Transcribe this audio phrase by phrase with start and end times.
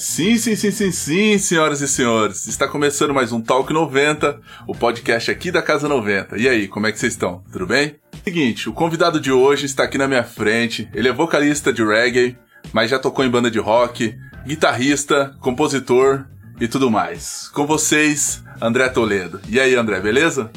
[0.00, 2.46] Sim, sim, sim, sim, sim, senhoras e senhores.
[2.46, 6.38] Está começando mais um Talk 90, o podcast aqui da Casa 90.
[6.38, 7.42] E aí, como é que vocês estão?
[7.50, 7.96] Tudo bem?
[8.22, 10.88] Seguinte, o convidado de hoje está aqui na minha frente.
[10.94, 12.38] Ele é vocalista de reggae,
[12.72, 14.16] mas já tocou em banda de rock,
[14.46, 16.26] guitarrista, compositor
[16.60, 17.48] e tudo mais.
[17.48, 19.40] Com vocês, André Toledo.
[19.48, 20.48] E aí, André, beleza?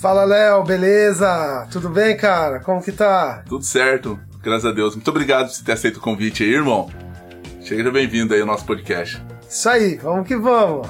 [0.00, 1.68] Fala, Léo, beleza?
[1.70, 2.60] Tudo bem, cara?
[2.60, 3.44] Como que tá?
[3.46, 4.94] Tudo certo, graças a Deus.
[4.94, 6.90] Muito obrigado por ter aceito o convite aí, irmão.
[7.66, 9.20] Seja bem-vindo aí ao nosso podcast.
[9.50, 10.86] Isso aí, vamos que vamos.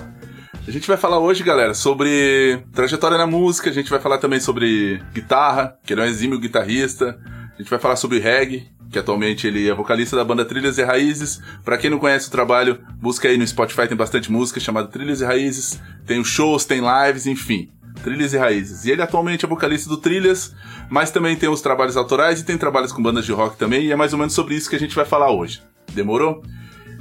[0.68, 4.40] A gente vai falar hoje, galera, sobre trajetória na música, a gente vai falar também
[4.40, 7.18] sobre guitarra, que ele é um exímio guitarrista,
[7.54, 10.84] a gente vai falar sobre reggae, que atualmente ele é vocalista da banda Trilhas e
[10.84, 11.40] Raízes.
[11.64, 15.22] Para quem não conhece o trabalho, busca aí no Spotify, tem bastante música chamada Trilhas
[15.22, 17.70] e Raízes, tem os shows, tem lives, enfim.
[18.04, 18.84] Trilhas e Raízes.
[18.84, 20.54] E ele atualmente é vocalista do Trilhas,
[20.90, 23.92] mas também tem os trabalhos autorais e tem trabalhos com bandas de rock também, e
[23.92, 25.62] é mais ou menos sobre isso que a gente vai falar hoje.
[25.94, 26.42] Demorou?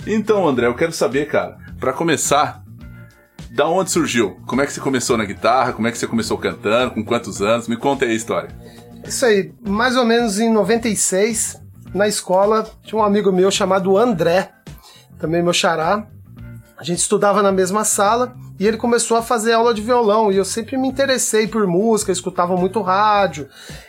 [0.07, 2.63] Então, André, eu quero saber, cara, para começar,
[3.51, 4.39] da onde surgiu?
[4.45, 5.73] Como é que você começou na guitarra?
[5.73, 6.91] Como é que você começou cantando?
[6.91, 7.67] Com quantos anos?
[7.67, 8.49] Me conta aí a história.
[9.03, 11.61] Isso aí, mais ou menos em 96,
[11.93, 14.51] na escola, tinha um amigo meu chamado André,
[15.17, 16.05] também meu xará.
[16.77, 20.37] A gente estudava na mesma sala e ele começou a fazer aula de violão e
[20.37, 23.47] eu sempre me interessei por música, escutava muito rádio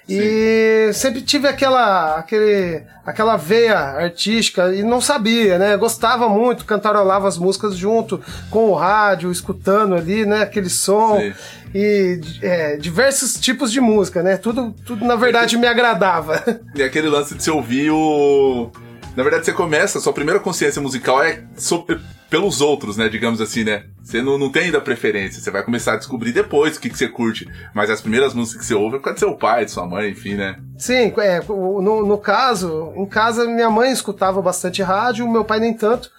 [0.08, 5.76] e sempre tive aquela aquele aquela veia artística e não sabia, né?
[5.76, 10.42] Gostava muito, cantarolava as músicas junto com o rádio, escutando ali, né?
[10.42, 11.32] Aquele som Sim.
[11.72, 14.36] e é, diversos tipos de música, né?
[14.36, 16.42] Tudo, tudo na verdade me agradava.
[16.74, 18.70] E aquele lance de você ouvir o
[19.16, 23.08] na verdade, você começa, sua primeira consciência musical é sobre, pelos outros, né?
[23.08, 23.84] Digamos assim, né?
[24.02, 26.98] Você não, não tem ainda preferência, você vai começar a descobrir depois o que, que
[26.98, 27.48] você curte.
[27.74, 29.86] Mas as primeiras músicas que você ouve é por causa do seu pai, de sua
[29.86, 30.56] mãe, enfim, né?
[30.76, 35.72] Sim, é, no, no caso, em casa minha mãe escutava bastante rádio, meu pai nem
[35.72, 36.10] tanto.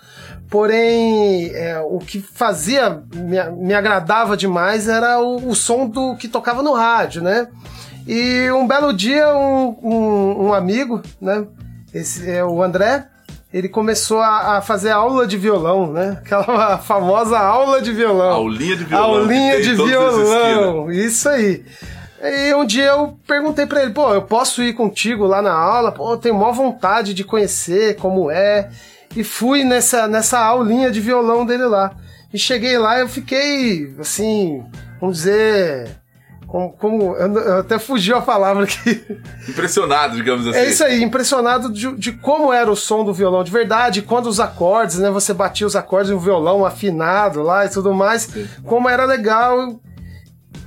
[0.49, 6.27] Porém, é, o que fazia, me, me agradava demais era o, o, som do que
[6.27, 7.47] tocava no rádio, né?
[8.07, 11.45] E um belo dia, um, um, um amigo, né?
[11.97, 13.07] Esse é o André,
[13.51, 16.17] ele começou a, a, fazer aula de violão, né?
[16.19, 18.33] Aquela famosa aula de violão.
[18.33, 19.05] Aulinha de violão.
[19.05, 21.65] Aulinha de violão, isso aí.
[22.21, 25.91] E um dia eu perguntei para ele, pô, eu posso ir contigo lá na aula?
[25.91, 28.69] Pô, eu tenho maior vontade de conhecer como é.
[29.15, 31.95] E fui nessa, nessa aulinha de violão dele lá.
[32.33, 34.63] E cheguei lá e eu fiquei, assim,
[34.99, 35.97] vamos dizer,
[36.47, 39.05] como, como eu, até fugiu a palavra aqui.
[39.49, 40.57] Impressionado, digamos assim.
[40.57, 44.27] É isso aí, impressionado de, de, como era o som do violão de verdade, quando
[44.27, 45.11] os acordes, né?
[45.11, 48.29] Você batia os acordes no violão afinado lá e tudo mais,
[48.63, 49.77] como era legal.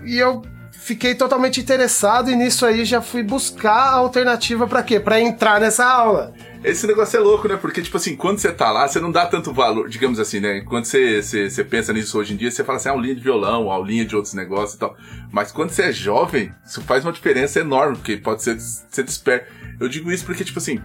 [0.05, 0.43] E eu
[0.81, 4.99] fiquei totalmente interessado e nisso aí já fui buscar a alternativa para quê?
[4.99, 6.33] Para entrar nessa aula.
[6.65, 7.57] Esse negócio é louco, né?
[7.57, 10.61] Porque, tipo assim, quando você tá lá, você não dá tanto valor, digamos assim, né?
[10.63, 13.23] Quando você, você, você pensa nisso hoje em dia, você fala assim, ah, aulinha de
[13.23, 14.97] violão, aulinha de outros negócios e tal.
[15.31, 19.49] Mas quando você é jovem, isso faz uma diferença enorme, porque pode ser, ser desper.
[19.79, 20.81] Eu digo isso porque, tipo assim,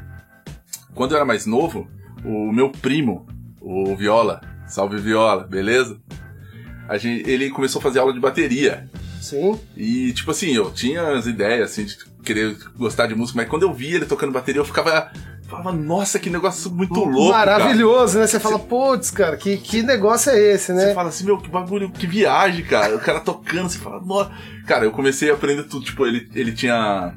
[0.94, 1.90] quando eu era mais novo,
[2.24, 3.28] o meu primo,
[3.60, 6.00] o Viola, salve Viola, beleza?
[6.88, 8.90] A gente, ele começou a fazer aula de bateria.
[9.26, 9.60] Sim.
[9.76, 13.64] E, tipo assim, eu tinha as ideias, assim, de querer gostar de música, mas quando
[13.64, 15.12] eu via ele tocando bateria, eu ficava
[15.48, 17.32] falava, nossa, que negócio muito louco.
[17.32, 18.26] Maravilhoso, cara.
[18.26, 18.28] né?
[18.28, 20.88] Você fala, putz, cara, que, que negócio é esse, né?
[20.88, 22.96] Você fala assim, meu, que bagulho, que viagem, cara.
[22.96, 24.32] O cara tocando, você fala, nossa.
[24.66, 25.86] Cara, eu comecei a aprender tudo.
[25.86, 27.14] Tipo, ele, ele tinha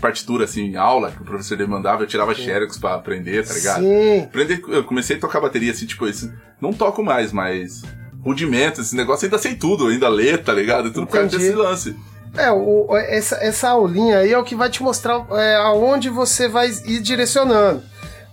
[0.00, 3.80] partitura, assim, aula, que o professor dele mandava, eu tirava xerox pra aprender, tá ligado?
[3.82, 4.20] Sim.
[4.22, 7.82] Aprender, eu comecei a tocar bateria, assim, tipo, esse, não toco mais, mas
[8.24, 10.90] rudimentos, esse negócio ainda sei tudo, ainda lê, tá ligado?
[10.92, 11.06] Tudo Entendi.
[11.06, 11.96] por causa desse lance.
[12.36, 16.48] É, o, essa, essa aulinha aí é o que vai te mostrar é, aonde você
[16.48, 17.82] vai ir direcionando.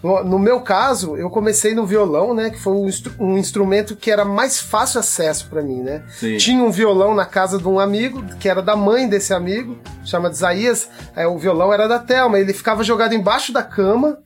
[0.01, 2.49] No, no, meu caso, eu comecei no violão, né?
[2.49, 6.03] Que foi um, instru um instrumento que era mais fácil acesso para mim, né?
[6.17, 6.37] Sim.
[6.37, 10.29] Tinha um violão na casa de um amigo, que era da mãe desse amigo, chama
[10.29, 10.89] de Isaías.
[11.13, 12.39] É, o violão era da Thelma.
[12.39, 14.19] Ele ficava jogado embaixo da cama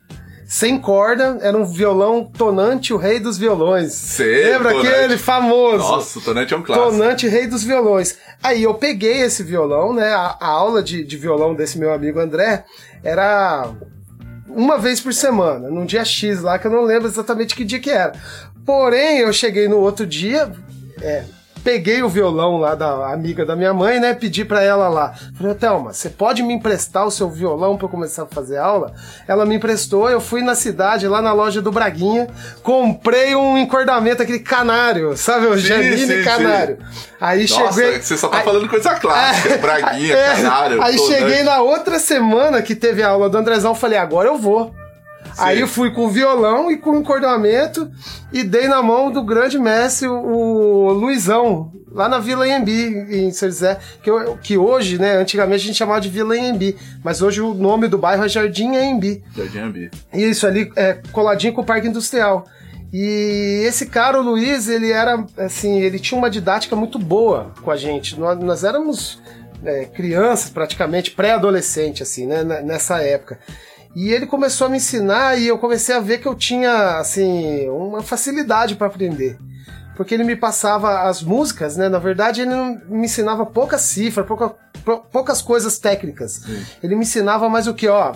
[0.46, 3.94] sem corda, era um violão Tonante, o rei dos violões.
[3.94, 4.88] Sei, Lembra tonante.
[4.88, 5.78] aquele famoso?
[5.78, 6.91] Nossa, o Tonante é um clássico.
[6.91, 8.17] Tonante, rei dos violões.
[8.41, 10.12] Aí eu peguei esse violão, né?
[10.14, 12.66] A, a aula de, de violão desse meu amigo André
[13.03, 13.72] era
[14.47, 17.79] uma vez por semana, num dia X lá, que eu não lembro exatamente que dia
[17.79, 18.14] que era.
[18.66, 20.52] Porém, eu cheguei no outro dia,
[21.02, 21.23] é,
[21.64, 24.14] peguei o violão lá da amiga da minha mãe, né?
[24.14, 25.14] Pedi para ela lá.
[25.36, 28.94] Falei, Thelma, você pode me emprestar o seu violão para eu começar a fazer aula?
[29.28, 32.28] Ela me emprestou, eu fui na cidade, lá na loja do Braguinha,
[32.62, 35.48] comprei um encordamento, aquele canário, sabe?
[35.48, 36.78] O sim, Janine sim, Canário.
[36.92, 37.08] Sim.
[37.20, 38.02] Aí Nossa, cheguei.
[38.02, 40.82] Você só tá aí, falando coisa clássica, é, Braguinha, é, Canário.
[40.82, 44.74] Aí cheguei na outra semana que teve a aula do Andrezão, falei, agora eu vou.
[45.38, 47.90] Aí eu fui com o violão e com o encordoamento
[48.32, 53.50] e dei na mão do grande mestre, o Luizão, lá na Vila Embi, em São
[53.50, 57.41] José, que, eu, que hoje, né, antigamente a gente chamava de Vila Embi, mas hoje
[57.41, 59.24] o nome do bairro é Jardim Embi.
[59.35, 59.91] Jardim Embi.
[60.14, 62.46] Isso, ali é coladinho com o Parque Industrial.
[62.91, 67.72] E esse cara, o Luiz, ele era, assim, ele tinha uma didática muito boa com
[67.72, 68.20] a gente.
[68.20, 69.20] Nós, nós éramos
[69.66, 73.40] é, crianças, praticamente, pré-adolescente, assim, né, nessa época.
[73.95, 77.69] E ele começou a me ensinar e eu comecei a ver que eu tinha, assim,
[77.69, 79.37] uma facilidade para aprender.
[79.95, 81.87] Porque ele me passava as músicas, né?
[81.87, 82.55] Na verdade, ele
[82.87, 84.55] me ensinava poucas cifras, pouca,
[85.11, 86.41] poucas coisas técnicas.
[86.43, 86.66] Sim.
[86.81, 88.13] Ele me ensinava mais o que, ó,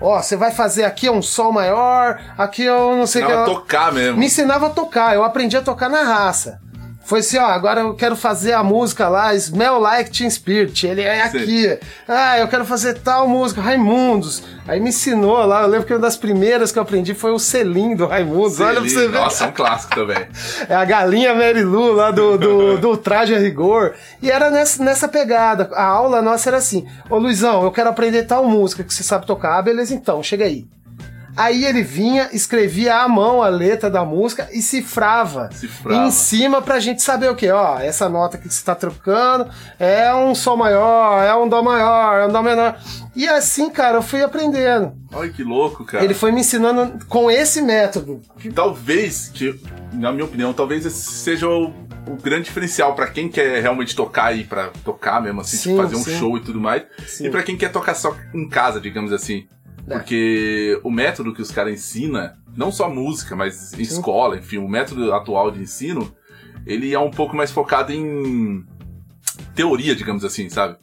[0.00, 3.32] Ó, você vai fazer aqui é um sol maior, aqui eu não sei o que.
[3.32, 4.16] Me ensinava a tocar mesmo.
[4.16, 6.60] Me ensinava a tocar, eu aprendi a tocar na raça.
[7.08, 10.86] Foi assim, ó, agora eu quero fazer a música lá, Smell Like Teen Spirit.
[10.86, 11.66] Ele é aqui.
[11.66, 11.78] Sim.
[12.06, 14.42] Ah, eu quero fazer tal música, Raimundos.
[14.66, 17.38] Aí me ensinou lá, eu lembro que uma das primeiras que eu aprendi foi o
[17.38, 18.60] selim do Raimundos.
[18.60, 19.20] Olha pra você ver.
[19.20, 20.18] Nossa, é um clássico também.
[20.68, 23.94] É a galinha Mary Lou lá do, do, do traje a rigor.
[24.20, 25.70] E era nessa, nessa pegada.
[25.72, 29.24] A aula nossa era assim: Ô Luizão, eu quero aprender tal música que você sabe
[29.24, 29.58] tocar.
[29.58, 30.66] Ah, beleza, então, chega aí.
[31.38, 36.04] Aí ele vinha, escrevia à mão a letra da música e cifrava, cifrava.
[36.04, 37.48] em cima pra gente saber o que.
[37.48, 39.48] Ó, essa nota que você tá trocando
[39.78, 42.76] é um sol maior, é um dó maior, é um dó menor.
[43.14, 44.92] E assim, cara, eu fui aprendendo.
[45.12, 46.04] Olha que louco, cara.
[46.04, 48.20] Ele foi me ensinando com esse método.
[48.52, 49.60] Talvez, que,
[49.92, 51.72] na minha opinião, talvez esse seja o,
[52.06, 55.82] o grande diferencial para quem quer realmente tocar e para tocar mesmo assim, sim, tipo,
[55.82, 56.18] fazer um sim.
[56.18, 57.26] show e tudo mais, sim.
[57.26, 59.46] e para quem quer tocar só em casa, digamos assim.
[59.88, 59.94] É.
[59.94, 64.68] Porque o método que os caras ensinam, não só música, mas em escola, enfim, o
[64.68, 66.12] método atual de ensino,
[66.66, 68.64] ele é um pouco mais focado em
[69.54, 70.76] teoria, digamos assim, sabe?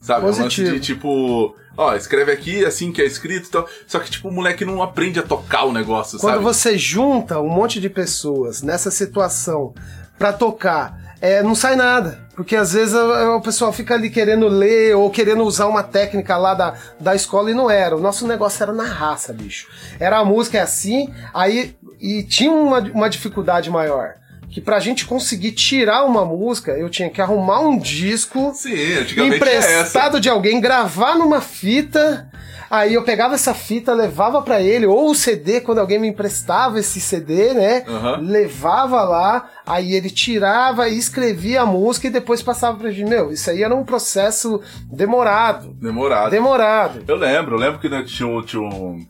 [0.00, 0.22] Sabe?
[0.22, 0.68] Positivo.
[0.68, 3.68] Um lance de tipo, ó, escreve aqui assim que é escrito e tal.
[3.86, 6.44] Só que, tipo, o moleque não aprende a tocar o negócio, Quando sabe?
[6.44, 9.74] você junta um monte de pessoas nessa situação
[10.18, 12.18] para tocar é, não sai nada.
[12.34, 16.54] Porque às vezes o pessoal fica ali querendo ler ou querendo usar uma técnica lá
[16.54, 17.96] da, da escola e não era.
[17.96, 19.68] O nosso negócio era na raça, bicho.
[19.98, 24.14] Era a música é assim, aí e tinha uma, uma dificuldade maior
[24.50, 29.22] que pra gente conseguir tirar uma música, eu tinha que arrumar um disco Sim, é
[29.24, 32.28] emprestado é de alguém, gravar numa fita
[32.70, 36.78] Aí eu pegava essa fita, levava para ele, ou o CD, quando alguém me emprestava
[36.78, 37.84] esse CD, né?
[37.88, 38.20] Uhum.
[38.20, 43.08] Levava lá, aí ele tirava e escrevia a música e depois passava pra gente.
[43.08, 45.72] Meu, isso aí era um processo demorado.
[45.80, 46.30] Demorado.
[46.30, 47.04] Demorado.
[47.08, 49.04] Eu lembro, eu lembro que né, tinha, tinha um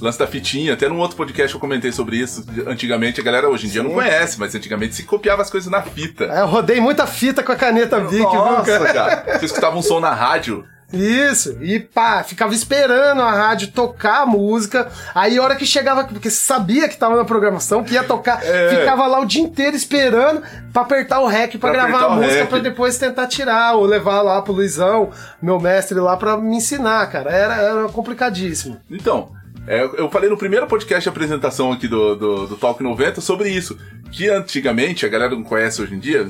[0.00, 0.74] lance da fitinha.
[0.74, 2.44] Até num outro podcast eu comentei sobre isso.
[2.66, 3.86] Antigamente, a galera hoje em dia Sim.
[3.88, 6.24] não conhece, mas antigamente se copiava as coisas na fita.
[6.24, 8.92] É, eu rodei muita fita com a caneta Bic, Nossa, viu, cara?
[8.92, 9.38] cara.
[9.38, 10.64] Você escutava um som na rádio.
[10.92, 14.90] Isso, e pá, ficava esperando a rádio tocar a música.
[15.14, 18.76] Aí, a hora que chegava, porque sabia que tava na programação, que ia tocar, é.
[18.76, 20.42] ficava lá o dia inteiro esperando
[20.72, 24.22] pra apertar o rec pra, pra gravar a música, pra depois tentar tirar, ou levar
[24.22, 25.10] lá pro Luizão,
[25.40, 27.30] meu mestre lá, pra me ensinar, cara.
[27.30, 28.80] Era, era complicadíssimo.
[28.90, 29.32] Então,
[29.66, 33.50] é, eu falei no primeiro podcast de apresentação aqui do, do, do Talk 90 sobre
[33.50, 33.78] isso.
[34.10, 36.28] Que antigamente, a galera não conhece hoje em dia,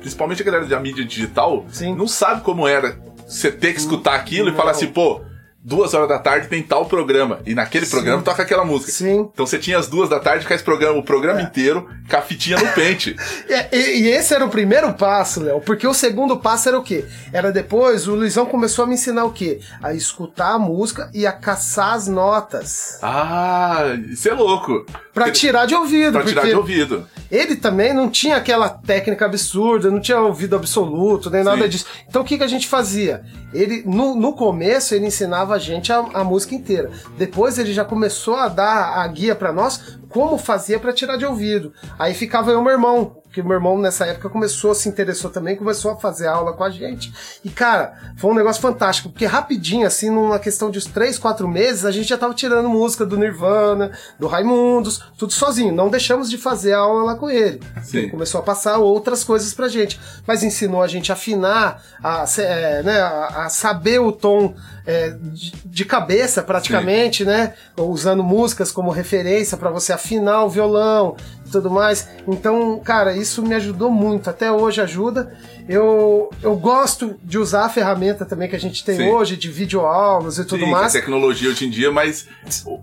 [0.00, 1.96] principalmente a galera da mídia digital, Sim.
[1.96, 5.22] não sabe como era você ter que escutar aquilo e falar assim, pô,
[5.66, 7.40] duas horas da tarde tem tal programa.
[7.44, 7.90] E naquele Sim.
[7.90, 8.92] programa toca aquela música.
[8.92, 9.28] Sim.
[9.32, 11.42] Então você tinha as duas da tarde com esse programa, o programa é.
[11.42, 13.16] inteiro, com a fitinha no pente.
[13.48, 16.82] e, e, e, esse era o primeiro passo, Léo, porque o segundo passo era o
[16.84, 17.04] quê?
[17.32, 19.58] Era depois, o Luizão começou a me ensinar o quê?
[19.82, 23.00] A escutar a música e a caçar as notas.
[23.02, 24.86] Ah, isso é louco.
[25.12, 26.12] Pra tirar de ouvido.
[26.12, 27.08] Pra tirar de ouvido.
[27.28, 31.48] Ele também não tinha aquela técnica absurda, não tinha ouvido absoluto, nem Sim.
[31.48, 31.86] nada disso.
[32.08, 33.24] Então o que, que a gente fazia?
[33.52, 36.90] Ele, no, no começo, ele ensinava a gente a, a música inteira.
[37.16, 41.26] Depois ele já começou a dar a guia para nós como fazia para tirar de
[41.26, 41.72] ouvido.
[41.98, 45.56] Aí ficava eu e meu irmão, que meu irmão nessa época começou, se interessou também,
[45.56, 47.12] começou a fazer aula com a gente.
[47.44, 51.46] E cara, foi um negócio fantástico, porque rapidinho, assim, numa questão de uns 3, 4
[51.46, 55.70] meses, a gente já tava tirando música do Nirvana, do Raimundos, tudo sozinho.
[55.70, 57.60] Não deixamos de fazer aula lá com ele.
[57.82, 57.98] Sim.
[57.98, 60.00] Ele começou a passar outras coisas pra gente.
[60.26, 64.54] Mas ensinou a gente a afinar, a, é, né, a, saber o tom
[64.86, 67.28] é, de, de, cabeça praticamente, Sim.
[67.28, 67.52] né?
[67.76, 71.16] Usando músicas como referência para você afinar o violão
[71.50, 72.08] tudo mais.
[72.26, 75.32] Então, cara, isso me ajudou muito, até hoje ajuda.
[75.68, 79.08] Eu, eu gosto de usar a ferramenta também que a gente tem Sim.
[79.10, 80.92] hoje, de videoaulas e tudo Sim, mais.
[80.92, 82.28] que a tecnologia hoje em dia, mas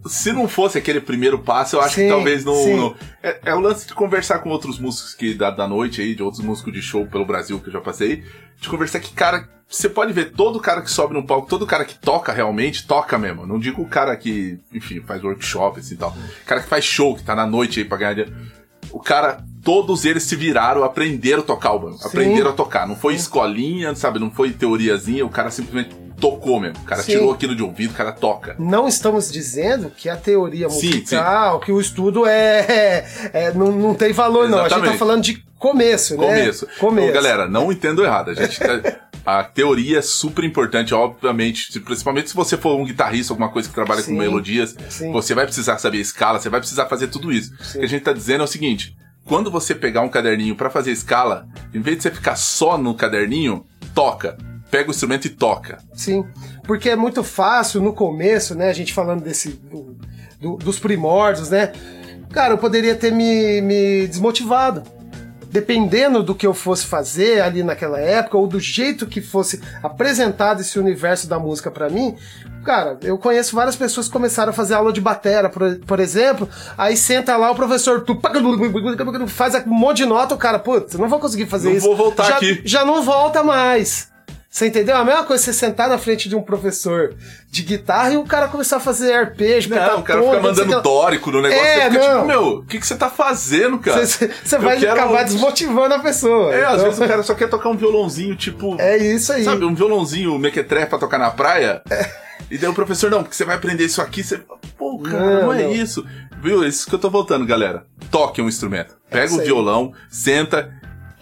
[0.05, 3.59] se não fosse aquele primeiro passo, eu acho Sim, que talvez não- é, é o
[3.59, 6.81] lance de conversar com outros músicos que da, da noite aí, de outros músicos de
[6.81, 8.23] show pelo Brasil que eu já passei,
[8.63, 11.85] de conversar que, cara, você pode ver todo cara que sobe no palco, todo cara
[11.85, 13.45] que toca realmente, toca mesmo.
[13.45, 16.11] Não digo o cara que, enfim, faz workshop assim e tal.
[16.11, 18.35] O cara que faz show, que tá na noite aí pra ganhar dinheiro.
[18.91, 21.97] O cara, todos eles se viraram, aprenderam a tocar o banco.
[21.97, 22.07] Sim.
[22.07, 22.87] Aprenderam a tocar.
[22.87, 24.19] Não foi escolinha, sabe?
[24.19, 26.77] Não foi teoriazinha, o cara simplesmente tocou mesmo.
[26.81, 27.11] O cara Sim.
[27.11, 28.55] tirou aquilo de ouvido, o cara toca.
[28.57, 33.93] Não estamos dizendo que a teoria Sim, musical, que o estudo é, é- não, não
[33.93, 34.59] tem valor, não.
[34.59, 34.99] A gente tá Exatamente.
[34.99, 36.25] falando de começo, né?
[36.27, 36.67] Começo.
[36.79, 37.09] Começo.
[37.09, 38.29] Então, galera, não entendo errado.
[38.31, 41.77] A gente tá- A teoria é super importante, obviamente.
[41.81, 44.13] Principalmente se você for um guitarrista, alguma coisa que trabalha Sim.
[44.13, 45.11] com melodias, Sim.
[45.11, 47.51] você vai precisar saber escala, você vai precisar fazer tudo isso.
[47.61, 47.77] Sim.
[47.77, 50.69] O que a gente tá dizendo é o seguinte: quando você pegar um caderninho pra
[50.69, 53.65] fazer escala, em vez de você ficar só no caderninho,
[53.95, 54.37] toca.
[54.73, 55.77] Pega o instrumento e toca.
[55.93, 56.25] Sim,
[56.63, 58.69] porque é muito fácil no começo, né?
[58.69, 59.95] A gente falando desse do-
[60.41, 61.71] do- dos primórdios, né?
[62.31, 64.81] Cara, eu poderia ter me, me desmotivado.
[65.51, 70.61] Dependendo do que eu fosse fazer ali naquela época, ou do jeito que fosse apresentado
[70.61, 72.15] esse universo da música pra mim,
[72.65, 76.49] cara, eu conheço várias pessoas que começaram a fazer aula de batera, por, por exemplo,
[76.75, 78.19] aí senta lá o professor tu,
[79.29, 81.85] faz um monte de nota, o cara, putz, não vou conseguir fazer Não isso.
[81.85, 82.61] vou voltar já, aqui.
[82.65, 84.11] Já não volta mais.
[84.53, 84.95] Você entendeu?
[84.95, 87.15] A mesma coisa você sentar na frente de um professor
[87.49, 91.31] de guitarra e o cara começar a fazer arpejo, Não, o cara fica mandando dórico
[91.31, 91.65] no negócio.
[91.65, 94.05] É, fica tipo, meu, o que, que você tá fazendo, cara?
[94.05, 96.53] Você, você vai quero- acabar desmotivando a pessoa.
[96.53, 98.79] É, às Então, vezes o cara só quer tocar um violãozinho, tipo.
[98.79, 99.43] É isso aí.
[99.43, 101.81] Sabe, um violãozinho mequetrefe pra tocar na praia.
[102.51, 104.39] E daí o professor, não, porque você vai aprender isso aqui, você.
[104.77, 105.71] Pô, cara, não, Não, é não.
[105.73, 106.05] isso.
[106.43, 106.63] Viu?
[106.63, 107.85] É isso que eu tô voltando, galera.
[108.11, 108.95] Toque um instrumento.
[109.09, 110.71] Pega isso o violão, senta.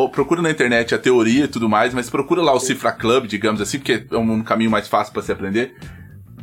[0.10, 3.62] Procura na internet a teoria e tudo mais, mas procura lá o Cifra Club, digamos
[3.62, 5.76] assim, porque é um caminho mais fácil pra se aprender.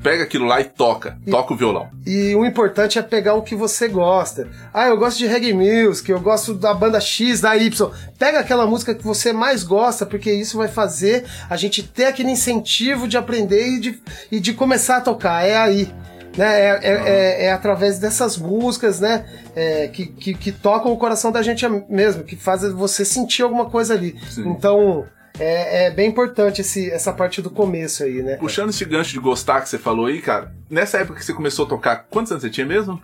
[0.02, 1.18] Pega aquilo lá e toca.
[1.28, 1.90] Toca o violão.
[2.06, 4.48] E o importante é pegar o que você gosta.
[4.72, 7.90] Ah, eu gosto de reggae music, eu gosto da banda X, da Y.
[8.16, 12.30] Pega aquela música que você mais gosta, porque isso vai fazer a gente ter aquele
[12.30, 15.44] incentivo de aprender e de, e de começar a tocar.
[15.44, 15.92] É aí.
[16.38, 16.60] Né?
[16.60, 19.26] É, é, é- é através dessas músicas, né?
[19.56, 23.68] é, que, que, que tocam o coração da gente mesmo, que fazem você sentir alguma
[23.68, 24.16] coisa ali.
[24.30, 24.48] Sim.
[24.50, 25.04] Então,
[25.38, 28.36] é, é bem importante esse, essa parte do começo aí, né?
[28.36, 31.66] Puxando esse gancho de gostar que você falou aí, cara, nessa época que você começou
[31.66, 33.02] a tocar, quantos anos você tinha mesmo?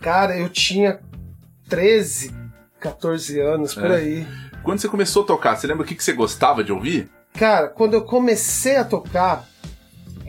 [0.00, 0.98] Cara, eu tinha
[1.68, 2.34] 13,
[2.80, 3.94] 14 anos, por É.
[3.96, 4.26] aí.
[4.64, 7.08] Quando você começou a tocar, você lembra o que, que você gostava de ouvir?
[7.34, 9.46] Cara, quando eu comecei a tocar,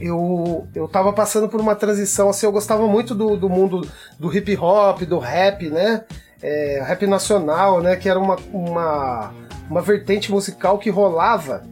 [0.02, 3.88] eu, eu tava passando por uma transição, assim, eu gostava muito do, do mundo
[4.18, 6.04] do hip hop, do rap, né?
[6.42, 7.96] É, rap nacional, né?
[7.96, 9.34] Que era uma, uma,
[9.70, 11.64] uma vertente musical que rolava,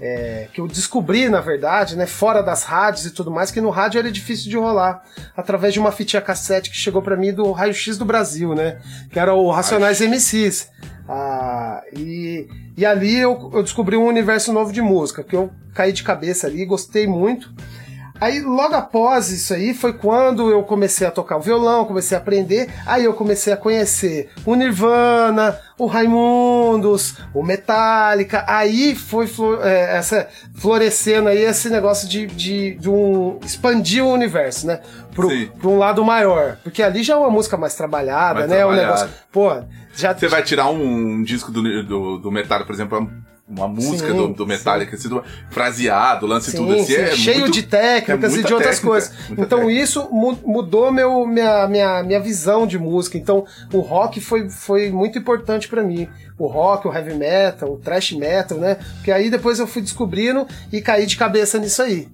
[0.00, 2.06] é, que eu descobri, na verdade, né?
[2.06, 5.02] Fora das rádios e tudo mais, que no rádio era difícil de rolar,
[5.36, 8.78] através de uma fitinha cassete que chegou pra mim do Raio X do Brasil, né?
[9.10, 10.70] Que era o Racionais MCs.
[11.08, 12.46] Ah, e,
[12.76, 16.46] e ali eu, eu descobri um universo novo de música, que eu caí de cabeça
[16.46, 17.50] ali, gostei muito.
[18.20, 22.20] Aí, logo após isso aí, foi quando eu comecei a tocar o violão, comecei a
[22.20, 22.68] aprender.
[22.84, 28.44] Aí eu comecei a conhecer o Nirvana, o Raimundos, o Metallica.
[28.48, 29.30] Aí foi
[29.62, 34.80] é, essa, florescendo aí esse negócio de, de, de um expandir o universo, né?
[35.14, 35.48] Pro, Sim.
[35.60, 36.58] pra um lado maior.
[36.64, 38.64] Porque ali já é uma música mais trabalhada, Mais né?
[38.64, 38.86] O trabalhada.
[38.86, 39.08] negócio.
[39.30, 39.62] Pô,
[39.98, 40.14] já.
[40.16, 43.10] Você vai tirar um, disco do, do, do Metallica, por exemplo,
[43.48, 46.84] uma música Sim, do, do Metallica, assim, do- fraseado, lance Sim, tudo assim.
[46.84, 49.12] sim, é cheio muito- de técnicas é e de outras técnica, coisas.
[49.30, 49.82] Então técnica.
[49.82, 53.16] isso mu- mudou meu, minha, minha, minha visão de música.
[53.16, 56.06] Então o rock foi, foi muito importante pra mim.
[56.38, 58.76] O rock, o heavy metal, o thrash metal, né?
[58.96, 62.06] Porque aí depois eu fui descobrindo e caí de cabeça nisso aí.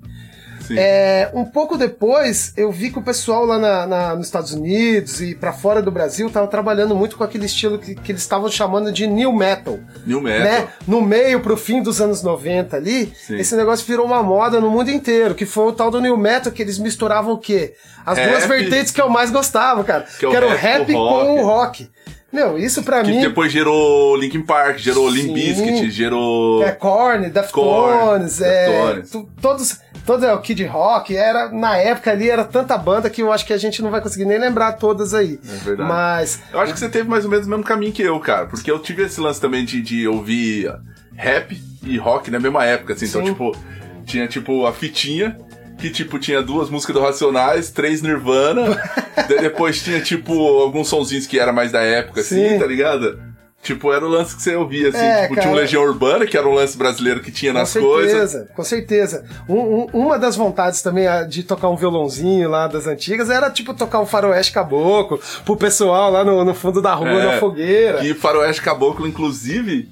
[0.70, 5.20] É, um pouco depois, eu vi que o pessoal lá na- na- nos Estados Unidos
[5.20, 8.50] e pra fora do Brasil tava trabalhando muito com aquele estilo que, que eles estavam
[8.50, 10.44] chamando de new metal New Metal.
[10.44, 10.68] né?
[10.86, 13.36] No meio pro fim dos anos 90 ali, Sim.
[13.38, 16.52] esse negócio virou uma moda no mundo inteiro, que foi o tal do New Metal,
[16.52, 17.74] que eles misturavam o quê?
[18.06, 18.30] As Rap.
[18.30, 20.06] duas vertentes que eu mais gostava, cara.
[20.18, 21.90] Que é o era o rap o com o rock.
[22.34, 25.32] Meu, isso pra Que mim depois gerou Linkin Park, gerou Limp.
[25.34, 26.62] Bizkit, gerou.
[26.64, 32.28] é Korn, Deftones, é, tu- todos, todo é o Kid Rock, era na época ali
[32.28, 35.14] era tanta banda que eu acho que a gente não vai conseguir nem lembrar todas
[35.14, 35.38] aí.
[35.48, 35.88] É verdade.
[35.88, 38.46] Mas Eu acho que você teve mais ou menos o mesmo caminho que eu, cara.
[38.46, 40.70] Porque eu tive esse lance também de, de ouvir
[41.14, 43.06] rap e rock na mesma época, assim.
[43.06, 43.28] Então, Sim.
[43.32, 43.56] tipo,
[44.04, 45.38] tinha tipo a fitinha.
[45.78, 48.80] Que, tipo, tinha duas músicas do Racionais, três Nirvana.
[49.28, 52.58] daí depois tinha, tipo, alguns sonzinhos que era mais da época, assim, Sim.
[52.58, 53.20] tá ligado?
[53.62, 54.98] Tipo, era o lance que você ouvia, assim.
[54.98, 55.40] É, tipo, cara.
[55.46, 58.50] tinha um Legião Urbana, que era um lance brasileiro que tinha nas com certeza, coisas.
[58.54, 59.24] com certeza.
[59.48, 63.72] Um- um- uma das vontades também de tocar um violãozinho lá das antigas era, tipo,
[63.72, 67.98] tocar um faroeste caboclo pro pessoal lá no, no fundo da rua, É, na fogueira.
[68.00, 69.88] Que Faroeste Caboclo, inclusive,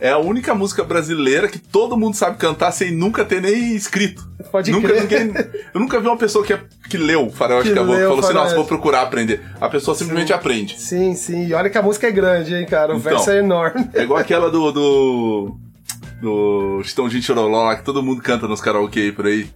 [0.00, 4.26] é a única música brasileira que todo mundo sabe cantar sem nunca ter nem escrito.
[4.52, 5.02] Pode nunca, crer.
[5.02, 6.56] ninguém- eu nunca vi uma pessoa que,
[6.88, 9.40] que leu Faroeste Que Caboclo e leu falou assim, nossa, vou procurar aprender.
[9.60, 10.78] A pessoa simplesmente aprende.
[10.80, 11.46] Sim, sim.
[11.46, 12.94] E olha que a música é grande, hein, cara.
[12.94, 13.10] O Então.
[13.12, 13.88] verso é enorme.
[13.94, 14.70] É igual aquela do.
[14.72, 15.56] do.
[16.20, 19.48] do Chitãozinho Choroló lá que todo mundo canta nos karaokê por aí.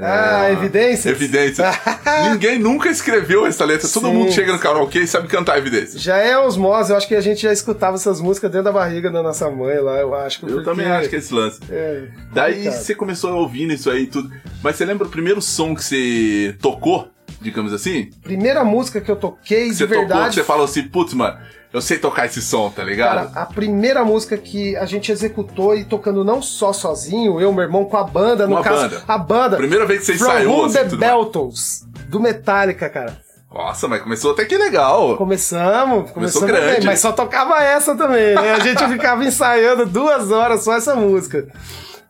[0.00, 1.10] Ah, evidência?
[1.10, 1.64] Evidência.
[2.30, 3.88] Ninguém nunca escreveu essa letra.
[3.88, 4.12] Todo Sim.
[4.14, 5.98] mundo chega no karaokê e sabe cantar evidência.
[5.98, 9.10] Já é osmose, eu acho que a gente já escutava essas músicas dentro da barriga
[9.10, 10.44] da nossa mãe lá, eu acho.
[10.46, 11.60] Eu porque- também acho que é esse lance.
[11.70, 12.80] É, Daí complicado.
[12.82, 14.30] você começou ouvindo isso aí e tudo.
[14.62, 17.08] Mas você lembra o primeiro som que você tocou,
[17.40, 18.10] digamos assim?
[18.22, 20.34] Primeira música que eu toquei Que de você tocou, que verdade.
[20.34, 21.38] você falou assim, putz, mano,
[21.76, 23.36] eu sei tocar esse som, tá Cara, ligado?
[23.36, 27.84] a primeira música que a gente executou e tocando não só sozinho, eu, meu irmão,
[27.84, 29.02] com a banda, no Uma caso, banda.
[29.06, 29.56] a banda.
[29.56, 30.96] Primeira vez que você From ensaiou, Whom assim, the.
[30.96, 33.16] Beltles, do Metallica, cara.
[33.52, 35.16] Nossa, mas começou até que legal.
[35.16, 36.76] Começamos, começamos grande.
[36.78, 38.52] bem, mas só tocava essa também, né?
[38.52, 41.46] A gente ficava ensaiando duas horas só essa música.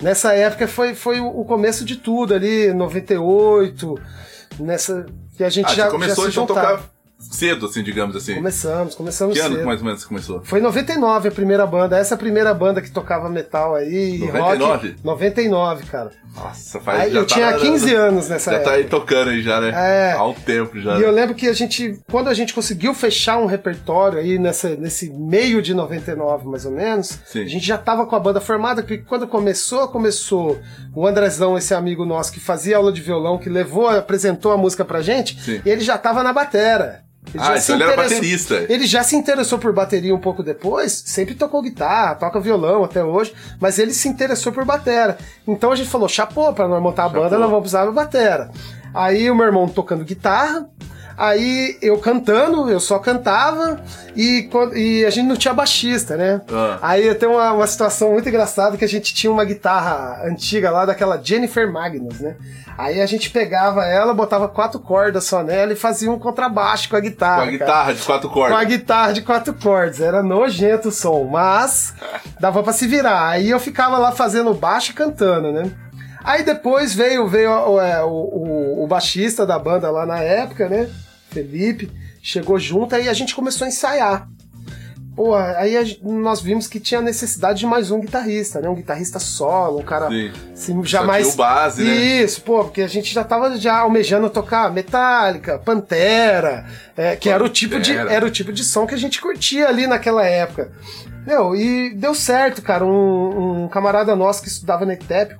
[0.02, 3.94] Nessa época foi, foi o começo de tudo ali, 98,
[4.58, 5.06] nessa
[5.36, 6.82] que a gente Ah, já, começou já então a tocar
[7.18, 8.34] cedo, assim, digamos assim.
[8.34, 9.60] Começamos, começamos Que ano cedo.
[9.60, 10.40] que mais ou menos você começou?
[10.44, 14.16] Foi em 99 a primeira banda, essa é a primeira banda que tocava metal aí,
[14.16, 14.88] e 99?
[14.88, 14.96] rock.
[15.04, 16.10] 99, cara.
[16.34, 18.70] Nossa, faz Aí já eu tá tinha na- 15 anos nessa Já época.
[18.70, 19.72] tá aí tocando aí já, né?
[19.74, 20.12] É.
[20.12, 20.96] Há um tempo já.
[20.96, 21.06] E né?
[21.06, 25.10] eu lembro que a gente, quando a gente conseguiu fechar um repertório aí nessa, nesse
[25.10, 27.42] meio de 99, mais ou menos, Sim.
[27.42, 30.58] a gente já tava com a banda formada, porque quando começou, começou
[30.94, 34.84] o Andrezão, esse amigo nosso que fazia aula de violão, que levou, apresentou a música
[34.84, 35.62] pra gente, Sim.
[35.64, 37.00] e ele já tava na batera.
[37.34, 38.66] Ele Ah, já então se ele era interessou- baterista.
[38.68, 43.02] Ele já se interessou por bateria um pouco depois, sempre tocou guitarra, toca violão até
[43.04, 45.18] hoje, mas ele se interessou por batera.
[45.46, 48.50] Então a gente falou, chapô, pra nós montar a banda, nós vamos precisar de batera.
[48.94, 50.66] Aí o meu irmão tocando guitarra,
[51.16, 53.80] aí eu cantando, eu só cantava,
[54.14, 56.40] e, e a gente não tinha baixista, né?
[56.52, 56.78] Ah.
[56.82, 60.84] Aí tem uma, uma situação muito engraçada que a gente tinha uma guitarra antiga lá,
[60.84, 62.36] daquela Jennifer Magnus, né?
[62.78, 66.96] Aí a gente pegava ela, botava quatro cordas só nela e fazia um contrabaixo com
[66.96, 67.36] a guitarra.
[67.36, 67.58] Com a cara.
[67.58, 68.66] guitarra de quatro Com a cordas.
[68.68, 70.00] guitarra de quatro cordas.
[70.00, 71.94] Era nojento o som, mas
[72.38, 73.28] dava pra se virar.
[73.30, 75.70] Aí eu ficava lá fazendo baixo e cantando, né?
[76.22, 80.68] Aí depois veio, veio o, é, o, o- o baixista da banda lá na época,
[80.68, 80.86] né?
[81.36, 81.90] Felipe,
[82.22, 84.26] chegou junto, aí a gente começou a ensaiar.
[85.14, 88.68] Pô, aí a nós vimos que tinha necessidade de mais um guitarrista, né?
[88.68, 90.30] Um guitarrista solo, um cara Sim.
[90.52, 91.32] assim, Só jamais.
[91.32, 91.94] o base, né?
[91.94, 97.42] Isso, pô, porque a gente já tava já almejando tocar Metallica, Pantera, é, que era
[97.42, 98.12] o tipo de Pantera.
[98.12, 100.70] era o tipo de som que a gente curtia ali naquela época.
[101.26, 102.84] Meu, e deu certo, cara.
[102.84, 105.34] Um, um camarada nosso que estudava na ETEP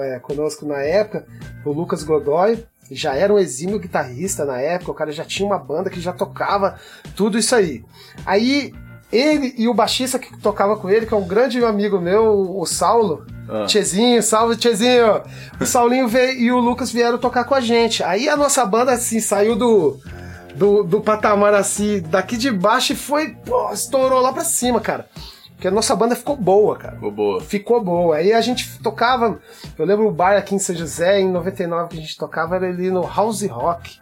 [0.00, 1.26] é, conosco na época,
[1.64, 5.58] o Lucas Godoy, já era um exímio guitarrista na época, o cara já tinha uma
[5.58, 6.76] banda que já tocava
[7.16, 7.84] tudo isso aí.
[8.26, 8.72] Aí
[9.10, 12.64] ele e o baixista que tocava com ele, que é um grande amigo meu, o
[12.66, 13.66] Saulo, Ah.
[13.66, 15.20] Tchezinho, salve Tchezinho.
[15.60, 18.02] O Saulinho veio, e o Lucas vieram tocar com a gente.
[18.02, 19.98] Aí a nossa banda, assim, saiu do,
[20.54, 25.06] do, do patamar, assim, daqui de baixo e foi, pô, estourou lá pra cima, cara.
[25.62, 26.94] Porque a nossa banda ficou boa, cara.
[26.94, 27.40] Ficou boa.
[27.40, 28.16] Ficou boa.
[28.16, 29.38] Aí a gente tocava.
[29.78, 32.66] Eu lembro o bar aqui em São José, em 99, que a gente tocava, era
[32.66, 34.00] ali no House Rock.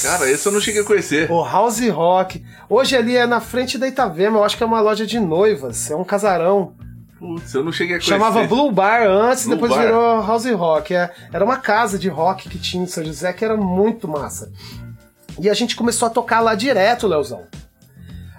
[0.00, 1.28] Cara, esse eu não cheguei a conhecer.
[1.32, 2.44] O House Rock.
[2.70, 5.90] Hoje ali é na frente da Itavema, eu acho que é uma loja de noivas,
[5.90, 6.74] é um casarão.
[7.18, 8.12] Putz, eu não cheguei a conhecer.
[8.12, 9.82] Chamava Blue Bar antes, Blue depois Bar.
[9.82, 10.94] virou House Rock.
[10.94, 14.52] É, era uma casa de rock que tinha em São José que era muito massa.
[15.40, 17.42] E a gente começou a tocar lá direto, Leozão.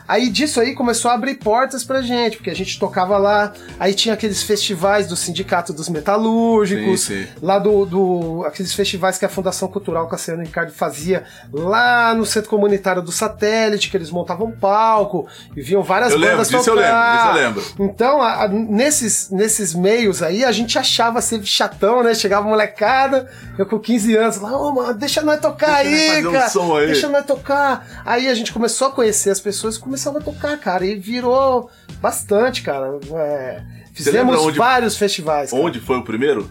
[0.07, 3.93] Aí disso aí começou a abrir portas pra gente, porque a gente tocava lá, aí
[3.93, 7.27] tinha aqueles festivais do Sindicato dos Metalúrgicos, Sim, sim.
[7.41, 12.49] lá do, do- aqueles festivais que a Fundação Cultural Cassiano Ricardo fazia lá no Centro
[12.49, 16.69] Comunitário do Satélite, que eles montavam um palco e viam várias Eu lembro, bandas disso
[16.69, 17.15] eu lembro, tocar.
[17.17, 17.63] disso eu lembro.
[17.79, 22.13] Então, a- a- nesses, nesses meios aí, a gente achava ser chatão, né?
[22.13, 26.31] Chegava molecada, eu com 15 anos, lá, ô, mano, deixa nós tocar Deixa aí, um
[26.31, 26.49] cara.
[26.49, 28.03] som aí." Deixa nós tocar.
[28.05, 30.85] Aí a gente começou a conhecer as pessoas e começamos a tocar, cara.
[30.85, 31.69] E virou
[32.01, 32.99] bastante, cara.
[33.15, 33.61] É,
[33.93, 35.51] fizemos onde- vários festivais.
[35.51, 35.63] cara.
[35.63, 36.49] Onde foi o primeiro?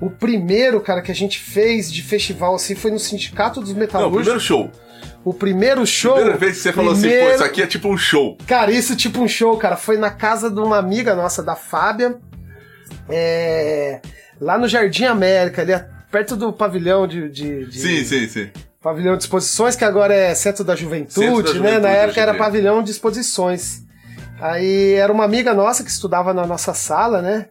[0.00, 3.76] O primeiro, cara, que a gente fez de festival assim foi no Sindicato dos Não,
[3.76, 4.22] o Metalúrgicos.
[4.22, 4.70] primeiro show.
[5.24, 6.14] O primeiro show.
[6.14, 8.38] Primeira vez que você falou assim, pô, primeiro- isso aqui é tipo um show.
[8.46, 9.76] Cara, isso tipo um show, cara.
[9.76, 12.16] Foi na casa de uma amiga nossa, da Fábia.
[13.08, 14.00] É,
[14.40, 15.72] Lá no Jardim América, ali
[16.10, 17.28] perto do pavilhão de.
[17.28, 18.50] de- de- Sim, sim, sim.
[18.82, 21.54] Pavilhão de exposições, que agora é Centro da Juventude, Centro da né?
[21.54, 23.82] Juventude, Na época era pavilhão de exposições.
[24.40, 27.48] Aí era uma amiga nossa que estudava na nossa sala, né?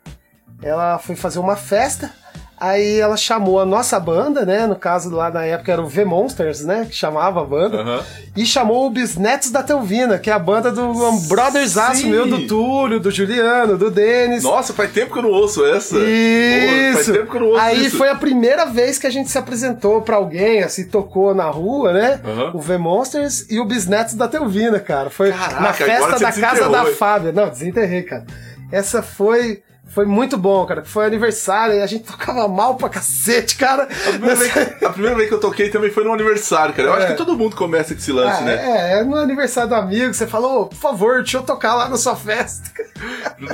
[0.59, 2.11] Ela foi fazer uma festa.
[2.60, 4.67] Aí ela chamou a nossa banda, né?
[4.67, 6.86] No caso lá na época era o V Monsters, né?
[6.89, 7.78] Que chamava a banda.
[7.78, 8.04] Aham.
[8.36, 12.28] E chamou o Bisnetos da Telvina, que é a banda do um Brothers Aço meu,
[12.28, 14.43] do Túlio, do Juliano, do Denis.
[14.43, 15.95] Nossa, faz tempo que eu não ouço essa.
[15.95, 17.13] Pô, faz Isso.
[17.13, 17.98] tempo que eu não ouço Aí isso.
[17.98, 21.93] foi a primeira vez que a gente se apresentou pra alguém, assim, tocou na rua,
[21.93, 22.19] né?
[22.26, 22.52] Aham.
[22.54, 25.10] O V Monsters e o Bisnetos da Telvina, cara.
[25.10, 26.86] Foi Caraca, na festa da casa da?
[26.88, 27.32] Fábia.
[27.32, 28.26] Não, desenterrei, cara.
[28.72, 29.62] Essa foi
[29.93, 30.84] foi muito bom, cara.
[30.86, 33.84] Foi aniversário e a gente tocava mal pra cacete, cara.
[33.84, 36.88] A primeira, vez que, a primeira vez que eu toquei também foi no aniversário, cara.
[36.89, 37.12] Eu acho É.
[37.12, 38.54] que todo mundo começa com esse lance, Ah, né?
[38.56, 41.97] é, é no aniversário do amigo, você falou, por favor, deixa eu tocar lá na
[41.97, 42.69] sua festa.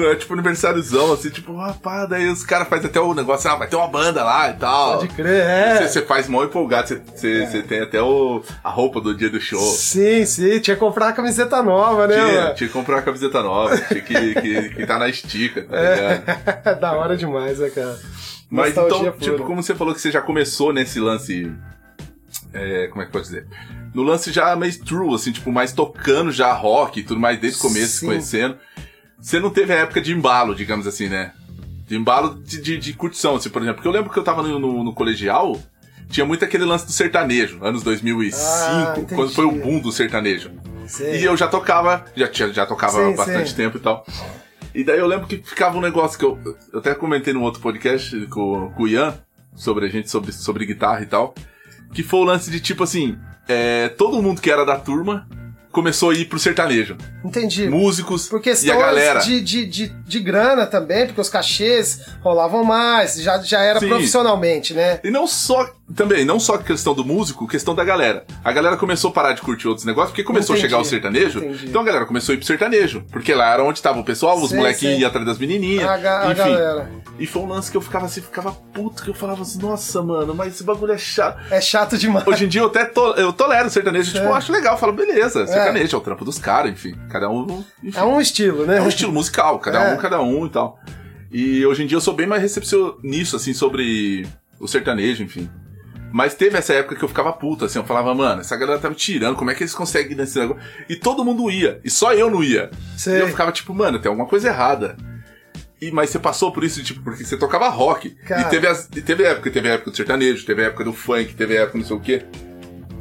[0.09, 3.67] É tipo aniversáriozão, assim, tipo, rapaz, daí os caras fazem até o negócio, ah, vai
[3.67, 4.97] ter uma banda lá e tal.
[4.97, 5.77] Pode crer, é.
[5.77, 9.29] Você, você faz mó empolgado, você, você, você tem até o, a roupa do dia
[9.29, 9.59] do show.
[9.61, 12.55] Sim, sim, tinha que comprar a camiseta nova, né, Tinha, mano?
[12.55, 15.95] tinha que comprar uma camiseta nova, tinha que, que, que tá na estica, tá É.
[15.95, 16.24] ligado?
[16.79, 17.99] da hora demais, né, cara?
[18.49, 19.47] Mas Nostalgia então, tipo, pura.
[19.47, 21.51] como você falou que você já começou nesse lance.
[22.53, 23.47] é, como é que pode dizer?
[23.93, 27.59] No lance já mais true, assim, tipo, mais tocando já rock e tudo mais desde
[27.59, 28.05] o começo, Sim.
[28.07, 28.57] conhecendo.
[29.19, 31.31] Você não teve a época de embalo, digamos assim, né?
[31.87, 33.77] De embalo de, de, de curtição, assim, por exemplo.
[33.77, 35.57] Porque eu lembro que eu tava no, no, no colegial,
[36.09, 40.51] tinha muito aquele lance do sertanejo, anos 2005, Ah, quando foi o boom do sertanejo.
[40.87, 41.21] Sei.
[41.21, 43.55] E eu já tocava, já, tinha, já tocava Sim, há bastante sim.
[43.55, 44.05] tempo e tal.
[44.75, 46.37] E daí eu lembro que ficava um negócio que eu,
[46.73, 49.17] eu até comentei num outro podcast com, com o Ian,
[49.55, 51.33] sobre a gente, sobre, sobre guitarra e tal,
[51.93, 55.25] que foi o lance de tipo assim, é, todo mundo que era da turma
[55.75, 56.95] começou a ir pro sertanejo.
[57.23, 57.67] Entendi.
[57.67, 59.19] Músicos Por e a galera.
[59.19, 63.89] de, de, de, de grana também, porque os cachês rolavam mais, já, já era Sim.
[63.89, 65.01] profissionalmente, né?
[65.03, 68.25] E não só, também, não só questão do músico, questão da galera.
[68.43, 70.65] A galera começou a parar de curtir outros negócios, porque começou Entendi.
[70.67, 71.67] a chegar o sertanejo, Entendi.
[71.67, 73.03] então a galera começou a ir pro sertanejo.
[73.11, 76.21] Porque lá era onde tava o pessoal, os molequinhos iam atrás das menininhas, A, ga-
[76.21, 76.37] a enfim.
[76.37, 76.89] galera.
[77.19, 80.01] E foi um lance que eu ficava assim, ficava puto, que eu falava assim, nossa,
[80.01, 81.39] mano, mas esse bagulho é chato.
[81.51, 82.25] É chato demais.
[82.27, 84.27] Hoje em dia eu até to, eu tolero o sertanejo, tipo, É.
[84.27, 86.95] eu acho legal, eu falo, beleza, sertanejo é o trampo dos caras, enfim.
[87.09, 87.63] Cada um.
[87.83, 88.77] Enfim, É um estilo, né?
[88.77, 89.93] é um estilo musical, cada É.
[89.93, 90.79] um, cada um e tal.
[91.31, 94.25] E hoje em dia eu sou bem mais recepcionista, assim, sobre
[94.59, 95.49] o sertanejo, enfim.
[96.11, 98.87] Mas teve essa época que eu ficava puto, assim, eu falava, mano, essa galera tá
[98.89, 100.63] me tirando, como é que eles conseguem nesse negócio?
[100.87, 102.71] E todo mundo ia, e só eu não ia.
[102.95, 103.17] Sei.
[103.17, 104.95] E eu ficava tipo, mano, tem alguma coisa errada.
[105.81, 108.11] E, mas você passou por isso, tipo, porque você tocava rock.
[108.25, 108.43] Cara.
[108.43, 111.57] E teve, as, e teve época, teve época do sertanejo, teve época do funk, teve
[111.57, 112.25] época não sei o quê.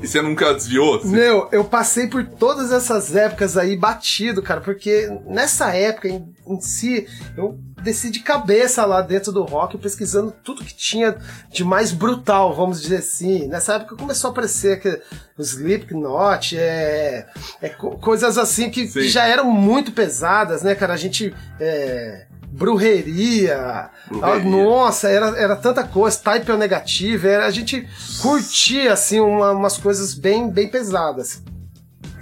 [0.02, 0.96] E você nunca desviou?
[0.96, 1.08] Assim?
[1.08, 6.60] Meu, eu passei por todas essas épocas aí batido, cara, porque nessa época em, em
[6.60, 11.16] si, eu desci de cabeça lá dentro do rock, pesquisando tudo que tinha
[11.50, 13.46] de mais brutal, vamos dizer assim.
[13.48, 15.00] Nessa época começou a aparecer que,
[15.38, 17.26] os Slipknot, é,
[17.62, 19.02] é, co- coisas assim que Sim.
[19.08, 20.92] já eram muito pesadas, né, cara?
[20.92, 21.34] A gente.
[21.58, 24.44] É, brujeria, Brujeria.
[24.50, 27.86] nossa, era, era tanta coisa, type é negativo, era, a gente
[28.22, 31.42] curtia assim uma- umas coisas bem, bem pesadas.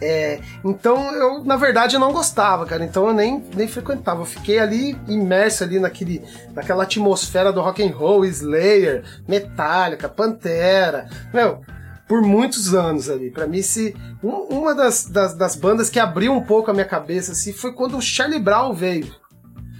[0.04, 2.84] É, então eu, na verdade, eu não gostava, cara.
[2.84, 4.22] Então eu nem, nem frequentava.
[4.22, 6.20] Eu fiquei ali imerso ali naquele,
[6.54, 11.08] naquela atmosfera do rock and roll, Slayer, Metallica, Pantera.
[11.32, 11.60] Meu,
[12.08, 13.30] por muitos anos ali.
[13.30, 16.84] Pra mim, se um- uma das, das, das bandas que abriu um pouco a minha
[16.84, 19.21] cabeça assim, foi quando o Charlie Brown veio.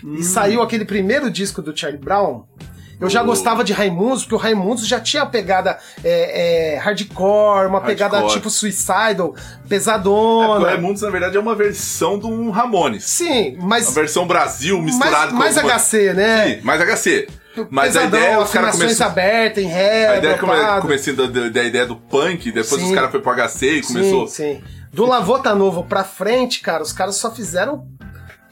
[0.04, 2.44] E saiu aquele primeiro disco do Charlie Brown.
[3.00, 7.66] Eu já gostava de Raimundos, porque o Raimundos já tinha a pegada é, é, hardcore,
[7.66, 8.36] uma pegada Hardcore.
[8.36, 9.34] tipo Suicidal,
[9.64, 10.46] É, pesadona.
[10.48, 13.04] porque o Raimundos, na verdade, é uma versão de um Ramones.
[13.04, 15.60] Sim, mas Uma versão Brasil mais, misturado mais com...
[15.62, 16.46] alguma- HC, né?
[16.56, 17.28] Sim, mais HC.
[17.70, 19.10] Mas a Pesadão, ideia, os caras afinações começaram...
[19.10, 20.82] abertas em ré, A ideia come, dropado.
[20.82, 22.88] começando da, da- da ideia do punk, depois Sim.
[22.88, 24.26] os caras foram pro HC e começou...
[24.28, 24.64] Sim, sim.
[24.92, 27.84] Do Lavota Novo pra frente, cara, os caras só fizeram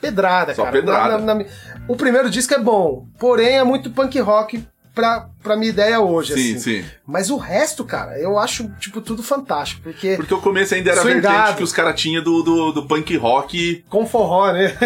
[0.01, 0.73] pedrada, Só cara.
[0.77, 1.19] pedrada.
[1.19, 1.45] Na- na- na-
[1.89, 6.35] O primeiro disco é bom, porém é muito punk rock pra, pra minha ideia hoje,
[6.35, 6.59] Sim, assim.
[6.83, 6.85] sim.
[7.07, 11.01] Mas o resto, cara, eu acho, tipo, tudo fantástico, porque Porque o começo ainda era
[11.01, 11.35] a Swingado.
[11.37, 13.85] vertente que os caras tinham do, do, do punk rock.
[13.89, 14.77] com forró, né?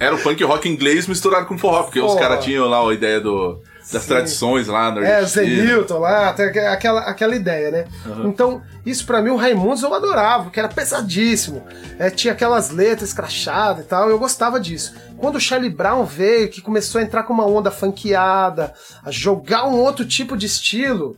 [0.00, 2.20] Era o punk rock inglês misturado com forró, porque os Forró.
[2.20, 4.08] caras tinham lá a ideia do, das Sim.
[4.08, 7.84] tradições lá no É, Newton lá, aquela, aquela ideia, né?
[8.24, 11.62] Então, isso pra mim, o Raimundos eu adorava, porque era pesadíssimo.
[11.98, 14.94] É, tinha aquelas letras crachadas e tal, eu gostava disso.
[15.16, 19.66] Quando o Charlie Brown veio, que começou a entrar com uma onda funkeada, a jogar
[19.66, 21.16] um outro tipo de estilo.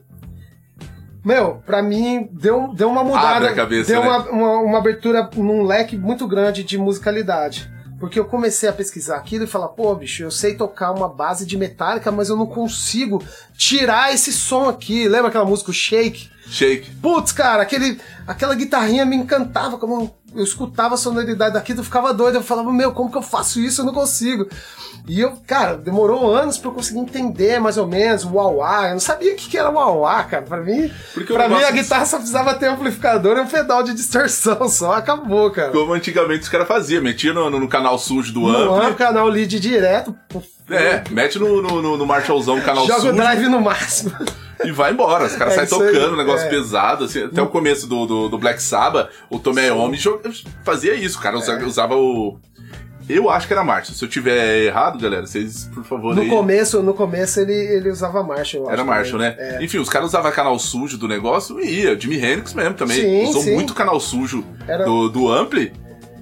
[1.25, 3.37] Meu, pra mim, deu, deu uma mudada.
[3.37, 4.09] Abre a cabeça, deu né?
[4.09, 7.71] uma, uma, uma abertura num leque muito grande de musicalidade.
[8.01, 11.45] Porque eu comecei a pesquisar aquilo e falar, pô, bicho, eu sei tocar uma base
[11.45, 13.23] de metálica, mas eu não consigo
[13.55, 15.07] tirar esse som aqui.
[15.07, 16.31] Lembra aquela música o Shake?
[16.49, 16.91] Shake.
[16.97, 19.77] Putz, cara, aquele, aquela guitarrinha me encantava.
[19.77, 22.37] Como, eu escutava a sonoridade daquilo, eu ficava doido.
[22.37, 23.81] Eu falava, meu, como que eu faço isso?
[23.81, 24.49] Eu não consigo.
[25.09, 28.93] E eu, cara, demorou anos pra eu conseguir entender mais ou menos o wah Eu
[28.93, 30.43] não sabia o que, que era wah cara.
[30.43, 33.95] Pra mim, Porque pra mim a guitarra só precisava ter amplificador e um pedal de
[33.95, 35.71] distorção só, acabou, cara.
[35.71, 38.87] Como antigamente os caras faziam, metia no, no canal sujo do No ampli.
[38.87, 40.15] amplo, canal lead direto.
[40.69, 43.13] É, mete no, no, no, no Marshallzão, canal Joga sujo.
[43.13, 44.13] o drive no máximo.
[44.67, 45.25] E vai embora.
[45.25, 46.51] Os caras É saem isso aí, tocando, um negócio é.
[46.51, 47.25] pesado, assim.
[47.25, 50.21] Até o começo do, do, do Black Sabbath, o Iommi jo-
[50.65, 51.65] fazia isso, o cara usa- É.
[51.65, 52.39] usava o.
[53.09, 53.93] Eu acho que era marcha.
[53.93, 56.29] Se eu tiver errado, galera, vocês, por favor, No aí.
[56.29, 58.67] começo, no começo ele, ele usava Marshall.
[58.67, 59.33] eu Era Marshall, né?
[59.33, 59.57] também.
[59.57, 59.65] É.
[59.65, 61.99] Enfim, os caras usavam canal sujo do negócio e ia.
[61.99, 63.01] Jimi Hendrix mesmo também.
[63.01, 63.55] Sim, Usou sim.
[63.55, 65.73] muito canal sujo Era- do, do Ampli.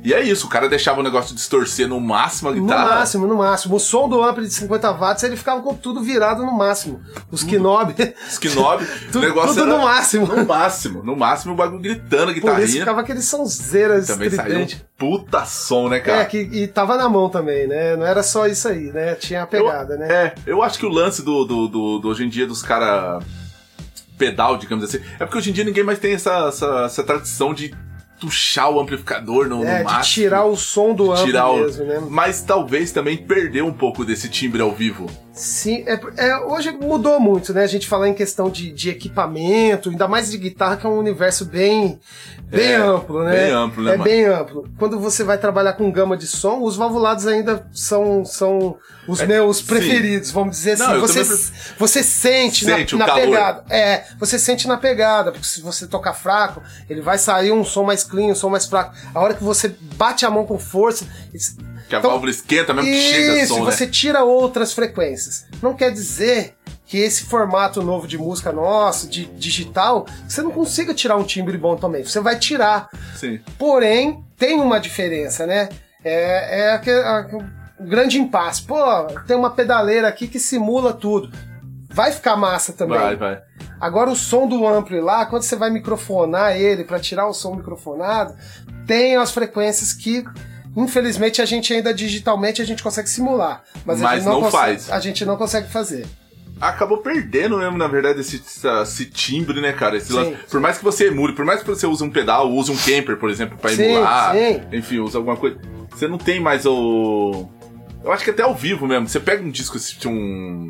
[0.05, 2.97] E é isso, o cara deixava o negócio distorcer no máximo a No guitarra.
[3.01, 3.75] máximo, no máximo.
[3.77, 7.01] O som do ampli de 50 watts, ele ficava com tudo virado no máximo.
[7.31, 7.95] Os knob,
[8.29, 10.27] Skinob, o tudo, negócio tudo era no máximo.
[10.27, 11.03] no máximo.
[11.03, 12.81] No máximo o bagulho gritando, a Por isso guitarrinha.
[12.81, 14.87] ficava aquele sonzeira Também um estridente.
[14.97, 16.23] puta som, né, cara?
[16.23, 17.97] É, que, e tava na mão também, né?
[17.97, 19.15] Não era só isso aí, né?
[19.17, 20.09] Tinha a pegada, eu, né?
[20.13, 23.25] É, eu acho que o lance do, do, do- do hoje em dia dos caras
[24.17, 27.55] pedal, digamos assim, é porque hoje em dia ninguém mais tem essa, essa, essa tradição
[27.55, 27.73] de
[28.19, 30.15] tuchar o amplificador no, É, no máximo.
[30.25, 32.03] tirar o som do ampli tirar o- mesmo, né?
[32.09, 35.07] Mas talvez também perder um pouco desse timbre ao vivo.
[35.39, 37.63] Sim, é, é, hoje mudou muito, né?
[37.63, 40.99] A gente falar em questão de, de equipamento, ainda mais de guitarra, que é um
[40.99, 42.01] universo bem,
[42.47, 43.31] bem É, amplo, né?
[43.31, 44.05] bem amplo, né, É mano?
[44.05, 44.69] bem amplo.
[44.79, 49.27] Quando você vai trabalhar com gama de som, os valvulados ainda são, são os É,
[49.27, 49.67] meus sim.
[49.67, 50.95] preferidos, vamos dizer Não, assim.
[50.95, 51.39] eu Você, também
[51.79, 53.65] você sente, Sente na, na pegada.
[53.71, 57.85] É, você sente na pegada, porque se você tocar fraco, ele vai sair um som
[57.85, 58.93] mais clean, um som mais fraco.
[59.15, 61.07] A hora que você bate a mão com força,
[61.89, 63.71] Que a Então, válvula esquenta mesmo que chega isso, som, né?
[63.73, 65.47] você tira outras frequências.
[65.63, 70.93] Não quer dizer que esse formato novo de música nosso, de digital, você não consiga
[70.95, 72.05] tirar um timbre bom também.
[72.05, 72.89] Você vai tirar.
[73.17, 73.41] Sim.
[73.59, 75.69] Porém, tem uma diferença, né?
[76.05, 77.27] É, é aquele, a-
[77.81, 78.63] o grande impasse.
[78.63, 78.77] Pô,
[79.27, 81.31] tem uma pedaleira aqui que simula tudo.
[81.91, 82.99] Vai ficar massa também.
[82.99, 83.41] Vai, vai.
[83.81, 87.55] Agora o som do ampli lá, quando você vai microfonar ele para tirar o som
[87.55, 88.35] microfonado,
[88.87, 90.25] tem as frequências que
[90.83, 94.41] infelizmente a gente ainda digitalmente a gente consegue simular, mas, a Mas gente não, não
[94.43, 94.91] consegue, faz.
[94.91, 96.07] A gente não consegue fazer.
[96.61, 98.43] Acabou perdendo mesmo, na verdade, esse,
[98.83, 99.99] esse timbre, né, cara?
[100.01, 102.77] Sim, Por mais que você emule, por mais que você use um pedal, use um
[102.77, 104.35] camper, por exemplo, pra Sim, emular,
[104.73, 105.57] enfim, usa alguma coisa.
[105.91, 107.49] Você não tem mais o.
[108.03, 109.09] Eu acho que até ao vivo mesmo.
[109.09, 110.69] Você pega um disco um.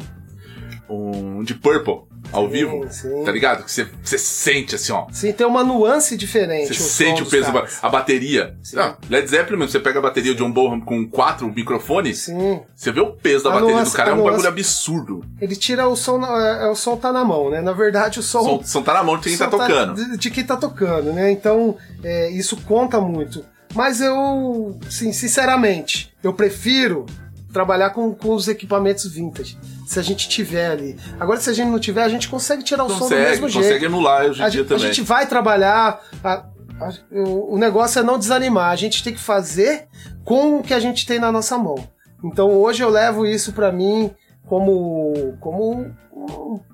[0.90, 3.24] Um de Purple ao Sim, vivo, sim.
[3.24, 3.64] tá ligado?
[3.64, 5.06] Que você, você sente assim, ó.
[5.10, 6.74] Sim, tem uma nuance diferente.
[6.74, 7.78] Você sente o peso, caras.
[7.82, 8.56] a bateria.
[8.62, 8.78] Sim.
[8.78, 12.60] Ah, Led Zeppelin mesmo, você pega a bateria de John Bonham com quatro microfones, Sim.
[12.74, 15.24] você vê o peso da A bateria nuance- do cara, é um nuance- bagulho absurdo.
[15.40, 17.60] Ele tira o som, na- é, o som tá na mão, né?
[17.60, 18.40] Na verdade, o som.
[18.40, 19.94] O som, som tá na mão de quem tá som tocando.
[19.94, 21.30] De, de quem tá tocando, né?
[21.30, 23.44] Então, é, isso conta muito.
[23.74, 27.04] Mas eu, sim, sinceramente, eu prefiro
[27.52, 29.58] trabalhar com, com os equipamentos vintage.
[29.86, 30.96] Se a gente tiver ali.
[31.18, 33.46] Agora, se a gente não tiver, a gente consegue tirar o som do Consegue, mesmo
[33.46, 33.84] consegue jeito.
[33.84, 34.92] emular hoje em A, dia gente- a também.
[34.92, 36.00] gente vai trabalhar.
[36.22, 36.44] a-
[36.80, 38.70] a- o, o negócio é não desanimar.
[38.70, 39.86] A gente tem que fazer
[40.24, 41.76] com o que a gente tem na nossa mão.
[42.22, 44.10] Então hoje eu levo isso pra mim
[44.48, 45.90] como como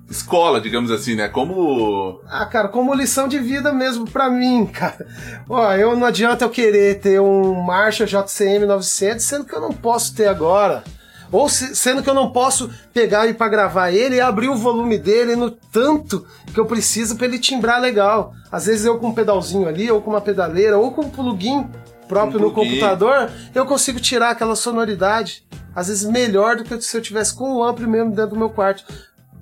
[0.09, 1.27] Escola, digamos assim, né?
[1.27, 2.19] Como.
[2.29, 5.05] ah, cara, como lição de vida mesmo pra mim, cara.
[5.49, 9.71] Ó, eu não adianta eu querer ter um Marshall JCM 900, sendo que eu não
[9.71, 10.83] posso ter agora.
[11.31, 14.55] Ou se- sendo que eu não posso pegar e para gravar ele e abrir o
[14.55, 18.31] volume dele no tanto que eu preciso para ele timbrar legal.
[18.51, 21.67] Às vezes eu com um pedalzinho ali, ou com uma pedaleira, ou com um plugin
[22.07, 25.45] próprio Um no computador, eu consigo tirar aquela sonoridade.
[25.75, 28.49] Às vezes melhor do que se eu tivesse com o ampli mesmo dentro do meu
[28.49, 28.83] quarto.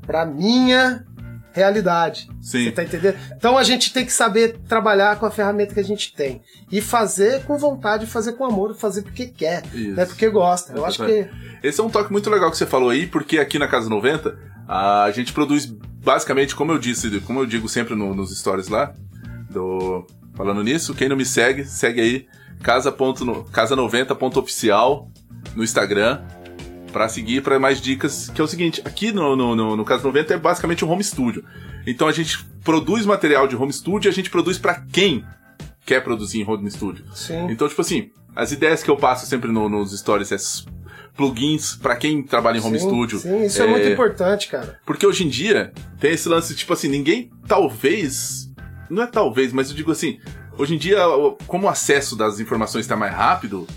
[0.05, 1.05] Pra minha
[1.51, 2.27] realidade.
[2.41, 2.65] Sim.
[2.65, 3.15] Você tá entendendo?
[3.37, 6.41] Então a gente tem que saber trabalhar com a ferramenta que a gente tem.
[6.71, 9.99] E fazer com vontade, fazer com amor, fazer porque quer, Isso.
[9.99, 10.73] é porque gosta.
[10.73, 11.27] Eu acho que.
[11.61, 14.35] Esse é um toque muito legal que você falou aí, porque aqui na Casa 90
[14.67, 18.91] a gente produz basicamente, como eu disse, como eu digo sempre no- nos stories lá,
[19.49, 22.25] do falando nisso, quem não me segue, segue aí
[22.61, 25.09] casa.no- casa90.oficial
[25.55, 26.21] no Instagram
[26.91, 30.03] pra seguir para mais dicas, que é o seguinte, aqui no, no, no, no Casa
[30.03, 31.43] 90 é basicamente um home studio.
[31.87, 35.25] Então a gente produz material de home studio e a gente produz pra quem
[35.85, 37.03] quer produzir em home studio.
[37.13, 37.47] Sim.
[37.49, 40.37] Então, tipo assim, as ideias que eu passo sempre no- nos stories é
[41.15, 43.19] plugins pra quem trabalha em home sim, studio.
[43.19, 43.67] Sim, isso é...
[43.67, 44.79] muito importante, cara.
[44.85, 48.49] Porque hoje em dia tem esse lance, tipo assim, ninguém talvez.
[48.89, 50.19] Não é talvez, mas eu digo assim,
[50.57, 50.99] hoje em dia,
[51.47, 53.67] como o acesso das informações está mais rápido,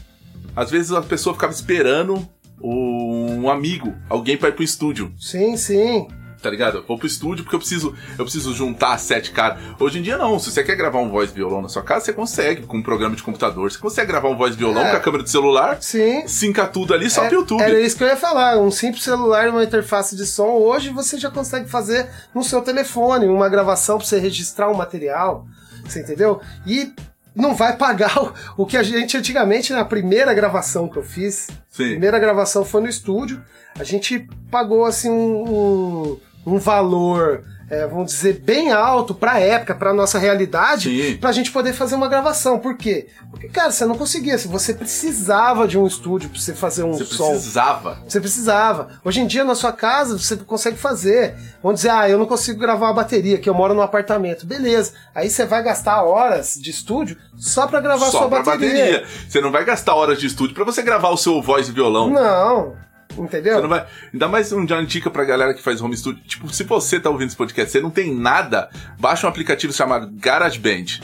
[0.54, 2.26] às vezes a pessoa ficava esperando
[2.62, 6.08] um amigo, alguém pra ir pro estúdio, Sim, sim.
[6.42, 6.78] tá ligado?
[6.78, 9.58] Eu vou pro estúdio porque eu preciso, eu preciso juntar sete caras.
[9.78, 10.38] Hoje em dia não.
[10.38, 13.14] Se você quer gravar um voz violão na sua casa, você consegue com um programa
[13.14, 13.70] de computador.
[13.70, 14.90] Você consegue gravar um voz violão É.
[14.90, 16.26] com a câmera do celular, Sim.
[16.26, 17.60] sinca tudo ali só É- pro YouTube.
[17.62, 18.58] Era isso que eu ia falar.
[18.58, 23.26] Um simples celular, uma interface de som, hoje você já consegue fazer no seu telefone,
[23.26, 25.46] uma gravação para você registrar um material.
[25.88, 26.40] Você entendeu?
[26.66, 26.92] E
[27.34, 31.48] não vai pagar o, o que a gente antigamente, na primeira gravação que eu fiz,
[31.70, 31.90] Sim.
[31.90, 33.42] primeira gravação foi no estúdio,
[33.78, 36.20] a gente pagou assim um, um,
[36.54, 37.44] um valor.
[37.68, 41.16] É, vamos dizer, bem alto pra época, pra nossa realidade, Sim.
[41.16, 42.58] pra gente poder fazer uma gravação.
[42.58, 43.08] Por quê?
[43.30, 44.38] Porque, cara, você não conseguia.
[44.38, 47.30] se Você precisava de um estúdio pra você fazer um Você som.
[47.30, 47.98] precisava.
[48.06, 48.88] Você precisava.
[49.04, 51.34] Hoje em dia, na sua casa, você consegue fazer.
[51.62, 54.46] Vamos dizer, ah, eu não consigo gravar uma bateria, que eu moro num apartamento.
[54.46, 54.92] Beleza.
[55.14, 58.68] Aí você vai gastar horas de estúdio só pra gravar só sua pra bateria.
[59.00, 59.06] bateria.
[59.28, 62.10] Você não vai gastar horas de estúdio pra você gravar o seu voz e violão.
[62.10, 62.74] Não.
[63.16, 63.54] Entendeu?
[63.54, 63.86] Você não vai.
[64.12, 66.22] Ainda mais um uma dica pra galera que faz home studio.
[66.24, 70.10] Tipo, se você tá ouvindo esse podcast, você não tem nada, baixa um aplicativo chamado
[70.12, 71.00] GarageBand.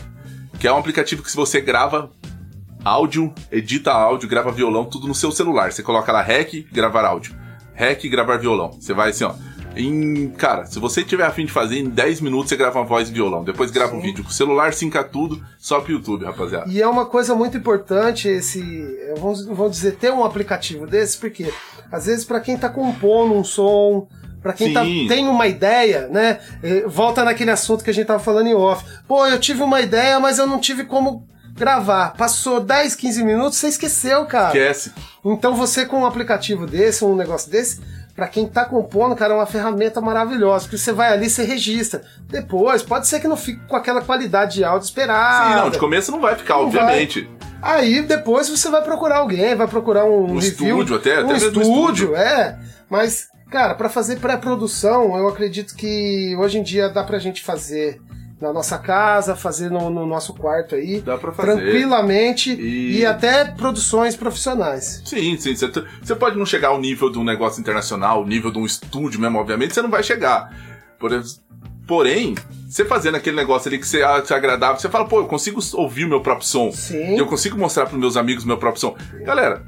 [0.59, 2.11] Que é um aplicativo que se você grava
[2.85, 5.73] áudio, edita áudio, grava violão, tudo no seu celular.
[5.73, 7.35] Você coloca lá REC, gravar áudio.
[7.75, 8.73] REC, gravar violão.
[8.73, 9.35] Você vai assim, ó.
[9.77, 13.09] Em, cara, se você tiver afim de fazer, em 10 minutos você grava uma voz
[13.09, 13.43] e violão.
[13.43, 14.07] Depois grava um Sim.
[14.07, 16.71] vídeo com o celular, sinca tudo, só pro YouTube, rapaziada.
[16.71, 18.63] E é uma coisa muito importante esse,
[19.19, 21.53] vamos, vamos dizer, ter um aplicativo desse, porque
[21.91, 24.09] às vezes para quem tá compondo um som,
[24.43, 26.41] para quem tá, tem uma ideia, né?
[26.63, 28.85] eh, Volta naquele assunto que a gente tava falando em off.
[29.07, 32.15] Pô, eu tive uma ideia, mas eu não tive como gravar.
[32.15, 34.49] Passou 10, 15 minutos, você esqueceu, cara.
[34.49, 34.93] Esquece.
[35.25, 37.81] Então você com um aplicativo desse, um negócio desse,
[38.15, 42.03] pra quem tá compondo, cara, é uma ferramenta maravilhosa, porque você vai ali, você registra.
[42.29, 45.49] Depois, pode ser que não fique com aquela qualidade de áudio esperada.
[45.49, 47.29] Sim, não, de começo não vai ficar, Não obviamente.
[47.61, 51.29] Aí depois você vai procurar alguém, vai procurar um, Um review, estúdio até, até um
[51.29, 52.17] mesmo estúdio, estúdio.
[52.17, 52.59] é.
[52.91, 58.01] Mas, cara, pra fazer pré-produção, eu acredito que hoje em dia dá pra gente fazer
[58.43, 61.53] na nossa casa, fazer no, no nosso quarto aí, Dá pra fazer.
[61.53, 63.07] tranquilamente E- e...
[63.07, 65.01] até produções profissionais.
[65.05, 65.55] Sim, sim.
[65.55, 69.21] Você, pode não chegar ao nível de um negócio internacional, ao nível de um estúdio
[69.21, 70.53] mesmo, obviamente, você não vai chegar.
[70.99, 71.13] Por
[71.87, 72.35] porém,
[72.69, 76.05] você fazendo aquele negócio ali que você acha agradável, você fala, pô, eu consigo ouvir
[76.05, 76.73] o meu próprio som.
[76.73, 77.17] Sim.
[77.17, 78.97] Eu consigo mostrar pros meus amigos o meu próprio som.
[79.25, 79.63] Galera,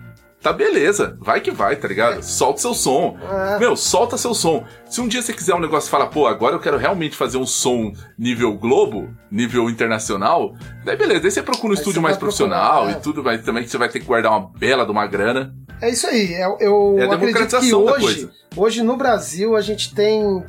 [0.45, 1.17] tá beleza.
[1.21, 2.23] Vai que vai, tá ligado?
[2.23, 3.17] Solta seu som.
[3.23, 3.59] É.
[3.59, 4.63] Meu, solta seu som.
[4.85, 7.39] Se um dia você quiser um negócio e falar, pô, agora eu quero realmente fazer
[7.39, 10.55] um som nível Globo, nível internacional,
[10.85, 11.23] daí beleza.
[11.23, 12.99] Daí você procura um Aí estúdio mais profissional procurar, é.
[12.99, 15.55] e tudo, vai também que você vai ter que guardar uma bela de uma grana.
[15.81, 16.35] É isso aí.
[16.35, 20.45] Eu, eu É acredito que hoje, hoje no Brasil a gente tem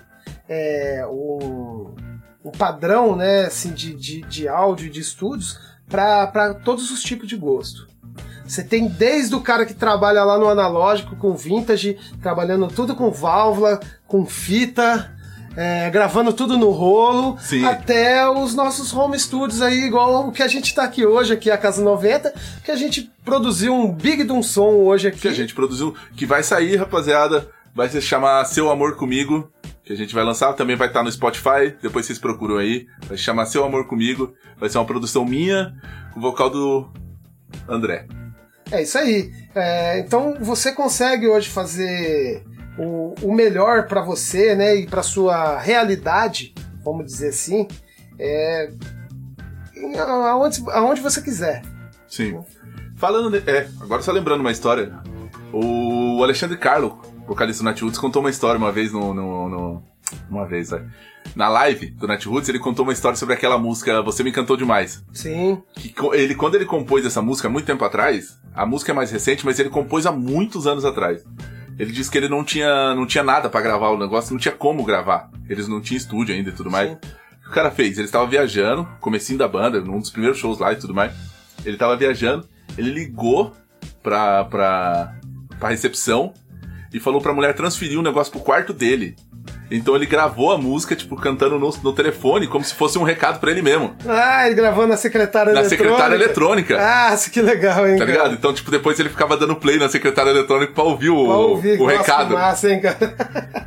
[0.50, 7.02] é, um padrão, né, assim, de, de, de áudio e de estúdios para todos os
[7.02, 7.88] tipos de gosto.
[8.48, 13.10] Você tem desde o cara que trabalha lá no analógico com vintage, trabalhando tudo com
[13.10, 15.12] válvula, com fita,
[15.56, 17.66] é, gravando tudo no rolo, Sim.
[17.66, 21.50] até os nossos home studios aí, igual o que a gente tá aqui hoje, aqui
[21.50, 25.22] a Casa 90, que a gente produziu um big de um som hoje aqui.
[25.22, 27.50] que a gente produziu, que vai sair, rapaziada.
[27.74, 29.52] Vai se chamar Seu Amor Comigo,
[29.84, 32.88] que a gente vai lançar, também vai estar no Spotify, depois vocês procuram aí.
[33.06, 35.76] Vai se chamar Seu Amor Comigo, vai ser uma produção minha,
[36.14, 36.90] com o vocal do
[37.68, 38.08] André.
[38.72, 39.32] É isso aí.
[39.54, 42.44] É, então você consegue hoje fazer
[42.78, 47.68] o, o melhor pra você, né, e pra sua realidade, vamos dizer assim,
[48.20, 48.72] é,
[50.08, 51.62] aonde, aonde você quiser.
[52.08, 52.40] Sim.
[52.98, 54.94] Falando de, É, agora só lembrando uma história.
[55.54, 59.14] O Alexandre Carlo, vocalista do Natiruts, contou uma história uma vez no.
[59.14, 59.84] no, no-
[60.30, 60.70] uma vez.
[61.36, 65.04] Na live do Natiruts, ele contou uma história sobre aquela música Você Me Encantou Demais.
[65.14, 68.96] Sim, que ele, quando ele compôs essa música, há muito tempo atrás, a música é
[68.96, 71.24] mais recente, mas ele compôs há muitos anos atrás.
[71.78, 74.54] Ele disse que ele não tinha, não tinha nada pra gravar o negócio, não tinha
[74.54, 75.30] como gravar.
[75.50, 76.92] Eles não tinham estúdio ainda e tudo mais.
[76.92, 76.96] Sim.
[76.96, 77.98] O que o cara fez?
[77.98, 81.14] Ele estava viajando, comecinho da banda, num dos primeiros shows lá e tudo mais.
[81.66, 83.54] Ele tava viajando, ele ligou
[84.02, 85.16] pra, pra,
[85.60, 86.34] pra recepção
[86.94, 89.16] e falou pra mulher transferir o negócio pro quarto dele.
[89.72, 93.40] Então ele gravou a música, tipo, cantando no, no telefone, como se fosse um recado
[93.40, 93.96] pra ele mesmo.
[94.08, 95.86] Ah, ele gravou na secretária Na eletrônica.
[95.90, 96.78] secretária eletrônica.
[96.80, 98.12] Ah, isso que legal, hein, Tá cara?
[98.12, 98.34] ligado?
[98.36, 101.82] Então, tipo, depois ele ficava dando play na secretária eletrônica pra ouvir o, Pra ouvir,
[101.82, 102.34] o recado.
[102.34, 102.98] massa, hein, cara?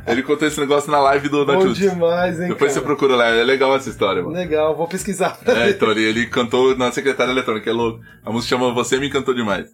[0.07, 2.85] Ele contou esse negócio na live do Bom demais, hein, Depois você cara?
[2.95, 4.35] procura lá, é legal essa história, mano.
[4.35, 5.37] Legal, vou pesquisar.
[5.45, 7.99] É, então ele, ele cantou na secretária eletrônica, é louco.
[8.25, 9.67] A música chama Você Me Encantou Demais.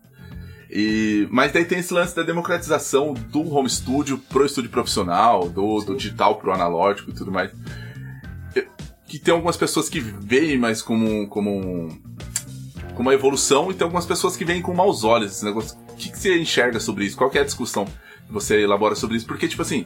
[0.69, 5.80] E, mas daí tem esse lance da democratização do home studio pro estúdio profissional, do,
[5.82, 7.51] do digital pro analógico e tudo mais.
[9.07, 11.89] Que tem algumas pessoas que veem mais como, como, um-
[12.95, 15.78] como uma evolução e tem algumas pessoas que veem com maus olhos esse negócio.
[15.91, 17.16] O que, que você enxerga sobre isso?
[17.16, 19.28] Qual é a discussão que você elabora sobre isso?
[19.28, 19.86] Porque, tipo assim,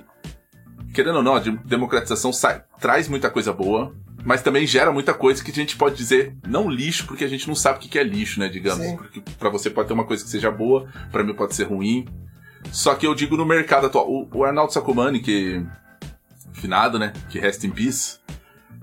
[0.94, 3.94] querendo ou não, a democratização sai, traz muita coisa boa,
[4.30, 7.48] mas também gera muita coisa que a gente pode dizer não lixo, porque a gente
[7.48, 8.86] não sabe o que é lixo, né, digamos.
[8.86, 8.96] Sim.
[8.96, 12.08] Porque pra você pode ter uma coisa que seja boa, para mim pode ser ruim.
[12.72, 15.66] Só que eu digo no mercado atual, o, o Arnaldo Sacomani, que
[16.54, 18.20] finado, né, que rest in peace,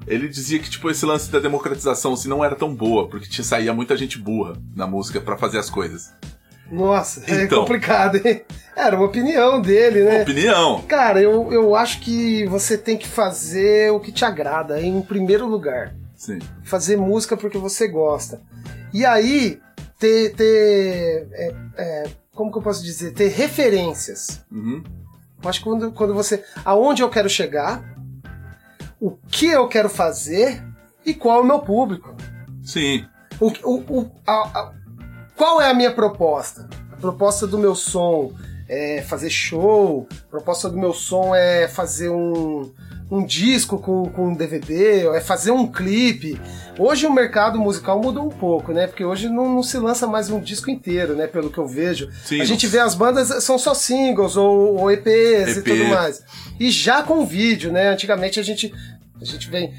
[0.05, 3.45] ele dizia que tipo esse lance da democratização assim não era tão boa, porque tinha
[3.45, 6.13] saía muita gente burra na música para fazer as coisas.
[6.71, 8.43] Nossa, é então, é complicado, hein?
[8.75, 10.23] Era uma opinião dele, né?
[10.23, 10.83] Opinião.
[10.83, 15.47] Cara, eu, eu acho que você tem que fazer o que te agrada, em primeiro
[15.47, 15.95] lugar.
[16.17, 16.39] Sim.
[16.65, 18.41] Fazer música porque você gosta.
[18.93, 19.61] E aí,
[19.99, 20.35] ter.
[20.35, 23.13] ter é, é, como que eu posso dizer?
[23.13, 24.45] Ter referências.
[24.51, 24.83] Uhum.
[25.43, 26.45] Eu acho que quando, quando você.
[26.65, 27.83] aonde eu quero chegar,
[29.01, 30.63] o que eu quero fazer
[31.05, 32.15] e qual é o meu público.
[32.63, 33.07] Sim.
[33.39, 34.73] O, o, o a, a,
[35.37, 36.69] qual é a minha proposta?
[36.93, 38.33] A proposta do meu som
[38.69, 42.73] é fazer show, a proposta do meu som é fazer um,
[43.11, 46.41] um disco com, com um DVD, é fazer um clipe.
[46.79, 48.87] Hoje o mercado musical mudou um pouco, né?
[48.87, 51.27] Porque hoje não, não se lança mais um disco inteiro, né?
[51.27, 52.11] Pelo que eu vejo.
[52.25, 55.59] Sim, a gente vê as bandas, são só singles ou, ou EPs EP.
[55.59, 56.25] e tudo mais.
[56.59, 57.91] E já com vídeo, né?
[57.91, 58.75] Antigamente a gente,
[59.21, 59.73] a gente vem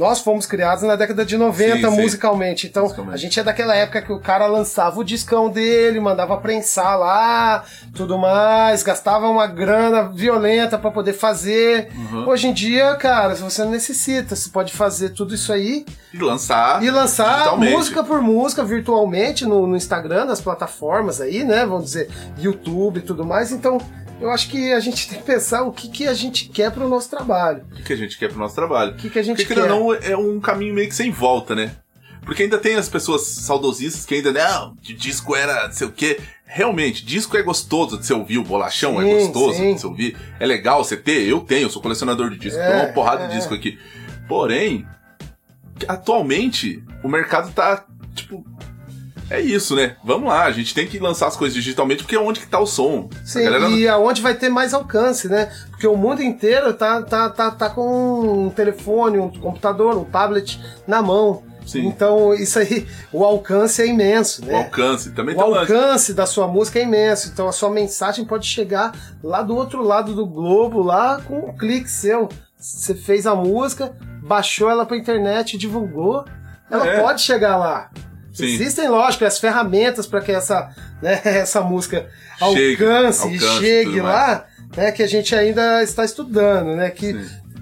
[0.00, 2.66] nós fomos criados na década de 90 sim, musicalmente.
[2.66, 3.14] Então, musicalmente.
[3.14, 7.64] a gente é daquela época que o cara lançava o discão dele, mandava prensar lá,
[7.94, 11.90] tudo mais, gastava uma grana violenta para poder fazer.
[11.94, 12.28] Uhum.
[12.30, 15.84] Hoje em dia, cara, você não necessita, você pode fazer tudo isso aí
[16.14, 21.66] e lançar e lançar música por música virtualmente no, no Instagram, nas plataformas aí, né?
[21.66, 23.52] Vamos dizer, YouTube e tudo mais.
[23.52, 23.78] Então,
[24.20, 26.84] eu acho que a gente tem que pensar o que, que a gente quer para
[26.84, 27.64] o nosso trabalho.
[27.70, 28.92] O que, que a gente quer para o nosso trabalho.
[28.92, 29.68] O que, que a gente Porque, quer.
[29.68, 31.74] não, é um caminho meio que sem volta, né?
[32.22, 35.92] Porque ainda tem as pessoas saudosistas que ainda, não, de disco era não sei o
[35.92, 36.20] quê.
[36.44, 39.74] Realmente, disco é gostoso de você ouvir, o bolachão é sim, é gostoso sim.
[39.74, 40.16] de você ouvir.
[40.38, 43.24] É legal você ter, eu tenho, eu sou colecionador de disco, é, tenho uma porrada
[43.24, 43.28] é.
[43.28, 43.78] de disco aqui.
[44.28, 44.86] Porém,
[45.88, 48.44] atualmente, o mercado tá, tipo,
[49.30, 49.96] é isso, né?
[50.02, 52.58] Vamos lá, a gente tem que lançar as coisas digitalmente porque é onde que tá
[52.58, 53.08] o som.
[53.24, 55.50] Sim, e aonde vai ter mais alcance, né?
[55.70, 60.60] Porque o mundo inteiro tá, tá, tá, tá com um telefone, um computador, um tablet
[60.86, 61.44] na mão.
[61.64, 61.86] Sim.
[61.86, 64.54] Então, isso aí, o alcance é imenso, né?
[64.54, 67.30] O alcance também O alcance da sua música é imenso.
[67.32, 71.56] Então, a sua mensagem pode chegar lá do outro lado do globo, lá com um
[71.56, 72.28] clique seu.
[72.58, 76.24] Você fez a música, baixou ela pra internet, divulgou,
[76.68, 77.00] ela é.
[77.00, 77.90] pode chegar lá.
[78.32, 78.44] Sim.
[78.44, 80.70] Existem, lógico, as ferramentas para que essa,
[81.02, 82.08] né, essa música
[82.40, 86.90] alcance, alcance e chegue lá, né, que a gente ainda está estudando, né?
[86.90, 87.16] Que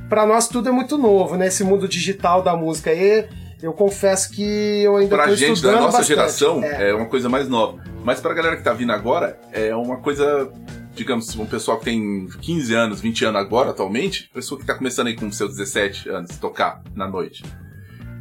[0.08, 1.46] para nós tudo é muito novo, né?
[1.46, 3.26] Esse mundo digital da música aí.
[3.60, 6.06] Eu confesso que eu ainda estou estudando gente da nossa bastante.
[6.06, 6.90] geração é.
[6.90, 6.94] é.
[6.94, 7.82] uma coisa mais nova.
[8.04, 10.48] Mas pra galera que tá vindo agora, é uma coisa,
[10.94, 15.08] digamos, um pessoal que tem 15 anos, 20 anos agora, atualmente, pessoa que tá começando
[15.08, 17.44] aí com seus 17 anos, tocar na noite.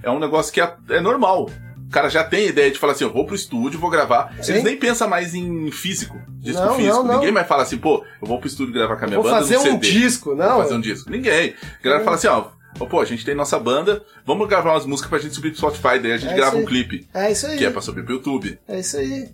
[0.01, 1.51] É um negócio que é, é normal.
[1.87, 4.35] O cara já tem a ideia de falar assim, eu vou pro estúdio, vou gravar.
[4.41, 4.51] Sim.
[4.51, 6.95] Eles nem pensam mais em físico, disco não, físico.
[6.95, 7.13] Não, não.
[7.15, 9.37] Ninguém mais fala assim, pô, eu vou pro estúdio gravar com a minha vou banda
[9.37, 10.55] fazer um disco, não.
[10.55, 11.09] Vou fazer um disco.
[11.09, 11.55] Ninguém.
[11.79, 12.05] A galera é.
[12.05, 12.49] fala assim, ó,
[12.85, 15.99] pô, a gente tem nossa banda, vamos gravar umas músicas pra gente subir pro Spotify,
[15.99, 17.07] daí a gente é grava um clipe.
[17.13, 17.57] É isso aí.
[17.57, 18.59] Que é pra subir pro YouTube.
[18.67, 19.29] É isso aí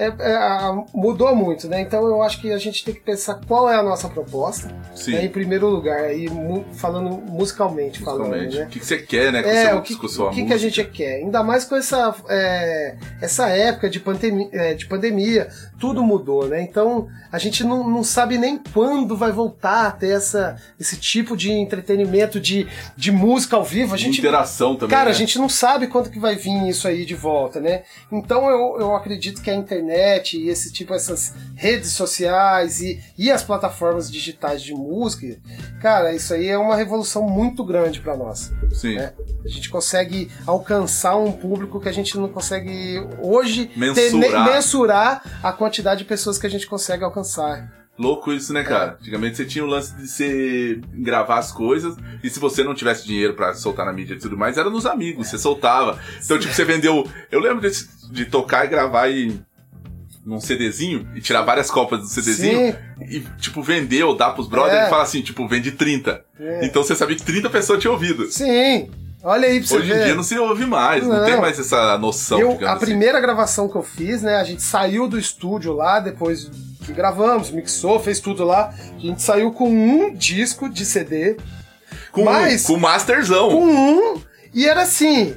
[0.00, 1.82] é, é, mudou muito, né?
[1.82, 4.74] Então eu acho que a gente tem que pensar qual é a nossa proposta.
[4.94, 5.12] Sim.
[5.12, 5.26] Né?
[5.26, 6.26] Em primeiro lugar, aí
[6.74, 8.02] falando musicalmente, musicalmente.
[8.02, 8.64] falando, né?
[8.64, 9.42] O que, você quer, né?
[9.42, 11.16] Com é, o que, o que, que, a gente quer?
[11.16, 15.48] Ainda mais com essa, é, essa época de pandemia, é, de pandemia,
[15.78, 16.62] tudo mudou, né?
[16.62, 21.36] Então a gente não, não sabe nem quando vai voltar a ter essa, esse tipo
[21.36, 23.94] de entretenimento, de, de música ao vivo.
[23.94, 24.96] A gente, interação também.
[24.96, 25.10] Cara, né?
[25.10, 27.82] a gente não sabe quando que vai vir isso aí de volta, né?
[28.10, 33.02] Então eu, eu acredito que a internet internet e esse tipo, essas redes sociais e,
[33.18, 35.36] e as plataformas digitais de música,
[35.80, 38.52] cara, isso aí é uma revolução muito grande para nós.
[38.72, 38.94] Sim.
[38.94, 39.12] Né?
[39.44, 45.40] A gente consegue alcançar um público que a gente não consegue hoje mensurar, ter, mensurar
[45.42, 47.80] a quantidade de pessoas que a gente consegue alcançar.
[48.00, 48.92] Louco isso, né, cara?
[48.92, 48.94] É.
[48.94, 53.06] Antigamente você tinha o lance de você gravar as coisas e se você não tivesse
[53.06, 55.98] dinheiro para soltar na mídia e tudo mais, era nos amigos, você soltava.
[56.24, 57.06] Então, tipo, você vendeu.
[57.30, 59.38] Eu lembro de, de tocar e gravar e
[60.24, 63.04] num CDzinho e tirar várias cópias do CDzinho Sim.
[63.08, 64.86] e, tipo, vender ou dar pros brothers é.
[64.86, 66.24] e falar assim, tipo, vende 30.
[66.38, 66.66] É.
[66.66, 68.30] Então você sabia que 30 pessoas tinham ouvido.
[68.30, 68.90] Sim.
[69.22, 70.00] Olha aí pra você Hoje ver.
[70.00, 72.40] em dia não se ouve mais, não, não tem mais essa noção.
[72.40, 72.86] Eu, a assim.
[72.86, 74.36] primeira gravação que eu fiz, né?
[74.36, 76.50] A gente saiu do estúdio lá, depois
[76.84, 78.72] que gravamos, mixou, fez tudo lá.
[78.96, 81.36] A gente saiu com um disco de CD.
[82.12, 83.50] Com, mas, com masterzão.
[83.50, 84.20] Com um.
[84.54, 85.36] E era assim,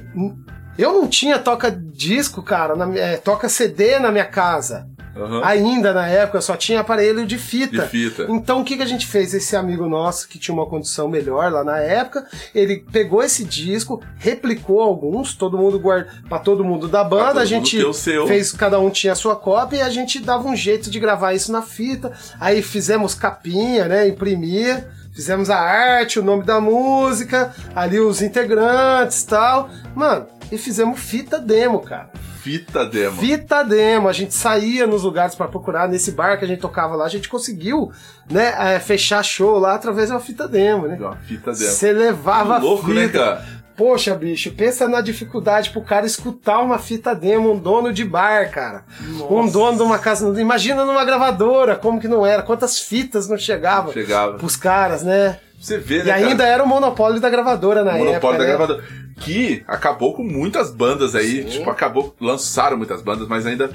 [0.78, 4.88] eu não tinha toca disco, cara, na, é, toca CD na minha casa.
[5.16, 5.44] Uhum.
[5.44, 7.82] Ainda na época só tinha aparelho de fita.
[7.82, 8.26] De fita.
[8.28, 9.32] Então o que, que a gente fez?
[9.32, 14.02] Esse amigo nosso que tinha uma condição melhor lá na época, ele pegou esse disco,
[14.16, 17.80] replicou alguns, todo mundo guarda para todo mundo da banda, a gente
[18.26, 21.32] fez, cada um tinha a sua cópia e a gente dava um jeito de gravar
[21.32, 22.12] isso na fita.
[22.40, 29.22] Aí fizemos capinha, né, imprimia fizemos a arte, o nome da música, ali os integrantes
[29.22, 29.70] tal.
[29.94, 32.10] Mano, e fizemos fita demo, cara.
[32.40, 33.20] Fita demo.
[33.20, 34.08] Fita demo.
[34.08, 35.88] A gente saía nos lugares para procurar.
[35.88, 37.90] Nesse bar que a gente tocava lá, a gente conseguiu,
[38.30, 40.96] né, é, fechar show lá através de uma fita demo, né?
[41.00, 41.70] Uma fita demo.
[41.70, 42.94] Você levava que louco, fita.
[42.94, 43.44] né, cara?
[43.76, 48.48] Poxa, bicho, pensa na dificuldade pro cara escutar uma fita demo, um dono de bar,
[48.52, 48.84] cara.
[49.00, 49.34] Nossa.
[49.34, 50.40] Um dono de uma casa.
[50.40, 52.42] Imagina numa gravadora, como que não era?
[52.42, 54.34] Quantas fitas não chegavam Chegava.
[54.34, 55.40] pros caras, né?
[55.64, 56.08] Você vê, né?
[56.08, 56.48] E ainda cara?
[56.50, 58.32] era o monopólio da gravadora na o monopólio época.
[58.36, 58.48] da né?
[58.50, 58.84] gravadora.
[59.16, 61.42] Que acabou com muitas bandas aí.
[61.42, 61.48] Sim.
[61.48, 62.14] Tipo, acabou.
[62.20, 63.70] Lançaram muitas bandas, mas ainda.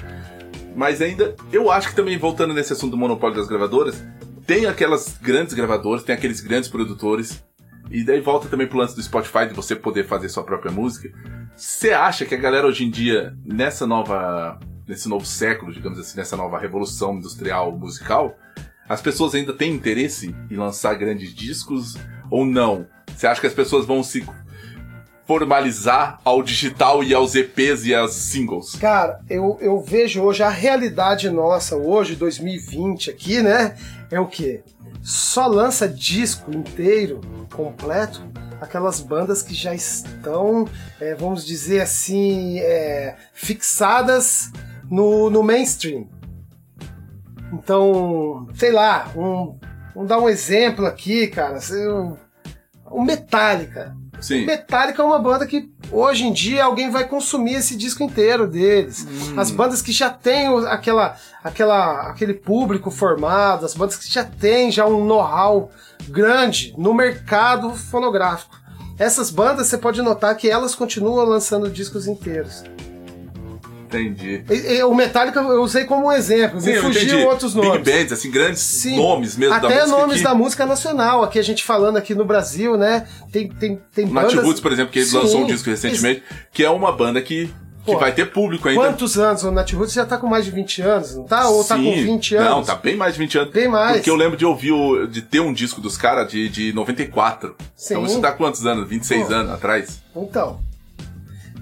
[0.76, 1.34] Mas ainda.
[1.52, 4.04] Eu acho que também, voltando nesse assunto do monopólio das gravadoras,
[4.46, 7.42] tem aquelas grandes gravadoras, tem aqueles grandes produtores.
[7.90, 11.10] E daí volta também pro lance do Spotify, de você poder fazer sua própria música.
[11.56, 14.60] Você acha que a galera hoje em dia, nessa nova.
[14.86, 18.36] nesse novo século, digamos assim, nessa nova revolução industrial musical,
[18.90, 21.96] as pessoas ainda têm interesse em lançar grandes discos
[22.28, 22.88] ou não?
[23.16, 24.26] Você acha que as pessoas vão se
[25.24, 28.74] formalizar ao digital e aos EPs e aos singles?
[28.74, 33.76] Cara, eu, eu vejo hoje a realidade nossa, hoje, 2020 aqui, né?
[34.10, 34.64] É o quê?
[35.00, 37.20] Só lança disco inteiro,
[37.54, 38.20] completo,
[38.60, 40.66] aquelas bandas que já estão,
[41.00, 44.50] é, vamos dizer assim, é, fixadas
[44.90, 46.08] no, no mainstream.
[47.52, 49.58] Então, sei lá, um,
[49.94, 51.58] vamos dar um exemplo aqui, cara.
[52.90, 53.96] Um Metallica.
[54.20, 54.44] Sim.
[54.44, 59.06] Metallica é uma banda que hoje em dia alguém vai consumir esse disco inteiro deles.
[59.06, 59.40] Hum.
[59.40, 64.70] As bandas que já têm aquela, aquela, aquele público formado, as bandas que já têm
[64.70, 65.70] já um know-how
[66.08, 68.58] grande no mercado fonográfico.
[68.98, 72.62] Essas bandas você pode notar que elas continuam lançando discos inteiros.
[73.98, 74.44] Entendi.
[74.48, 77.82] E- e o Metallica eu usei como um exemplo, me eu fugiu outros nomes.
[77.82, 78.96] Big bands, assim, grandes Sim.
[78.96, 79.98] nomes mesmo da Até música.
[79.98, 80.22] nomes que...
[80.24, 83.06] da música nacional, aqui a gente falando aqui no Brasil, né?
[83.32, 84.34] Tem, tem, tem bandas...
[84.34, 85.16] Nath Roots, por exemplo, que Sim.
[85.16, 86.22] lançou um disco recentemente,
[86.52, 87.46] que é uma banda que,
[87.84, 88.80] que Pô, vai ter público ainda.
[88.80, 89.42] Quantos anos?
[89.42, 91.48] O Nat Roots já tá com mais de 20 anos, não tá?
[91.48, 92.04] Ou tá com Sim.
[92.04, 92.50] 20 anos?
[92.50, 93.52] Não, tá bem mais de 20 anos.
[93.52, 93.96] Bem mais.
[93.96, 97.56] Porque eu lembro de ouvir, o, de ter um disco dos caras de, de 94.
[97.74, 97.94] Sim.
[97.94, 98.88] Então isso dá quantos anos?
[98.88, 99.34] 26 Pô.
[99.34, 100.00] anos atrás?
[100.14, 100.60] Então,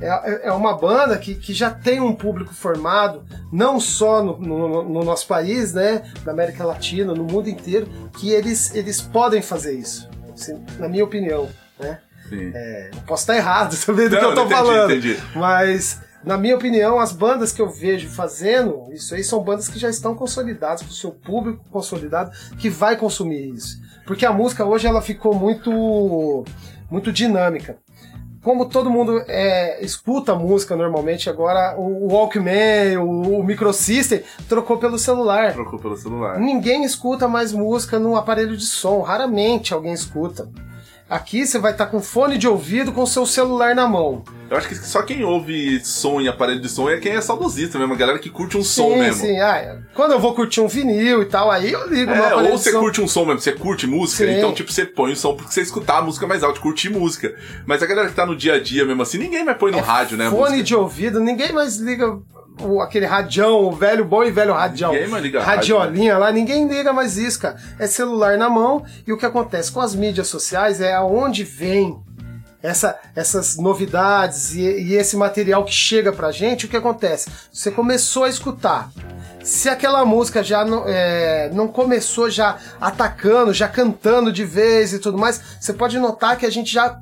[0.01, 4.39] é, é- é uma banda que, que já tem um público formado, não só no,
[4.39, 7.89] no- no nosso país, né, na América Latina, no mundo inteiro,
[8.19, 11.99] que eles, eles podem fazer isso, assim, na minha opinião, né?
[12.31, 15.19] É, posso estar errado também do Não, que eu entendi, falando, entendi.
[15.35, 19.79] mas na minha opinião, as bandas que eu vejo fazendo isso aí são bandas que
[19.79, 23.79] já estão consolidadas, com o seu público consolidado, que vai consumir isso.
[24.07, 26.45] Porque a música hoje ela ficou muito,
[26.91, 27.79] muito dinâmica.
[28.49, 34.99] Como todo mundo é, escuta música normalmente, agora o Walkman, o, o Microsystem trocou pelo
[34.99, 35.53] celular.
[35.53, 36.41] Trocou pelo celular.
[36.41, 40.49] Ninguém escuta mais música no aparelho de som, raramente alguém escuta.
[41.09, 44.23] Aqui você vai estar com fone de ouvido com seu celular na mão.
[44.51, 47.79] Eu acho que só quem ouve som em aparelho de som é quem é saudosista
[47.79, 49.23] mesmo, a galera que curte um som sim, mesmo.
[49.27, 49.39] sim.
[49.41, 52.73] Ah, quando eu vou curtir um vinil e tal, aí eu ligo É, ou você
[52.73, 52.81] som.
[52.81, 54.37] curte um som mesmo, você curte música, Sim.
[54.37, 57.35] então tipo, você põe o som porque você escutar a música mais alto, curtir música.
[57.67, 59.81] Mas a galera que tá no dia a dia mesmo assim, ninguém mais põe no
[59.81, 60.27] rádio, né?
[60.27, 62.19] É Fone de ouvido, ninguém mais liga
[62.61, 64.93] o, aquele radião, o velho bom e velho radião.
[64.93, 67.57] Ninguém liga rádio, Radiolinha lá, ninguém liga mais isso, cara.
[67.79, 71.99] É celular na mão e o que acontece com as mídias sociais é aonde vem
[72.63, 77.31] essa, essas novidades e, e esse material que chega pra gente, o que acontece?
[77.53, 78.91] Você começou a escutar.
[79.43, 84.99] Se aquela música já não, é, não começou já atacando, já cantando de vez e
[84.99, 86.99] tudo mais, você pode notar que a gente já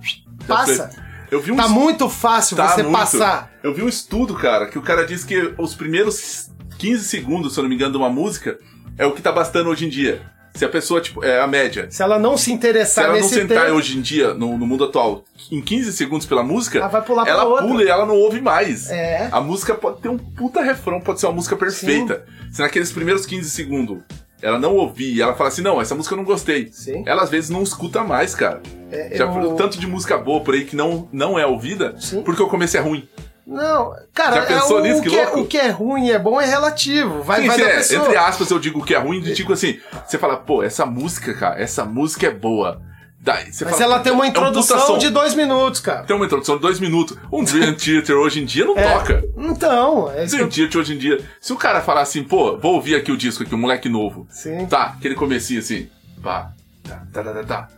[0.47, 0.91] passa.
[1.31, 2.97] Eu vi um Tá muito fácil Tá você muito.
[2.97, 3.53] passar.
[3.63, 7.59] Eu vi um estudo, cara, que o cara disse que os primeiros 15 segundos, se
[7.59, 8.59] eu não me engano, de uma música
[8.99, 10.23] é o que tá bastando hoje em dia.
[10.55, 11.87] Se a pessoa, tipo, é a média.
[11.91, 14.67] Se ela não se Se interessar ela não sentar tempo, hoje em dia, no, no
[14.67, 15.23] mundo atual,
[15.53, 17.67] em 15 segundos pela música, Ela vai pular ela outra.
[17.67, 18.89] pula e ela não ouve mais.
[18.91, 19.29] É.
[19.31, 22.25] A música pode ter um puta refrão, pode ser uma música perfeita.
[22.51, 23.99] Se naqueles primeiros 15 segundos
[24.43, 26.69] ela não ouvir e ela fala assim, não, essa música eu não gostei.
[26.73, 27.03] Sim.
[27.07, 28.61] Ela às vezes não escuta mais, cara.
[28.91, 32.23] É, Já eu- tanto de música boa por aí que não, não é ouvida, Sim.
[32.23, 33.09] porque o começo é ruim.
[33.47, 35.03] Não, cara, é, o, nisso?
[35.03, 37.23] Que que é, o que é ruim e é bom é relativo.
[37.23, 38.05] Vai, Sim, vai é, pessoa.
[38.05, 41.33] entre aspas eu digo que é ruim, de tipo assim, você fala, pô, essa música,
[41.33, 42.83] cara, essa música é boa.
[43.27, 46.05] Daí, Mas fala, ela tem uma é um introdução de dois minutos, cara.
[46.05, 47.19] Tem uma introdução de dois minutos.
[47.33, 49.25] Um Dream Theater hoje em dia não toca.
[49.37, 50.53] Então, é isso Dream eu...
[50.53, 51.21] Theater hoje em dia.
[51.41, 54.29] Se o cara falar assim, pô, vou ouvir aqui o disco aqui, um moleque novo.
[54.31, 54.65] Sim.
[54.67, 55.91] Tá, aquele comecinho assim.
[56.23, 56.53] Pá.
[56.85, 57.69] Tá, tá, tá, tá, tá.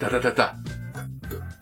[0.00, 0.56] Tá, tá, tá, tá.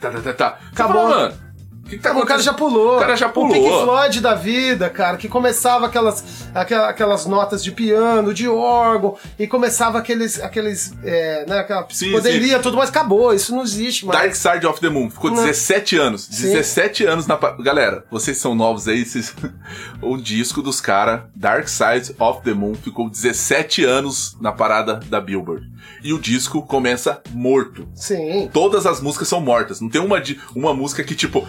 [0.00, 0.58] Tá, tá, tá, tá.
[0.72, 0.94] Acabou.
[0.94, 1.49] fala, mano, o
[1.90, 2.96] que, tá O cara já pulou.
[2.96, 3.50] O cara já pulou.
[3.50, 6.24] O Pink Floyd da vida, cara, que começava aquelas,
[6.54, 12.12] aquela- aquelas notas de piano, de órgão, e começava aqueles, aqueles, é, né, aquela Sim,
[12.12, 14.18] poderia, tudo, mas acabou, isso não existe mais.
[14.20, 15.10] Dark Side of the Moon.
[15.10, 15.44] Ficou Não.
[15.44, 16.24] 17 anos.
[16.30, 16.52] Sim.
[16.52, 17.36] 17 anos na.
[17.36, 19.04] Galera, vocês são novos aí.
[19.04, 19.34] Vocês...
[20.02, 25.20] o disco dos caras, Dark Side of the Moon, ficou 17 anos na parada da
[25.20, 25.68] Billboard.
[26.02, 27.88] E o disco começa morto.
[27.94, 28.48] Sim.
[28.52, 29.80] Todas as músicas são mortas.
[29.80, 31.46] Não tem uma, de- uma música que, tipo.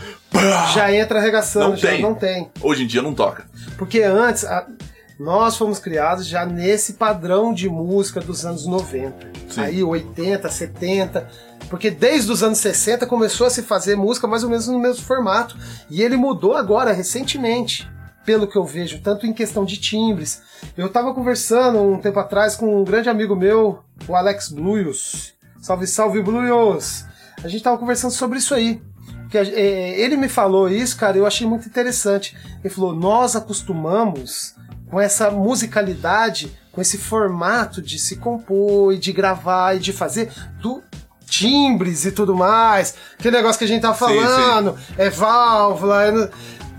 [0.74, 2.02] Já entra arregaçando, Não já tem.
[2.02, 2.50] não tem.
[2.62, 3.46] Hoje em dia não toca.
[3.78, 4.66] Porque antes, a-
[5.20, 9.30] nós fomos criados já nesse padrão de música dos anos 90.
[9.50, 9.62] Sim.
[9.62, 11.28] Aí 80, 70.
[11.70, 15.04] Porque desde os anos 60 começou a se fazer música mais ou menos no mesmo
[15.04, 15.56] formato.
[15.90, 17.90] E ele mudou agora, recentemente.
[18.26, 20.42] Pelo que eu vejo, tanto em questão de timbres.
[20.78, 25.34] Eu tava conversando um tempo atrás com um grande amigo meu, o Alex Bluios.
[25.60, 27.04] Salve, salve, Bluios!
[27.44, 28.80] A gente tava conversando sobre isso aí.
[29.32, 32.38] Que a- é, ele me falou isso, cara, eu achei muito interessante.
[32.64, 34.54] Ele falou: nós acostumamos
[34.90, 40.30] com essa musicalidade, com esse formato de se compor e de gravar e de fazer
[40.62, 40.84] do
[41.26, 42.94] timbres e tudo mais.
[43.18, 44.22] Aquele negócio que a gente tava Sim, sim.
[44.22, 46.04] falando, é válvula.
[46.04, 46.30] é no-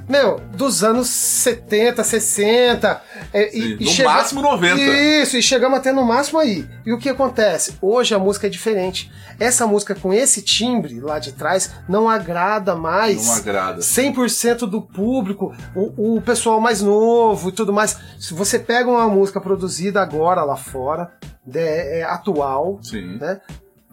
[0.09, 3.01] Meu, dos anos 70, 60.
[3.33, 4.81] é, Sim, e, no chega- máximo 90.
[4.81, 6.69] Isso, e chegamos até no máximo aí.
[6.85, 7.77] E o que acontece?
[7.81, 9.11] Hoje a música é diferente.
[9.39, 13.27] Essa música com esse timbre lá de trás não agrada mais.
[13.27, 13.81] Não agrada.
[13.81, 17.97] 100% do público, o, o pessoal mais novo e tudo mais.
[18.19, 21.13] Se você pega uma música produzida agora lá fora,
[21.55, 23.19] é, é atual, Sim.
[23.19, 23.41] né?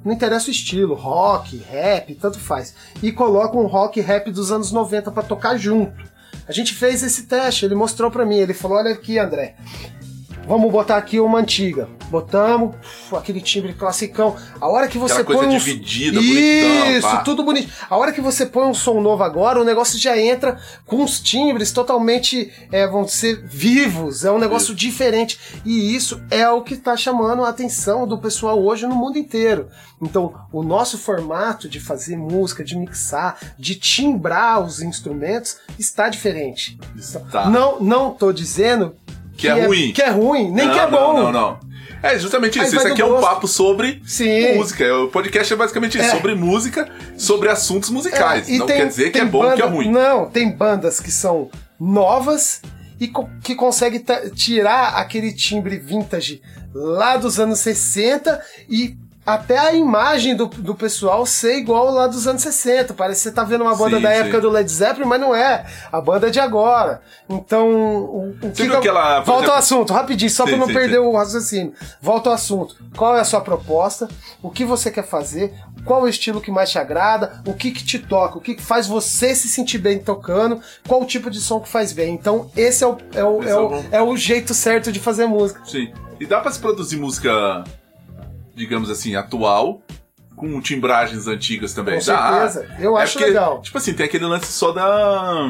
[0.03, 2.73] Não interessa o estilo, rock, rap, tanto faz.
[3.01, 6.09] E coloca um rock rap dos anos 90 pra tocar junto.
[6.47, 9.55] A gente fez esse teste, ele mostrou pra mim, ele falou: "Olha aqui, André.
[10.47, 11.87] Vamos botar aqui uma antiga.
[12.09, 14.35] Botamos, uf, aquele timbre classicão.
[14.59, 17.71] A hora que você Aquela coisa põe um dividida, Isso, bonitão, tudo bonito.
[17.87, 21.19] A hora que você põe um som novo agora, o negócio já entra com os
[21.19, 24.25] timbres totalmente, é, vão ser vivos.
[24.25, 25.39] É um negócio diferente.
[25.63, 29.69] E isso é o que está chamando a atenção do pessoal hoje no mundo inteiro.
[30.01, 36.79] Então, o nosso formato de fazer música, de mixar, de timbrar os instrumentos está diferente.
[36.95, 37.49] Está.
[37.49, 38.95] Não, não tô dizendo
[39.39, 39.91] Que é ruim.
[39.93, 41.13] Que é ruim, nem não, que é bom.
[41.13, 41.59] Não, não, não.
[42.01, 42.75] É justamente isso.
[42.77, 43.23] Isso aqui é um gosto.
[43.27, 44.55] papo sobre Sim.
[44.55, 44.85] música.
[44.99, 46.11] O podcast é basicamente isso, É.
[46.11, 48.47] sobre música, sobre assuntos musicais.
[48.49, 49.91] É, não tem- quer dizer que é bom banda- que é ruim.
[49.91, 52.61] Não, tem bandas que são novas
[52.99, 56.41] e co- que conseguem ta- tirar aquele timbre vintage
[56.73, 58.95] lá dos anos 60 e
[59.33, 62.93] até a imagem do, do pessoal ser igual lá dos anos 60.
[62.93, 64.15] Parece que você tá vendo uma banda Sim, da sim.
[64.15, 65.65] época do Led Zeppelin, mas não é.
[65.91, 67.01] A banda é de agora.
[67.29, 70.99] Então, o, o que aquela, Volta exemplo- ao assunto, rapidinho, só pra não sim, perder
[70.99, 71.73] o raciocínio.
[72.01, 72.75] Volta ao assunto.
[72.97, 74.07] Qual é a sua proposta?
[74.41, 75.53] O que você quer fazer?
[75.85, 77.41] Qual é o estilo que mais te agrada?
[77.45, 78.37] O que que te toca?
[78.37, 80.59] O que que faz você se sentir bem tocando?
[80.87, 82.13] Qual o tipo de som que faz bem?
[82.13, 85.25] Então, esse é o, é o, é é o, é o jeito certo de fazer
[85.27, 85.61] música.
[85.65, 85.91] Sim.
[86.19, 87.63] E dá pra se produzir música,
[88.59, 89.81] digamos assim, atual,
[90.35, 91.97] com timbragens antigas também.
[91.99, 92.47] Com Dá.
[92.49, 92.75] certeza.
[92.79, 93.61] Eu É acho porque, legal.
[93.61, 95.49] Tipo assim, tem aquele lance só da.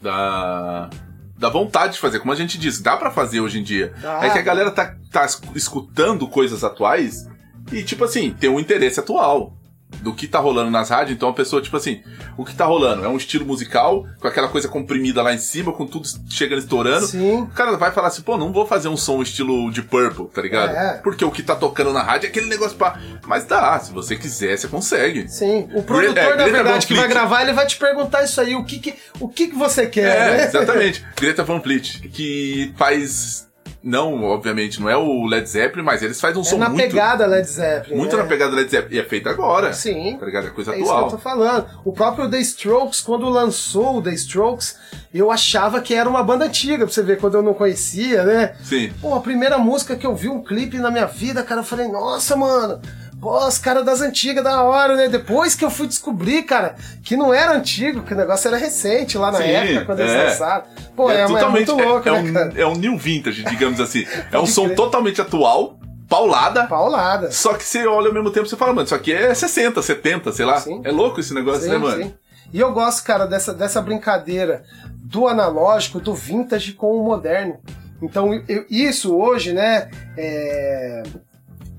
[0.00, 0.90] Da.
[1.38, 3.92] Da vontade de fazer, como a gente disse, dá pra fazer hoje em dia.
[4.20, 7.26] É que a galera tá, tá es- escutando coisas atuais
[7.72, 9.52] e, tipo assim, tem um interesse atual
[10.00, 11.16] do que tá rolando nas rádios.
[11.16, 12.02] Então a pessoa, tipo assim,
[12.36, 15.72] o que tá rolando é um estilo musical, com aquela coisa comprimida lá em cima,
[15.72, 17.06] com tudo chegando estourando.
[17.06, 17.42] Sim.
[17.42, 20.42] O cara vai falar assim, pô, não vou fazer um som estilo de Purple, tá
[20.42, 20.74] ligado?
[20.74, 21.00] É.
[21.02, 22.98] Porque o que tá tocando na rádio é aquele negócio pra.
[23.26, 25.28] Mas dá, se você quiser, você consegue.
[25.28, 28.54] Sim, o produtor, é, na verdade, que vai gravar, ele vai te perguntar isso aí,
[28.56, 30.44] o que que, o que, que você quer, É, né?
[30.44, 31.04] exatamente.
[31.16, 33.48] Greta Van Fleet, que faz.
[33.84, 36.82] Não, obviamente, não é o Led Zeppelin, mas eles fazem um É som na muito.
[36.82, 37.96] pegada Led Zeppelin.
[37.96, 38.22] muito né?
[38.22, 38.94] na pegada Led Zeppelin.
[38.96, 39.72] E é feito agora.
[39.72, 40.16] Sim.
[40.20, 40.46] Tá ligado?
[40.46, 41.10] É coisa É isso que eu atual.
[41.10, 41.66] tô falando.
[41.84, 44.76] O próprio The Strokes, quando lançou o The Strokes,
[45.12, 48.54] eu achava que era uma banda antiga, pra você ver, quando eu não conhecia, né?
[48.62, 48.92] Sim.
[49.00, 51.88] Pô, a primeira música que eu vi um clipe na minha vida, cara, eu falei,
[51.88, 52.80] nossa, mano,
[53.22, 55.08] pô, os caras das antigas, da hora, né?
[55.08, 59.16] Depois que eu fui descobrir, cara, que não era antigo, que o negócio era recente
[59.16, 60.24] lá na Sim, época, quando eles é.
[60.24, 60.64] lançaram.
[60.96, 62.52] Pô, é, é muito louco, é, né, é um, cara?
[62.56, 64.04] é um new vintage, digamos assim.
[64.32, 64.76] É um som crer.
[64.76, 66.66] totalmente atual, paulada.
[66.66, 67.30] Paulada.
[67.30, 70.32] Só que você olha ao mesmo tempo e fala, mano, isso aqui é 60, 70,
[70.32, 70.58] sei lá.
[70.58, 70.80] Sim.
[70.82, 72.02] É louco esse negócio, né, mano?
[72.02, 72.14] sim.
[72.52, 74.64] E eu gosto, cara, dessa, dessa brincadeira
[74.96, 77.60] do analógico, do vintage com o moderno.
[78.02, 79.88] Então, eu- isso hoje, né?
[80.18, 81.02] é,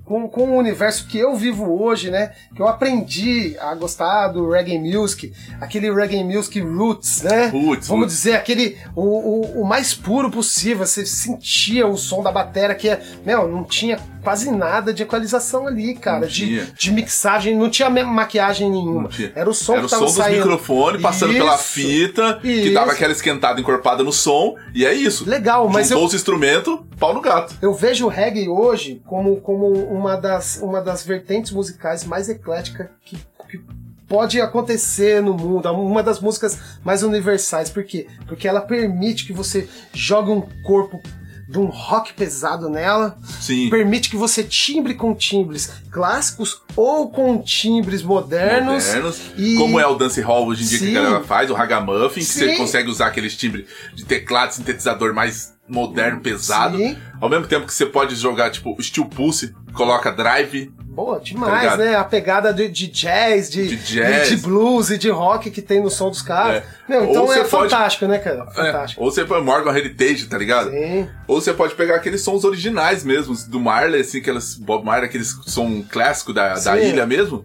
[0.06, 2.34] com, com o universo que eu vivo hoje, né?
[2.56, 7.48] Que eu aprendi a gostar do reggae music, aquele reggae music roots, né?
[7.48, 8.16] Roots, Vamos roots.
[8.16, 10.86] dizer, aquele o, o, o mais puro possível.
[10.86, 15.68] Você sentia o som da bateria que é, meu, não tinha quase nada de equalização
[15.68, 19.10] ali, cara, de, de mixagem, não tinha ma- maquiagem nenhuma.
[19.36, 20.38] Era o som Era que o tava som dos saindo.
[20.38, 21.64] microfones passando pela Isso.
[21.66, 22.74] fita, que Isso.
[22.74, 25.30] dava aquela esquentada encorpada no som, e é isso.
[25.30, 27.56] Legal, mas Juntou eu, os instrumentos, pau no gato.
[27.62, 32.88] Eu vejo o reggae hoje como, como uma, das, uma das vertentes musicais mais ecléticas
[33.06, 33.18] que,
[33.50, 33.62] que
[34.08, 37.70] pode acontecer no mundo, uma das músicas mais universais.
[37.70, 38.08] Por quê?
[38.28, 41.02] Porque ela permite que você jogue um corpo
[41.48, 43.70] de um rock pesado nela, Sim.
[43.70, 48.86] permite que você timbre com timbres clássicos ou com timbres modernos.
[48.86, 50.98] modernos, e- como é o dance hall hoje em dia que Sim.
[50.98, 52.58] a galera faz, o ragamuffin, que você Sim.
[52.58, 56.98] consegue usar aqueles timbres de teclado, sintetizador mais moderno, pesado, Sim.
[57.20, 61.62] ao mesmo tempo que você pode jogar, tipo, steel pulse, coloca drive, Boa, Tá demais,
[61.64, 61.80] ligado?
[61.80, 61.96] né?
[61.96, 64.30] A pegada de, de jazz, de, De jazz.
[64.30, 66.58] de blues e de rock que tem no som dos caras.
[66.58, 66.64] É.
[66.88, 68.46] Meu, então é pode- fantástico, né, cara?
[68.52, 69.04] é, Fantástico.
[69.04, 70.70] ou você põe Morgan Heritage, tá ligado?
[70.70, 71.10] Sim.
[71.28, 75.36] Ou você pode pegar aqueles sons originais mesmo, do Marley, assim, aqueles Bob Marley, aqueles
[75.48, 77.44] som clássico da, da ilha mesmo,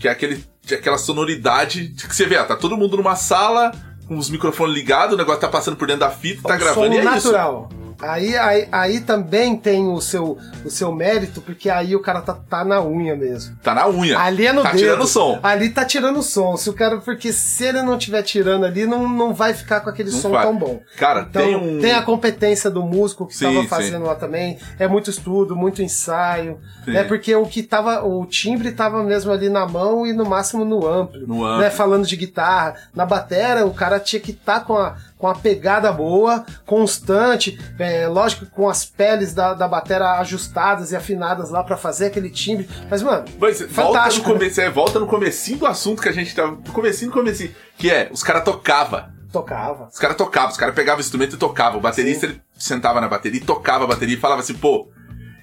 [0.00, 3.14] que é aquele, que é aquela sonoridade que você vê, ó, tá todo mundo numa
[3.14, 3.70] sala,
[4.08, 6.86] com os microfones ligados, o negócio tá passando por dentro da fita, tá Um gravando
[6.86, 7.68] som e é natural.
[8.00, 12.32] Aí, aí, aí também tem o seu, o seu mérito, porque aí o cara tá,
[12.32, 13.56] tá na unha mesmo.
[13.62, 14.18] Tá na unha.
[14.18, 14.78] Ali é no tá dedo.
[14.80, 15.40] tirando som.
[15.42, 16.56] Ali tá tirando som.
[16.56, 19.90] Se o cara, porque se ele não estiver tirando ali, não, não vai ficar com
[19.90, 20.44] aquele Não som vai.
[20.44, 20.80] tão bom.
[20.96, 21.80] Cara, Então, tem um.
[21.80, 23.68] tem a competência do músico que Sim, estava sim.
[23.68, 24.58] fazendo lá também.
[24.78, 26.58] É muito estudo, muito ensaio.
[26.84, 26.96] Sim.
[26.96, 28.04] É porque o que tava.
[28.04, 31.26] O timbre tava mesmo ali na mão e no máximo no amplo.
[31.26, 31.62] No amplo.
[31.62, 31.70] Né?
[31.70, 32.76] Falando de guitarra.
[32.94, 37.58] Na batera, o cara tinha que estar com, a, com a pegada boa, constante.
[37.78, 42.30] É, lógico, com as peles da, da batera ajustadas e afinadas lá pra fazer aquele
[42.30, 42.68] timbre.
[42.88, 44.34] Mas, mano, Mas volta no fantástico, né?
[44.34, 46.52] começo, é, volta no comecinho do assunto que a gente tava.
[46.52, 47.54] No comecinho, no comecinho.
[47.76, 49.04] Que é, os caras tocavam.
[49.32, 49.88] tocava.
[49.92, 51.78] Os caras tocavam, os caras pegavam o instrumento e tocavam.
[51.78, 54.88] O baterista ele sentava na bateria tocava a bateria e falava assim, pô,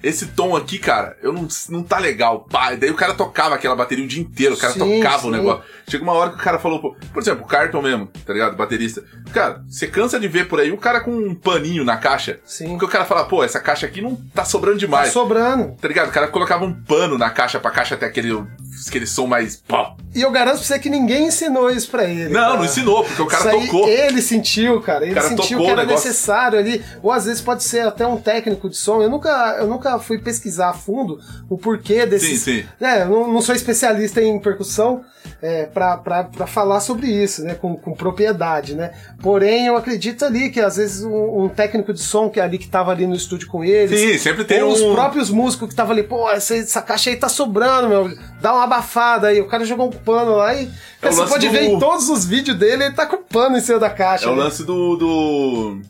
[0.02, 2.46] esse tom aqui, cara, eu não, não tá legal.
[2.50, 2.74] Pá.
[2.74, 5.28] Daí o cara tocava aquela bateria o dia inteiro, o cara Sim, tocava sim.
[5.28, 5.62] o negócio.
[5.88, 8.56] Chega uma hora que o cara falou, pô, por exemplo, o Carton mesmo, tá ligado?
[8.56, 9.02] Baterista.
[9.32, 12.40] Cara, você cansa de ver por aí o cara com um paninho na caixa.
[12.44, 12.70] Sim.
[12.70, 15.12] Porque o cara fala, pô, essa caixa aqui não tá sobrando Tá demais.
[15.12, 15.76] sobrando.
[15.80, 16.08] Tá ligado?
[16.08, 18.44] O cara colocava um pano na caixa pra caixa ter aquele,
[18.88, 19.56] aquele som mais.
[19.56, 19.96] Pó.
[20.14, 22.30] E eu garanto pra você que ninguém ensinou isso pra ele.
[22.30, 22.56] Não, cara.
[22.56, 23.88] não ensinou, porque o cara Isso aí tocou.
[23.88, 25.04] Ele sentiu, cara.
[25.04, 26.84] Ele cara sentiu que era necessário ali.
[27.02, 29.00] Ou às vezes pode ser até um técnico de som.
[29.02, 31.18] Eu nunca, eu nunca fui pesquisar a fundo
[31.48, 32.40] o porquê desses.
[32.42, 32.66] Sim, sim.
[32.80, 35.02] É, não, não sou especialista em percussão
[35.42, 37.54] é, pra falar sobre isso, né?
[37.54, 38.92] Com, com propriedade, né?
[39.20, 42.68] Porém, eu acredito ali que às vezes um, um técnico de som que ali que
[42.68, 43.98] tava ali no estúdio com eles.
[43.98, 44.72] Sim, sempre tem ou um.
[44.72, 48.10] os próprios músicos que estavam ali, pô, essa, essa caixa aí tá sobrando, meu.
[48.40, 49.40] Dá uma abafada aí.
[49.40, 50.68] O cara jogou um pano lá e.
[51.02, 53.60] É você pode do- ver em todos os vídeos dele, ele tá com pano em
[53.60, 54.26] cima da caixa.
[54.26, 54.44] É o né?
[54.44, 54.96] lance do.
[54.96, 55.80] do.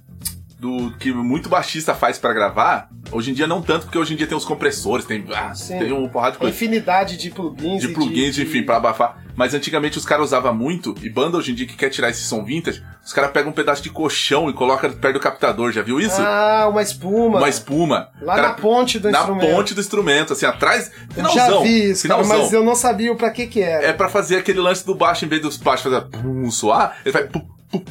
[0.59, 2.89] Do que muito baixista faz pra gravar.
[3.13, 5.93] Hoje em dia não tanto, porque hoje em dia tem os compressores, tem, ah, tem
[5.93, 6.55] um porrada de coisa.
[6.55, 7.81] infinidade de plugins.
[7.83, 9.23] De plugins, enfim, pra abafar.
[9.37, 12.23] Mas antigamente os caras usavam muito, e banda hoje em dia que quer tirar esse
[12.23, 15.83] som vintage, os caras pegam um pedaço de colchão e colocam perto do captador, já
[15.83, 16.17] viu isso?
[16.23, 17.37] Ah, uma espuma.
[17.39, 18.09] Uma espuma.
[18.23, 19.51] Lá cara- na ponte do na instrumento.
[19.55, 20.91] ponte do instrumento, assim, atrás.
[21.11, 21.59] Eu Finalzão.
[21.59, 23.85] já vi isso, cara, mas eu não sabia o pra que que era.
[23.89, 27.13] É pra fazer aquele lance do baixo, em vez dos baixos fazer pum, soar, ele
[27.13, 27.85] vai pum, pum.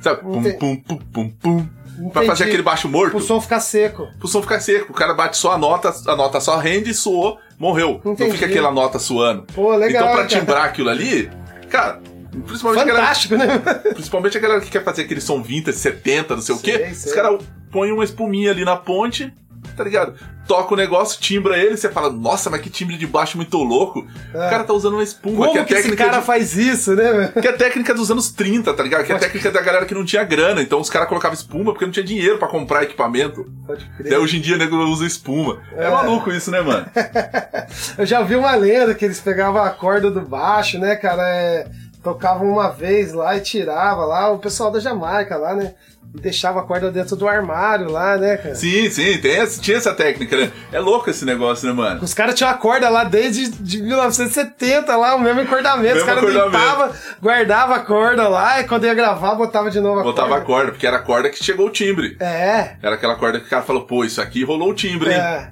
[0.00, 0.22] Sabe?
[0.22, 0.56] Pum, Entendi.
[0.56, 2.10] pum, pum, pum, pum.
[2.10, 2.26] Pra Entendi.
[2.26, 3.10] fazer aquele baixo morto.
[3.12, 4.08] Pro som ficar seco.
[4.18, 4.92] pro som ficar seco.
[4.92, 8.00] O cara bate só a nota, a nota só rende, suou, morreu.
[8.04, 8.24] Entendi.
[8.24, 9.42] Não fica aquela nota suando.
[9.54, 9.88] Pô, legal.
[9.88, 10.26] então, pra cara.
[10.28, 11.30] timbrar aquilo ali,
[11.68, 12.00] cara,
[12.46, 13.58] principalmente a, galera, Fantástico, né?
[13.94, 16.94] principalmente a galera que quer fazer aquele som vintage, 70, não sei o Sei, quê,
[16.94, 17.10] sei.
[17.10, 19.32] os caras põem uma espuminha ali na ponte,
[19.76, 20.14] tá ligado?
[20.46, 24.00] Toca o negócio, timbra ele, você fala, nossa, mas que timbre de baixo muito louco.
[24.30, 26.56] O cara tá usando uma espuma, Como que é a que esse cara de- faz
[26.56, 27.32] isso, né?
[27.40, 29.04] que é a técnica dos anos 30, tá ligado?
[29.04, 30.60] Que é a técnica da galera que não tinha grana.
[30.60, 33.46] Então os caras colocavam espuma porque não tinha dinheiro pra comprar equipamento.
[33.66, 34.18] Pode crer.
[34.18, 35.60] hoje em dia o nego usa espuma.
[35.76, 35.90] É, É.
[35.90, 36.86] maluco isso, né, mano?
[37.96, 41.22] Eu já vi uma lenda que eles pegavam a corda do baixo, né, cara?
[41.28, 41.66] É,
[42.02, 45.74] tocavam uma vez lá e tirava lá, o pessoal da Jamaica lá, né?
[46.12, 48.54] Deixava a corda dentro do armário lá, né, cara?
[48.56, 50.50] Sim, sim, tem essa, tinha essa técnica, né?
[50.72, 52.00] É louco esse negócio, né, mano?
[52.02, 55.98] Os caras tinham a corda lá desde de 1970, lá, o mesmo encordamento.
[55.98, 56.50] Os Mesmo caras acordamento.
[56.58, 56.90] deitavam,
[57.22, 60.46] guardava a corda lá e quando ia gravar, botava de novo a Botava a corda.
[60.46, 62.16] corda, porque era a corda que chegou o timbre.
[62.18, 65.16] É, Era aquela corda que o cara falou, pô, isso aqui rolou o timbre, hein?
[65.20, 65.48] é.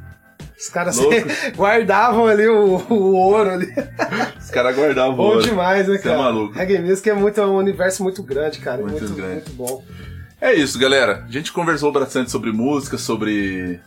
[0.59, 1.15] Os caras Louco.
[1.55, 3.73] guardavam ali o, o ouro ali.
[4.43, 5.43] Os caras guardavam o Bom ouro.
[5.43, 6.19] demais, né, Você é cara?
[6.19, 6.53] maluco.
[6.59, 8.79] Reggae Music é, muito, é um universo muito grande, cara.
[8.83, 9.35] Muito Muito, grande.
[9.35, 9.85] muito bom.
[10.41, 11.25] É isso, galera.
[11.27, 13.81] A gente conversou bastante sobre música, sobre.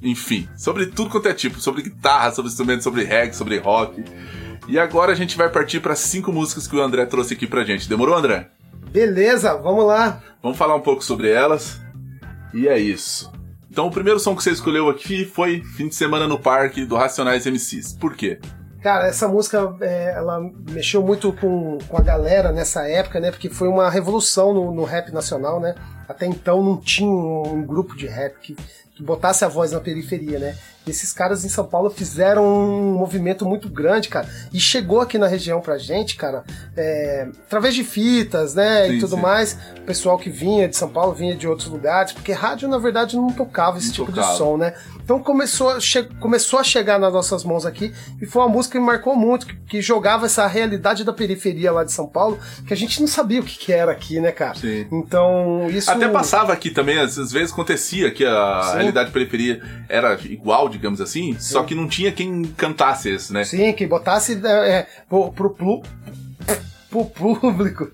[0.00, 4.04] enfim, sobre tudo quanto é tipo, sobre guitarra, sobre instrumentos, sobre reggae, sobre rock.
[4.68, 7.64] E agora a gente vai partir para cinco músicas que o André trouxe aqui pra
[7.64, 7.88] gente.
[7.88, 8.48] Demorou, André?
[8.90, 10.22] Beleza, vamos lá.
[10.42, 11.80] Vamos falar um pouco sobre elas.
[12.54, 13.32] E é isso.
[13.70, 16.96] Então o primeiro som que você escolheu aqui foi Fim de Semana no Parque, do
[16.96, 17.92] Racionais MCs.
[17.92, 18.38] Por quê?
[18.86, 23.32] Cara, essa música, é, ela mexeu muito com, com a galera nessa época, né?
[23.32, 25.74] Porque foi uma revolução no, no rap nacional, né?
[26.08, 28.54] Até então não tinha um, um grupo de rap que,
[28.94, 30.56] que botasse a voz na periferia, né?
[30.86, 34.28] Esses caras em São Paulo fizeram um movimento muito grande, cara.
[34.52, 36.44] E chegou aqui na região pra gente, cara,
[36.76, 38.86] é, através de fitas, né?
[38.86, 39.22] Sim, e tudo sim.
[39.22, 39.58] mais.
[39.78, 43.16] O pessoal que vinha de São Paulo vinha de outros lugares, porque rádio, na verdade,
[43.16, 44.32] não tocava esse não tipo tocava.
[44.32, 44.74] de som, né?
[45.06, 45.78] Então começou a,
[46.18, 49.46] começou a chegar nas nossas mãos aqui e foi uma música que me marcou muito,
[49.46, 53.06] que, que, jogava essa realidade da periferia lá de São Paulo, que a gente não
[53.06, 54.56] sabia o que, que era aqui, né, cara?
[54.56, 54.84] Sim.
[54.90, 55.88] Então, isso.
[55.88, 58.76] Até passava aqui também, às vezes acontecia que a Sim.
[58.78, 61.40] realidade da periferia era igual, digamos assim, Sim.
[61.40, 63.44] só que não tinha quem cantasse isso, né?
[63.44, 65.82] Sim, que botasse é, é pro, pro, pro,
[66.90, 67.90] pro público.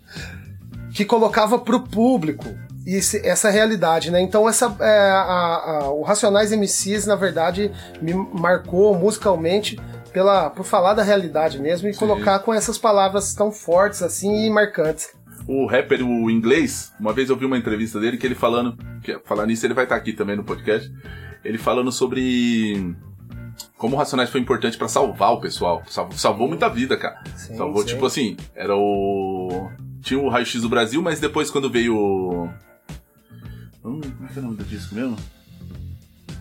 [0.92, 2.46] Que colocava pro público
[2.86, 4.20] esse, essa realidade, né?
[4.20, 7.70] Então essa é, a, a, o Racionais MCs, na verdade,
[8.00, 9.78] me marcou musicalmente
[10.12, 11.98] pela por falar da realidade mesmo e Sim.
[11.98, 15.10] colocar com essas palavras tão fortes assim e marcantes.
[15.46, 19.18] O rapper, o inglês, uma vez eu vi uma entrevista dele que ele falando, que
[19.24, 20.92] falar nisso ele vai estar aqui também no podcast,
[21.44, 22.94] ele falando sobre
[23.76, 25.82] como o Racionais foi importante para salvar o pessoal.
[25.88, 27.22] Salvou, salvou muita vida, cara.
[27.36, 27.88] Sim, salvou, sim.
[27.88, 29.70] tipo assim, era o.
[30.00, 32.50] Tinha o Raio X do Brasil, mas depois quando veio
[33.84, 35.16] Hum, como é que é o nome do disco mesmo?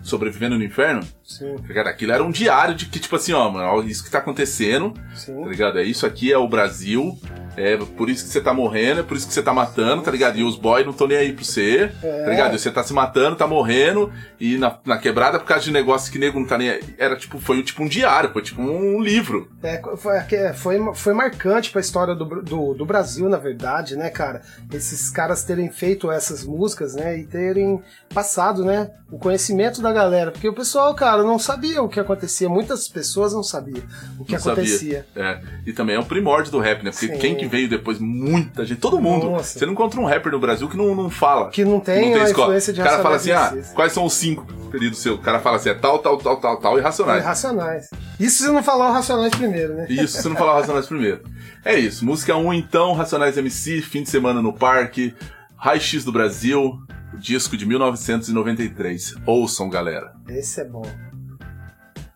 [0.02, 1.02] Sobrevivendo no Inferno?
[1.24, 1.56] Sim.
[1.56, 1.88] Ligado?
[1.88, 5.42] Aquilo era um diário de que, tipo assim, ó, mano, isso que tá acontecendo, Sim.
[5.42, 5.78] tá ligado?
[5.78, 7.18] É isso aqui é o Brasil,
[7.56, 10.10] é por isso que você tá morrendo, é por isso que você tá matando, tá
[10.10, 10.38] ligado?
[10.38, 12.22] E os boys não estão nem aí pra você, é.
[12.24, 12.54] tá ligado?
[12.54, 16.10] E você tá se matando, tá morrendo, e na, na quebrada por causa de negócio
[16.10, 16.82] que nego não tá nem aí.
[16.98, 19.50] Era tipo, foi tipo um diário, foi tipo um livro.
[19.62, 20.18] É, foi,
[20.54, 24.42] foi, foi marcante pra história do, do, do Brasil, na verdade, né, cara?
[24.72, 27.82] Esses caras terem feito essas músicas, né, e terem
[28.12, 30.30] passado, né, o conhecimento da galera.
[30.30, 32.48] Porque o pessoal, cara, não sabia o que acontecia.
[32.48, 33.82] Muitas pessoas não sabiam
[34.18, 35.06] o que não acontecia.
[35.14, 35.30] Sabia.
[35.30, 35.40] É.
[35.66, 36.90] E também é um primórdio do rap, né?
[36.90, 37.18] Porque Sim.
[37.18, 39.30] quem que veio depois, muita gente, todo mundo.
[39.30, 39.58] Nossa.
[39.58, 41.50] Você não encontra um rapper no Brasil que não, não fala.
[41.50, 42.46] Que não tem, não tem escola.
[42.48, 45.18] influência de O cara fala assim, ah, quais são os cinco períodos seus?
[45.18, 47.22] O cara fala assim, é tal, tal, tal, tal, tal, e Racionais.
[47.22, 47.90] É, racionais.
[48.18, 49.86] Isso se não falar o Racionais primeiro, né?
[49.88, 51.22] Isso se não falar o Racionais primeiro.
[51.64, 55.14] É isso, música 1 um, então, Racionais MC, fim de semana no parque,
[55.56, 56.78] High X do Brasil,
[57.18, 59.16] disco de 1993.
[59.26, 60.12] Ouçam, galera.
[60.28, 60.82] Esse é bom.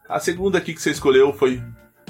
[0.09, 1.63] A segunda aqui que você escolheu foi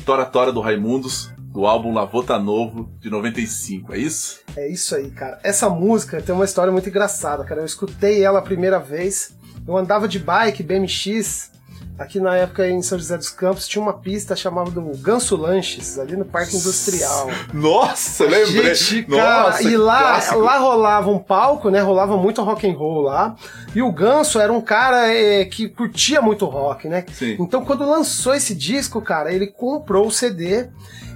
[0.05, 4.41] Tora Tora do Raimundos, do álbum Lavota Novo, de 95, é isso?
[4.55, 5.41] É isso aí, cara.
[5.43, 7.63] Essa música tem uma história muito engraçada, cara.
[7.63, 9.35] Eu escutei ela a primeira vez,
[9.67, 11.51] eu andava de bike, BMX,
[11.99, 15.99] Aqui na época em São José dos Campos tinha uma pista chamada do Ganso Lanches,
[15.99, 17.31] ali no Parque Industrial.
[17.55, 18.75] Nossa, lembrei.
[18.75, 21.81] Gente, cara, Nossa, e lá, lá rolava um palco, né?
[21.81, 23.35] Rolava muito rock and roll lá.
[23.75, 27.03] E o Ganso era um cara é, que curtia muito rock, né?
[27.15, 27.39] Sim.
[27.41, 30.69] Então quando lançou esse disco, cara, ele comprou o CD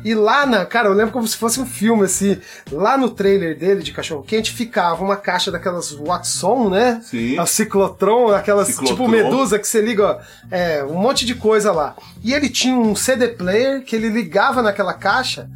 [0.04, 0.64] e lá na.
[0.64, 2.38] Cara, eu lembro como se fosse um filme, assim.
[2.70, 7.00] Lá no trailer dele de Cachorro Quente ficava uma caixa daquelas Watson, né?
[7.02, 7.38] Sim.
[7.38, 8.96] A Ciclotron, aquelas Ciclotron.
[8.96, 10.18] tipo Medusa que você liga, ó,
[10.50, 11.94] é, um monte de coisa lá.
[12.22, 15.48] E ele tinha um CD player que ele ligava naquela caixa.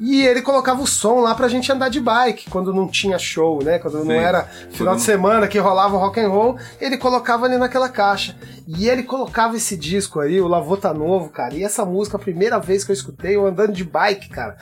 [0.00, 3.62] E ele colocava o som lá pra gente andar de bike, quando não tinha show,
[3.62, 3.78] né?
[3.78, 4.08] Quando Sim.
[4.08, 8.36] não era final de semana que rolava rock and roll, ele colocava ali naquela caixa.
[8.66, 11.54] E ele colocava esse disco aí, o Lavota Novo, cara.
[11.54, 14.56] E essa música, a primeira vez que eu escutei, eu andando de bike, cara.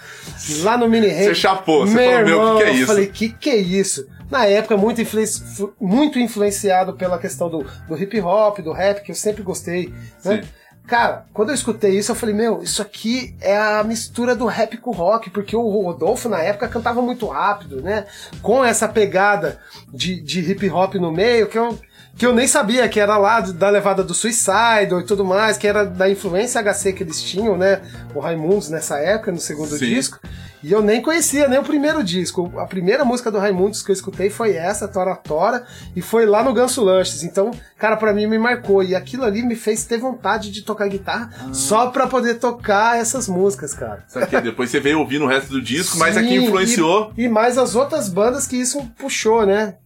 [0.63, 2.83] Lá no Mini Você chapou, você falou, meu, o que, que é isso?
[2.83, 4.07] Eu falei, que que é isso?
[4.31, 5.43] Na época, muito, influenci
[5.81, 9.93] muito influenciado pela questão do, do hip hop, do rap, que eu sempre gostei,
[10.25, 10.43] né?
[10.87, 14.77] Cara, quando eu escutei isso, eu falei, meu, isso aqui é a mistura do rap
[14.77, 18.07] com rock, porque o Rodolfo na época cantava muito rápido, né?
[18.41, 19.59] Com essa pegada
[19.93, 21.77] de, de hip hop no meio, que eu,
[22.17, 25.67] que eu nem sabia que era lá da levada do Suicide e tudo mais, que
[25.67, 27.83] era da influência HC que eles tinham, né?
[28.15, 29.87] O Raimundos nessa época, no segundo Sim.
[29.87, 30.21] disco.
[30.63, 32.53] E eu nem conhecia nem o primeiro disco.
[32.59, 36.43] A primeira música do Raimundos que eu escutei foi essa, Tora Tora, e foi lá
[36.43, 37.23] no Ganso Lanches.
[37.23, 38.83] Então, cara, para mim me marcou.
[38.83, 41.55] E aquilo ali me fez ter vontade de tocar guitarra ah.
[41.55, 44.05] só pra poder tocar essas músicas, cara.
[44.09, 47.13] Sabe depois você veio ouvindo o resto do disco, Sim, mas aqui influenciou.
[47.17, 49.77] E, e, mais as outras bandas que isso puxou, né?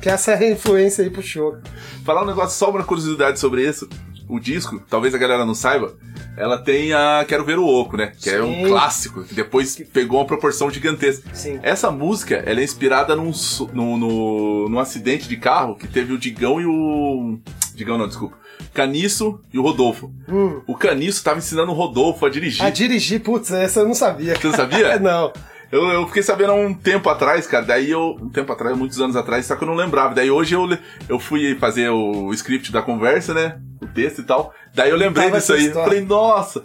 [0.00, 1.58] Que essa influência aí puxou.
[2.04, 3.88] Falar um negócio, só uma curiosidade sobre isso.
[4.32, 5.94] O disco, talvez a galera não saiba,
[6.38, 8.14] ela tem a Quero Ver o Oco, né?
[8.18, 8.36] Que Sim.
[8.36, 11.28] é um clássico, que depois pegou uma proporção gigantesca.
[11.34, 11.60] Sim.
[11.62, 13.30] Essa música, ela é inspirada num,
[13.74, 17.38] no, no, num acidente de carro que teve o Digão e o...
[17.74, 18.38] Digão não, desculpa.
[18.72, 20.10] Caniço e o Rodolfo.
[20.26, 20.62] Hum.
[20.66, 22.64] O Caniço tava ensinando o Rodolfo a dirigir.
[22.64, 24.34] A dirigir, putz, essa eu não sabia.
[24.34, 24.96] Você não sabia?
[25.00, 25.30] não.
[25.72, 27.64] Eu, eu fiquei sabendo há um tempo atrás, cara.
[27.64, 28.18] Daí eu.
[28.20, 30.14] Um tempo atrás, muitos anos atrás, só que eu não lembrava.
[30.14, 30.68] Daí hoje eu,
[31.08, 33.58] eu fui fazer o script da conversa, né?
[33.80, 34.54] O texto e tal.
[34.74, 35.64] Daí eu lembrei Tava disso aí.
[35.66, 35.88] história.
[35.88, 36.60] Falei, nossa!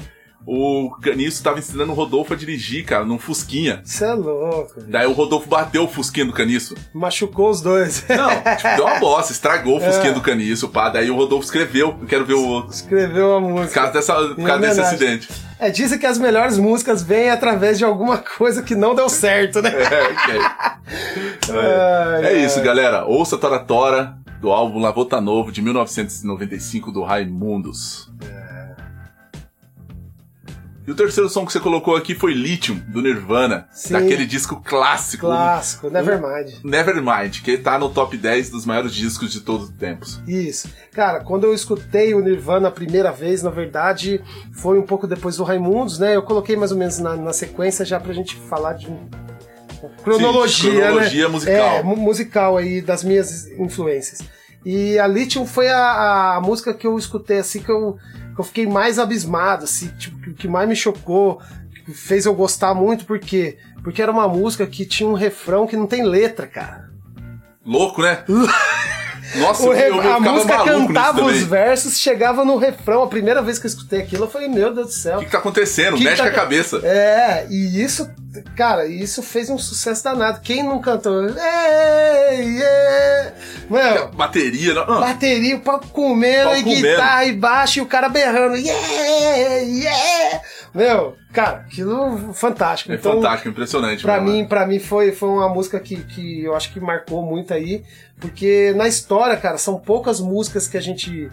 [0.46, 3.82] O Caniço tava ensinando o Rodolfo a dirigir, cara, num Fusquinha.
[3.84, 4.76] Você é louco.
[4.88, 6.74] Daí o Rodolfo bateu o Fusquinha do Caniço.
[6.94, 8.06] Machucou os dois.
[8.08, 10.14] Não, tipo, deu uma bosta, estragou o Fusquinha É.
[10.14, 10.88] do Caniço, pá.
[10.90, 11.98] Daí o Rodolfo escreveu.
[12.00, 12.66] Eu quero ver o.
[12.70, 13.74] Escreveu a Por música.
[13.74, 15.28] causa, dessa, por causa desse acidente.
[15.60, 19.62] É, dizem que as melhores músicas vêm através de alguma coisa que não deu certo,
[19.62, 19.72] né?
[19.76, 20.40] É, ok.
[21.52, 22.46] Ai, É ai.
[22.46, 23.06] isso, galera.
[23.06, 28.10] Ouça Tora Tora, do álbum Lavota Novo, de 1995, do Raimundos.
[30.88, 33.68] E o terceiro som que você colocou aqui foi Lithium, do Nirvana.
[33.72, 33.92] Sim.
[33.92, 35.26] Daquele disco clássico.
[35.26, 36.54] Clássico, Nevermind.
[36.64, 40.22] Nevermind, que tá no top 10 dos maiores discos de todos os tempos.
[40.26, 40.70] Isso.
[40.94, 44.24] Cara, quando eu escutei o Nirvana a primeira vez, na verdade,
[44.54, 46.16] foi um pouco depois do Raimundos, né?
[46.16, 49.10] Eu coloquei mais ou menos na, na sequência já pra gente falar de um-
[50.04, 51.32] cronologia, Sim, cronologia né?
[51.32, 51.56] musical.
[51.78, 54.20] É, mu- musical aí das minhas influências.
[54.66, 57.98] E a Lithium foi a, a música que eu escutei assim que eu,
[58.38, 61.42] que eu fiquei mais abismado, assim, tipo, que- que mais me chocou,
[61.84, 63.58] que fez eu gostar muito, por quê?
[63.84, 66.90] Porque era uma música que tinha um refrão que não tem letra, cara.
[67.66, 68.24] Louco, né?
[69.36, 73.04] Nossa, O eu, eu, a música cantava os versos, chegava no refrão.
[73.04, 75.18] A primeira vez que eu escutei aquilo, eu falei, meu Deus do céu.
[75.18, 75.98] O que, que tá acontecendo?
[75.98, 76.78] Que Mexe tá- com a cabeça.
[76.86, 78.10] É, e isso,
[78.56, 80.42] cara, isso fez um sucesso danado.
[80.42, 81.28] Quem não cantou?
[81.30, 83.32] Ei, ei.
[84.16, 84.74] Bateria.
[84.74, 85.00] Não, não.
[85.02, 86.82] bateria, o pau comendo, Pau e comendo.
[86.88, 88.56] guitarra e baixo, e o cara berrando.
[88.56, 90.42] Yeah, yeah.
[90.74, 92.92] Meu, cara, aquilo fantástico.
[92.92, 94.04] É Então, fantástico, impressionante.
[94.04, 94.32] Pra mano.
[94.32, 97.84] mim, pra mim foi, foi uma música que, que eu acho que marcou muito aí,
[98.20, 101.30] porque na história, cara, são poucas músicas que a gente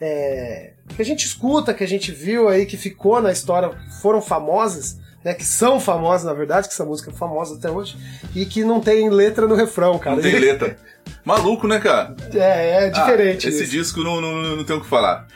[0.00, 3.70] é, que a gente escuta, que a gente viu aí, que ficou na história,
[4.02, 7.96] foram famosas, né, que são famosas, na verdade, que essa música é famosa até hoje,
[8.34, 10.16] e que não tem letra no refrão, cara.
[10.16, 10.76] Não tem letra.
[11.24, 12.14] Maluco, né, cara?
[12.34, 13.46] É, é diferente.
[13.46, 13.70] Ah, esse isso.
[13.72, 15.26] disco não, não, não tem o que falar.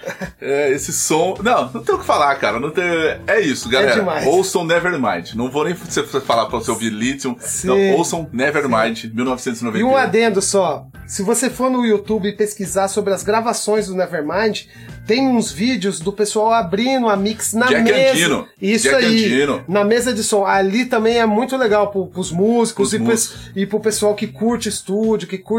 [0.41, 1.35] É, esse som.
[1.43, 2.61] Não, não tem o que falar, cara.
[2.61, 2.85] Não tem...
[3.27, 3.95] É isso, galera.
[3.95, 4.27] demais.
[4.27, 5.33] ouçam Nevermind.
[5.35, 7.37] Não vou nem falar pra você ouvir Lithium.
[7.41, 7.69] Sim.
[7.69, 9.79] Não, ouçam Nevermind, 1991.
[9.81, 10.87] E um adendo só.
[11.07, 14.65] Se você for no YouTube pesquisar sobre as gravações do Nevermind,
[15.07, 18.11] tem uns vídeos do pessoal abrindo a mix na Jack mesa.
[18.13, 18.49] Andino.
[18.61, 19.25] Isso Jack aí.
[19.25, 19.65] Andino.
[19.67, 20.45] Na mesa de som.
[20.45, 23.39] Ali também é muito legal pro, pros músicos Pros e, músicos.
[23.47, 25.58] pes- e pro pessoal que curte estúdio, que curte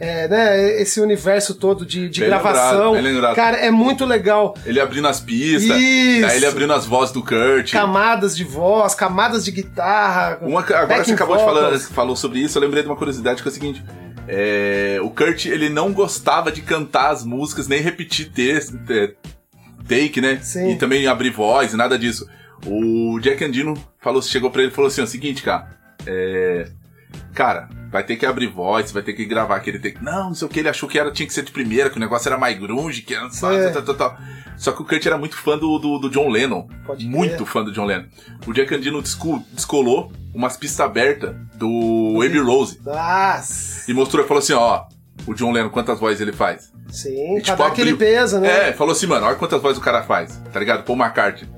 [0.00, 2.92] é, né, esse universo todo de, de Bem gravação.
[2.92, 3.34] lembrado, lembrado.
[3.34, 4.56] Cara, é muito legal.
[4.64, 5.76] Ele abrindo as pistas.
[5.80, 6.30] Isso.
[6.30, 7.72] Ele abrindo as vozes do Kurt.
[7.72, 10.38] Camadas de voz, camadas de guitarra.
[10.42, 11.86] Uma, agora você acabou de falar, vocals.
[11.88, 13.84] falou sobre isso, eu lembrei de uma curiosidade que é o seguinte.
[14.28, 19.14] é, o Kurt, ele não gostava de cantar as músicas, nem repetir texto, te-
[19.88, 20.38] take, né?
[20.42, 20.70] Sim.
[20.72, 22.26] E também abrir voz e nada disso.
[22.66, 25.68] O Jack Andino falou, chegou pra ele e falou assim: ó, seguinte, cara,
[26.06, 26.66] é.
[27.32, 30.02] Cara, vai ter que abrir voz, vai ter que gravar aquele take.
[30.02, 31.96] Não, não sei o que, ele achou que era, tinha que ser de primeira, que
[31.96, 33.26] o negócio era mais grunge, que era.
[33.26, 33.70] É.
[33.70, 34.18] Tal, tal, tal.
[34.56, 36.68] Só que o Kurt era muito fã do, do, do John Lennon.
[36.86, 37.46] Pode muito crer.
[37.46, 38.04] fã do John Lennon.
[38.46, 42.78] O Jack Andino desco- descolou umas pistas abertas do Abbey Rose.
[42.84, 43.90] Nossa.
[43.90, 44.84] E mostrou e falou assim: ó,
[45.26, 46.72] o John Lennon, quantas vozes ele faz?
[46.90, 48.68] Sim, E, tipo, aquele abriu- peso, né?
[48.68, 50.84] É, falou assim, mano, olha quantas vozes o cara faz, tá ligado?
[50.84, 51.48] Paul McCartney,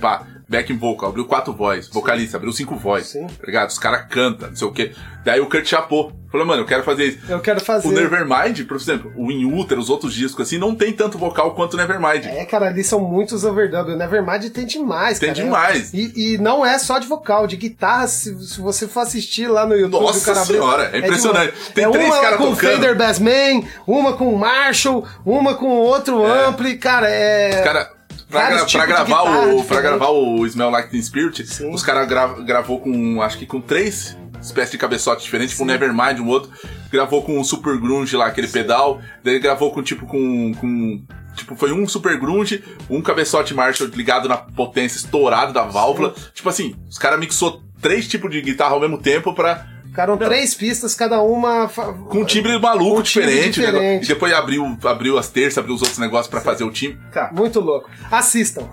[0.00, 3.26] pá, backing vocal, abriu quatro vozes, vocalista, abriu cinco vozes, Sim.
[3.26, 3.68] tá ligado?
[3.70, 4.92] Os caras cantam, não sei o quê.
[5.24, 7.18] Daí o Kurt chapou, falou, mano, eu quero fazer isso.
[7.28, 7.88] Eu quero fazer.
[7.88, 11.52] O Nevermind, por exemplo, o In Utero, os outros discos assim, não tem tanto vocal
[11.56, 12.26] quanto o Nevermind.
[12.26, 13.90] É, cara, ali são muitos overdub.
[13.90, 15.42] O Nevermind tem demais, Tem cara.
[15.44, 15.92] demais.
[15.92, 18.06] E, e não é só de vocal, de guitarra.
[18.06, 21.50] Se, se você for assistir lá no YouTube, Nossa o cara abriu- senhora, é impressionante.
[21.52, 21.68] demais.
[21.74, 22.72] Tem é três uma lá caras com tocando.
[22.74, 26.46] Fader Bassman, uma com Marshall, uma com outro É.
[26.46, 26.76] ampli.
[26.76, 27.50] Cara, é.
[27.58, 27.95] Os cara,
[28.28, 29.82] pra, gra- tipos pra gravar guitarra o, diferente.
[29.82, 31.72] gravar o Smell Like Teen Spirit, Sim.
[31.72, 35.66] os caras gra, gravou com, acho que com três espécies de cabeçote diferentes, tipo um
[35.66, 36.50] Nevermind, um outro,
[36.92, 41.02] gravou com um Super Grunge lá, aquele pedal, daí gravou com tipo com, com
[41.36, 46.14] Tipo, foi um Super Grunge, um cabeçote Marshall ligado na potência estourado da válvula.
[46.32, 49.66] Tipo assim, os caras mixou três tipos de guitarra ao mesmo tempo pra.
[49.96, 51.68] Ficaram três pistas, cada uma.
[51.68, 53.66] Com um timbre maluco Um diferente, né?
[53.66, 54.04] diferente.
[54.04, 56.98] E depois abriu, abriu as terças, abriu os outros negócios pra fazer o timbre.
[57.10, 57.88] Cara, Muito louco.
[58.10, 58.68] Assistam.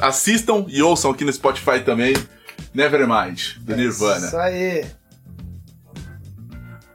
[0.00, 2.14] assistam e ouçam aqui no Spotify também.
[2.72, 4.26] Nevermind, do Nirvana.
[4.28, 4.86] Isso aí.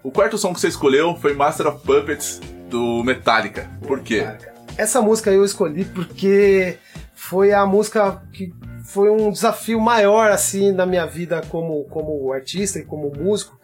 [0.01, 3.69] O quarto som que você escolheu foi Master of Puppets, do Metallica.
[3.85, 4.27] Por quê?
[4.75, 6.77] Essa música eu escolhi porque
[7.13, 8.51] foi a música que
[8.91, 13.57] foi um desafio maior assim na minha vida como, como artista e como músico.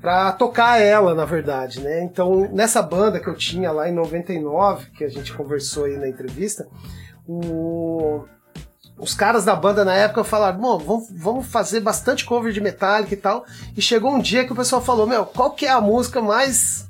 [0.00, 2.02] pra tocar ela, na verdade, né?
[2.02, 6.08] Então, nessa banda que eu tinha lá em 99, que a gente conversou aí na
[6.08, 6.66] entrevista,
[7.26, 8.24] o...
[8.98, 13.16] os caras da banda na época falaram, bom, vamos fazer bastante cover de Metallica e
[13.16, 13.46] tal.
[13.76, 16.88] E chegou um dia que o pessoal falou, meu, qual que é a música mais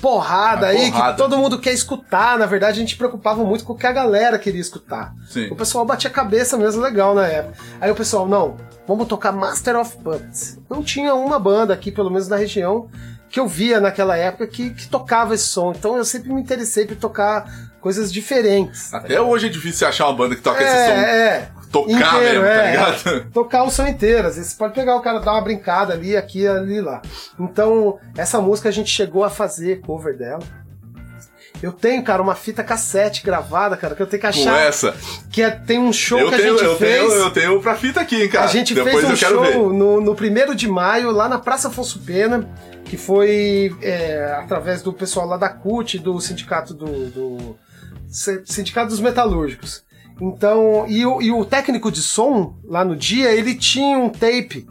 [0.00, 1.12] porrada A aí porrada.
[1.12, 2.38] que todo mundo quer escutar?
[2.38, 5.14] Na verdade, a gente preocupava muito com o que a galera queria escutar.
[5.28, 5.48] Sim.
[5.50, 7.56] O pessoal batia a cabeça mesmo legal na época.
[7.80, 10.58] Aí o pessoal, não, vamos tocar Master of Puppets.
[10.68, 12.88] Não tinha uma banda aqui, pelo menos na região,
[13.28, 15.72] que eu via naquela época que, que tocava esse som.
[15.76, 18.92] Então eu sempre me interessei por tocar coisas diferentes.
[18.92, 20.92] Até hoje é difícil achar uma banda que toca esse é, som.
[20.92, 21.59] é.
[21.70, 22.70] Tocar Inteiro, mesmo, tá é.
[22.70, 23.30] ligado?
[23.32, 24.26] Tocar o som inteiro.
[24.28, 27.00] Às vezes você pode pegar o cara, dar uma brincada ali, aqui, ali, lá.
[27.38, 30.42] Então, essa música a gente chegou a fazer cover dela.
[31.62, 34.58] Eu tenho, cara, uma fita cassete gravada, cara, que eu tenho que Com achar.
[34.60, 34.94] essa.
[35.30, 36.98] Que é- tem um show Eu que tenho, a gente eu, fez.
[37.08, 38.46] tenho, eu tenho pra fita aqui, hein, cara.
[38.46, 41.98] A gente Depois fez um show no, no 1 de maio, lá na Praça Afonso
[42.00, 42.48] Pena,
[42.84, 47.56] que foi é, através do pessoal lá da CUT, do sindicato do, do
[48.44, 49.84] Sindicato dos Metalúrgicos.
[50.20, 54.66] Então, e o, e o técnico de som, lá no dia, ele tinha um tape.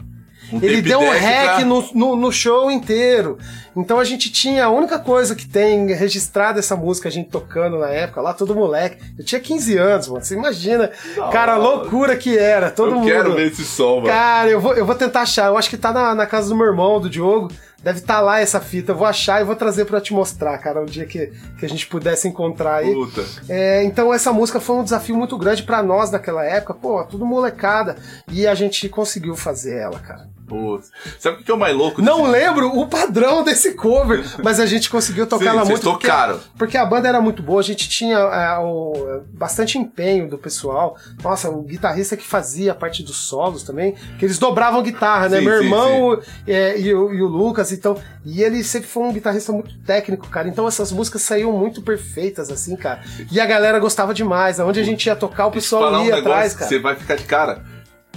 [0.52, 3.38] Um ele deu um rec pra- no, no, no show inteiro.
[3.76, 7.78] Então a gente tinha, a única coisa que tem registrada essa música, a gente tocando
[7.78, 9.00] na época, lá todo moleque.
[9.16, 10.24] Eu tinha 15 anos, mano.
[10.24, 10.90] Você imagina,
[11.30, 12.68] cara, a loucura que era.
[12.70, 13.06] Todo eu mundo.
[13.06, 14.08] quero ver esse som, mano.
[14.08, 15.46] Cara, eu vou, eu vou tentar achar.
[15.46, 17.48] Eu acho que tá na, na casa do meu irmão, do Diogo.
[17.82, 18.92] Deve estar lá essa fita.
[18.92, 21.68] Eu vou achar e vou trazer pra te mostrar, cara, o dia que, que a
[21.68, 22.92] gente pudesse encontrar aí.
[22.92, 23.24] Puta.
[23.48, 26.74] É, então essa música foi um desafio muito grande pra nós naquela época.
[26.74, 27.96] Pô, tudo molecada.
[28.30, 30.28] E a gente conseguiu fazer ela, cara.
[30.50, 30.90] Putz.
[31.20, 32.02] Sabe o que é o mais louco?
[32.02, 35.80] Não lembro o padrão desse cover, mas a gente conseguiu tocar Sim, muito.
[35.80, 36.40] porque- tocaram.
[36.58, 40.96] Porque, a banda era muito boa, a gente tinha é, o- bastante empenho do pessoal.
[41.22, 45.38] Nossa, o guitarrista que fazia a parte dos solos também, que eles dobravam guitarra, né?
[45.38, 47.96] Sim, Meu sim, irmão é, e, o, e o Lucas, então.
[48.24, 50.48] E ele sempre foi um guitarrista muito técnico, cara.
[50.48, 53.00] Então essas músicas saíam muito perfeitas, assim, cara.
[53.30, 54.58] E a galera gostava demais.
[54.58, 56.68] Aonde a gente ia tocar, o pessoal um ia negócio atrás, cara.
[56.68, 57.64] você vai ficar de cara.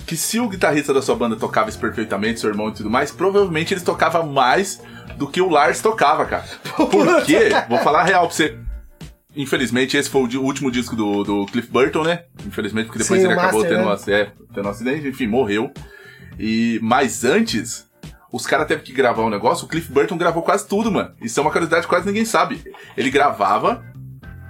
[0.05, 3.11] Que se o guitarrista da sua banda tocava isso perfeitamente, seu irmão e tudo mais,
[3.11, 4.81] provavelmente ele tocava mais
[5.17, 6.43] do que o Lars tocava, cara.
[6.75, 8.57] Porque, vou falar a real pra você.
[9.35, 12.25] Infelizmente, esse foi o último disco do, do Cliff Burton, né?
[12.45, 13.95] Infelizmente, porque depois Sim, ele acabou Master, tendo, né?
[13.95, 15.71] um, é, tendo um acidente, enfim, morreu.
[16.37, 17.87] E, mas antes,
[18.31, 21.15] os caras teve que gravar um negócio, o Cliff Burton gravou quase tudo, mano.
[21.19, 22.63] Isso é uma curiosidade que quase ninguém sabe.
[22.95, 23.83] Ele gravava,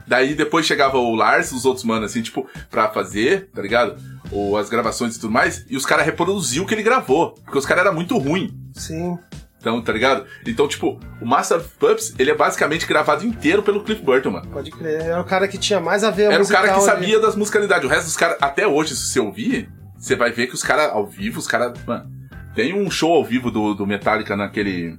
[0.07, 3.95] Daí depois chegava o Lars, os outros manos, assim, tipo, pra fazer, tá ligado?
[4.31, 7.31] Ou as gravações e tudo mais, e os caras reproduziam o que ele gravou.
[7.43, 8.53] Porque os caras eram muito ruim.
[8.73, 9.17] Sim.
[9.59, 10.25] Então, tá ligado?
[10.45, 14.49] Então, tipo, o Master of Pups, ele é basicamente gravado inteiro pelo Cliff Burton, mano.
[14.51, 15.01] Pode crer.
[15.01, 16.83] Era o cara que tinha mais a ver Era o cara que ali.
[16.83, 17.85] sabia das musicalidades.
[17.85, 20.91] O resto dos caras, até hoje, se você ouvir, você vai ver que os caras
[20.91, 21.79] ao vivo, os caras.
[21.87, 22.11] Mano,
[22.53, 24.97] tem um show ao vivo do, do Metallica naquele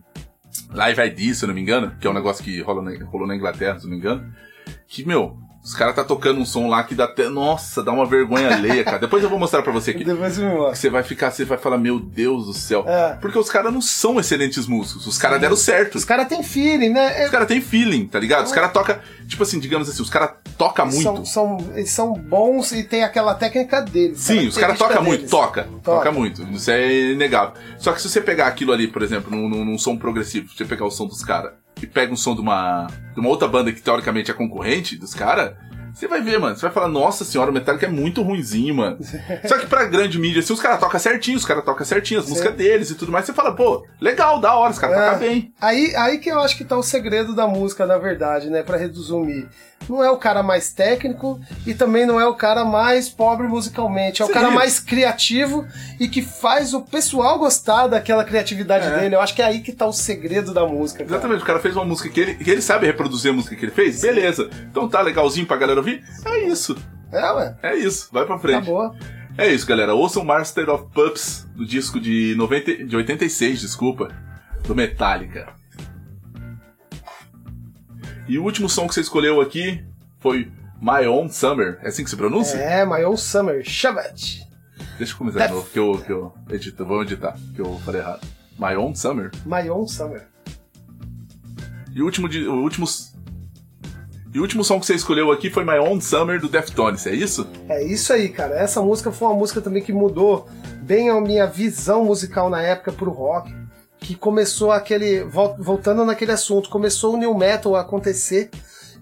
[0.73, 3.27] Live ID, se eu não me engano, que é um negócio que rola na, rolou
[3.27, 4.33] na Inglaterra, se eu não me engano.
[4.95, 7.29] Que, meu, os caras tá tocando um som lá que dá até.
[7.29, 8.99] Nossa, dá uma vergonha alheia, cara.
[8.99, 10.05] Depois eu vou mostrar pra você aqui.
[10.05, 10.75] Depois me mostra.
[10.77, 12.85] Você vai ficar, você vai falar, meu Deus do céu.
[12.87, 13.15] É.
[13.21, 15.05] Porque os caras não são excelentes músicos.
[15.07, 15.97] Os caras deram certo.
[15.97, 17.23] Os caras têm feeling, né?
[17.23, 18.45] É- Os caras têm feeling, tá ligado?
[18.47, 21.03] Os caras tocam, tipo assim, digamos assim, os caras tocam muito.
[21.03, 24.21] São, são, eles são bons e tem aquela técnica deles.
[24.21, 25.81] Sim, os caras tocam muito, toca, Toca.
[25.83, 27.55] toca muito, isso é inegável.
[27.79, 30.65] Só que se você pegar aquilo ali, por exemplo, num- num som progressivo, se você
[30.65, 31.53] pegar o som dos caras
[31.87, 35.55] pega um som de uma, de uma outra banda que teoricamente é concorrente dos caras,
[35.95, 38.99] você vai ver, mano, você vai falar, nossa senhora, o Metallica é muito ruinzinho, mano.
[39.47, 42.27] Só que pra grande mídia, se os caras tocam certinho, os caras tocam certinho, as
[42.27, 42.33] Sim.
[42.33, 45.05] músicas deles e tudo mais, você fala, pô, legal, da hora, os caras É.
[45.05, 45.53] tocam bem.
[45.61, 48.63] Aí, aí que eu acho que tá o segredo da música, na verdade, né?
[48.63, 49.49] Pra resumir.
[49.87, 54.23] Não é o cara mais técnico e também não é o cara mais pobre musicalmente.
[54.23, 54.33] É o Sim.
[54.35, 55.67] cara mais criativo
[56.01, 58.99] e que faz o pessoal gostar daquela criatividade É.
[59.01, 59.15] dele.
[59.15, 61.05] Eu acho que é aí que tá o segredo da música.
[61.05, 61.11] cara.
[61.17, 63.63] Exatamente, o cara fez uma música que ele, que ele sabe reproduzir a música que
[63.63, 64.49] ele fez, beleza.
[64.71, 66.05] Então tá legalzinho pra galera ouvir?
[66.25, 66.77] É isso,
[67.13, 67.57] É, ué.
[67.63, 68.57] é isso, vai pra frente.
[68.57, 68.95] Acabou.
[69.37, 69.95] É isso, galera.
[69.95, 74.09] Ouçam Master of Pups, do disco de, 90, de 86, desculpa,
[74.67, 75.49] do Metallica.
[78.29, 79.85] E o último som que você escolheu aqui
[80.21, 80.51] foi
[80.81, 81.79] My Own Summer.
[81.83, 82.59] É assim que se pronuncia?
[82.59, 83.63] É, My Own Summer.
[83.65, 84.43] Shavat.
[84.99, 86.85] Deixa eu começar de novo, que eu, que eu edito.
[86.85, 88.27] Vou editar, que eu falei errado.
[88.59, 89.31] My Own Summer.
[89.45, 90.27] My Own Summer.
[91.93, 92.87] E o último, de- o último,
[94.35, 97.15] e o último som que você escolheu aqui foi My Own Summer, do Deftones, é
[97.15, 97.47] isso?
[97.69, 98.57] É isso aí, cara.
[98.57, 100.47] Essa música foi uma música também que mudou
[100.83, 103.55] bem a minha visão musical na época pro rock.
[103.99, 105.23] Que começou aquele.
[105.25, 108.51] vol- Voltando naquele assunto, começou o new metal a acontecer,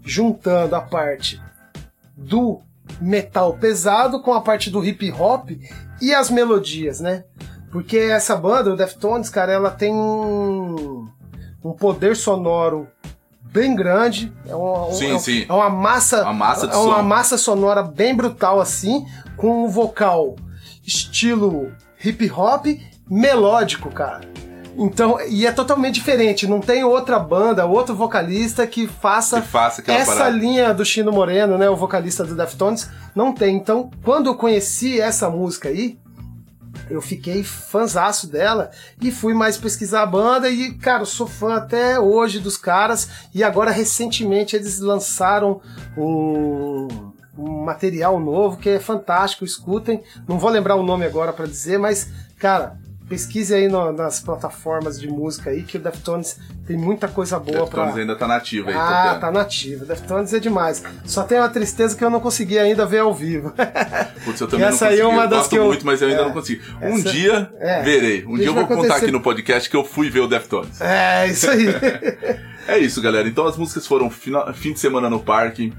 [0.04, 1.40] juntando a parte
[2.16, 2.60] do
[3.00, 5.50] metal pesado com a parte do hip hop
[6.00, 7.24] e as melodias, né?
[7.70, 11.08] Porque essa banda, o Deftones, cara, ela tem um,
[11.64, 12.86] um poder sonoro
[13.52, 14.32] bem grande.
[14.48, 15.46] É uma, um- Sim, é, um- sim.
[15.48, 16.22] é uma massa.
[16.22, 17.02] Uma massa é uma som.
[17.02, 19.04] massa sonora bem brutal, assim,
[19.36, 20.36] com um vocal
[20.86, 21.72] estilo
[22.04, 22.66] hip hop
[23.08, 24.20] melódico, cara.
[24.76, 26.46] Então, e é totalmente diferente.
[26.46, 30.30] Não tem outra banda, outro vocalista que faça Que faça essa parada.
[30.36, 33.54] linha do Chino Moreno, né, o vocalista do Deftones, não tem.
[33.54, 35.98] Então, quando eu conheci essa música aí,
[36.90, 41.98] eu fiquei fãzaço dela e fui mais pesquisar a banda e, cara, sou fã até
[41.98, 45.60] hoje dos caras e agora recentemente eles lançaram
[45.96, 46.88] um,
[47.36, 50.02] um material novo que é fantástico, escutem.
[50.28, 52.78] Não vou lembrar o nome agora pra dizer, mas, cara,
[53.12, 57.66] pesquise aí no- nas plataformas de música aí que o Deftones tem muita coisa boa
[57.66, 59.20] pra Deftones ainda tá nativa aí, ah, tocando.
[59.20, 59.84] tá nativa.
[59.84, 60.82] Deftones é demais.
[61.04, 63.52] Só tem uma tristeza que eu não consegui ainda ver ao vivo.
[64.24, 65.16] Putz, eu também Essa não aí é consegui.
[65.16, 66.24] uma eu das gosto que eu- muito, mas eu ainda é.
[66.24, 66.62] não consegui.
[66.80, 67.82] Um Essa- dia é.
[67.82, 68.24] verei.
[68.24, 70.80] Um dia eu vou contar acontecer- aqui no podcast que eu fui ver o Deftones.
[70.80, 71.66] é, isso aí.
[72.68, 73.26] É isso, galera.
[73.28, 75.72] Então as músicas foram fina- fim de semana no parque.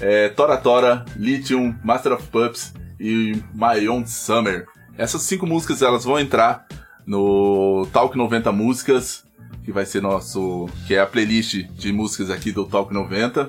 [0.00, 4.64] É, Tora Tora, Lithium, Master of Pups e My Own Summer.
[5.00, 6.66] Essas cinco músicas elas vão entrar
[7.06, 9.24] no Talk 90 Músicas,
[9.64, 10.68] que vai ser nosso.
[10.86, 13.48] que é a playlist de músicas aqui do Talk 90.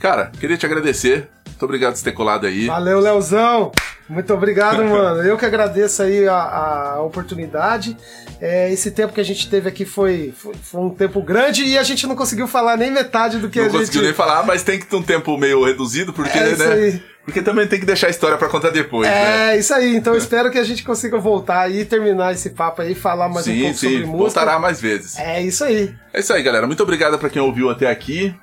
[0.00, 1.28] Cara, queria te agradecer.
[1.46, 2.68] Muito obrigado por ter colado aí.
[2.68, 3.70] Valeu, Leozão.
[4.08, 5.22] Muito obrigado, mano.
[5.22, 7.94] Eu que agradeço aí a, a oportunidade.
[8.40, 11.76] É, esse tempo que a gente teve aqui foi, foi, foi um tempo grande e
[11.76, 13.78] a gente não conseguiu falar nem metade do que Não a gente...
[13.78, 17.00] conseguiu nem falar, mas tem que ter um tempo meio reduzido, porque, É isso né?
[17.24, 19.54] Porque também tem que deixar a história pra contar depois, né?
[19.54, 19.94] É, isso aí.
[19.96, 23.46] Então eu espero que a gente consiga voltar aí, terminar esse papo aí, falar mais
[23.46, 23.86] um sim, pouco sim.
[23.86, 24.16] sobre música.
[24.18, 25.16] Voltará mais vezes.
[25.18, 25.94] É isso aí.
[26.12, 26.66] É isso aí, galera.
[26.66, 28.34] Muito obrigado pra quem ouviu até aqui.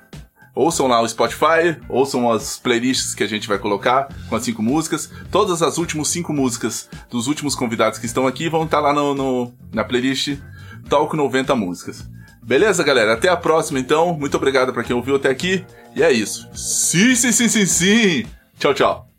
[0.54, 4.62] Ouçam lá o Spotify, ouçam as playlists que a gente vai colocar com as cinco
[4.62, 5.10] músicas.
[5.30, 9.14] Todas as últimas cinco músicas dos últimos convidados que estão aqui vão estar lá no,
[9.14, 10.36] no- na playlist
[10.88, 12.02] Talk 90 Músicas.
[12.42, 13.12] Beleza, galera?
[13.12, 14.14] Até a próxima, então.
[14.18, 15.64] Muito obrigado pra quem ouviu até aqui.
[15.94, 16.48] E é isso.
[16.52, 18.26] Sim, sim, sim, sim, sim.
[18.60, 19.09] Tchau, tchau.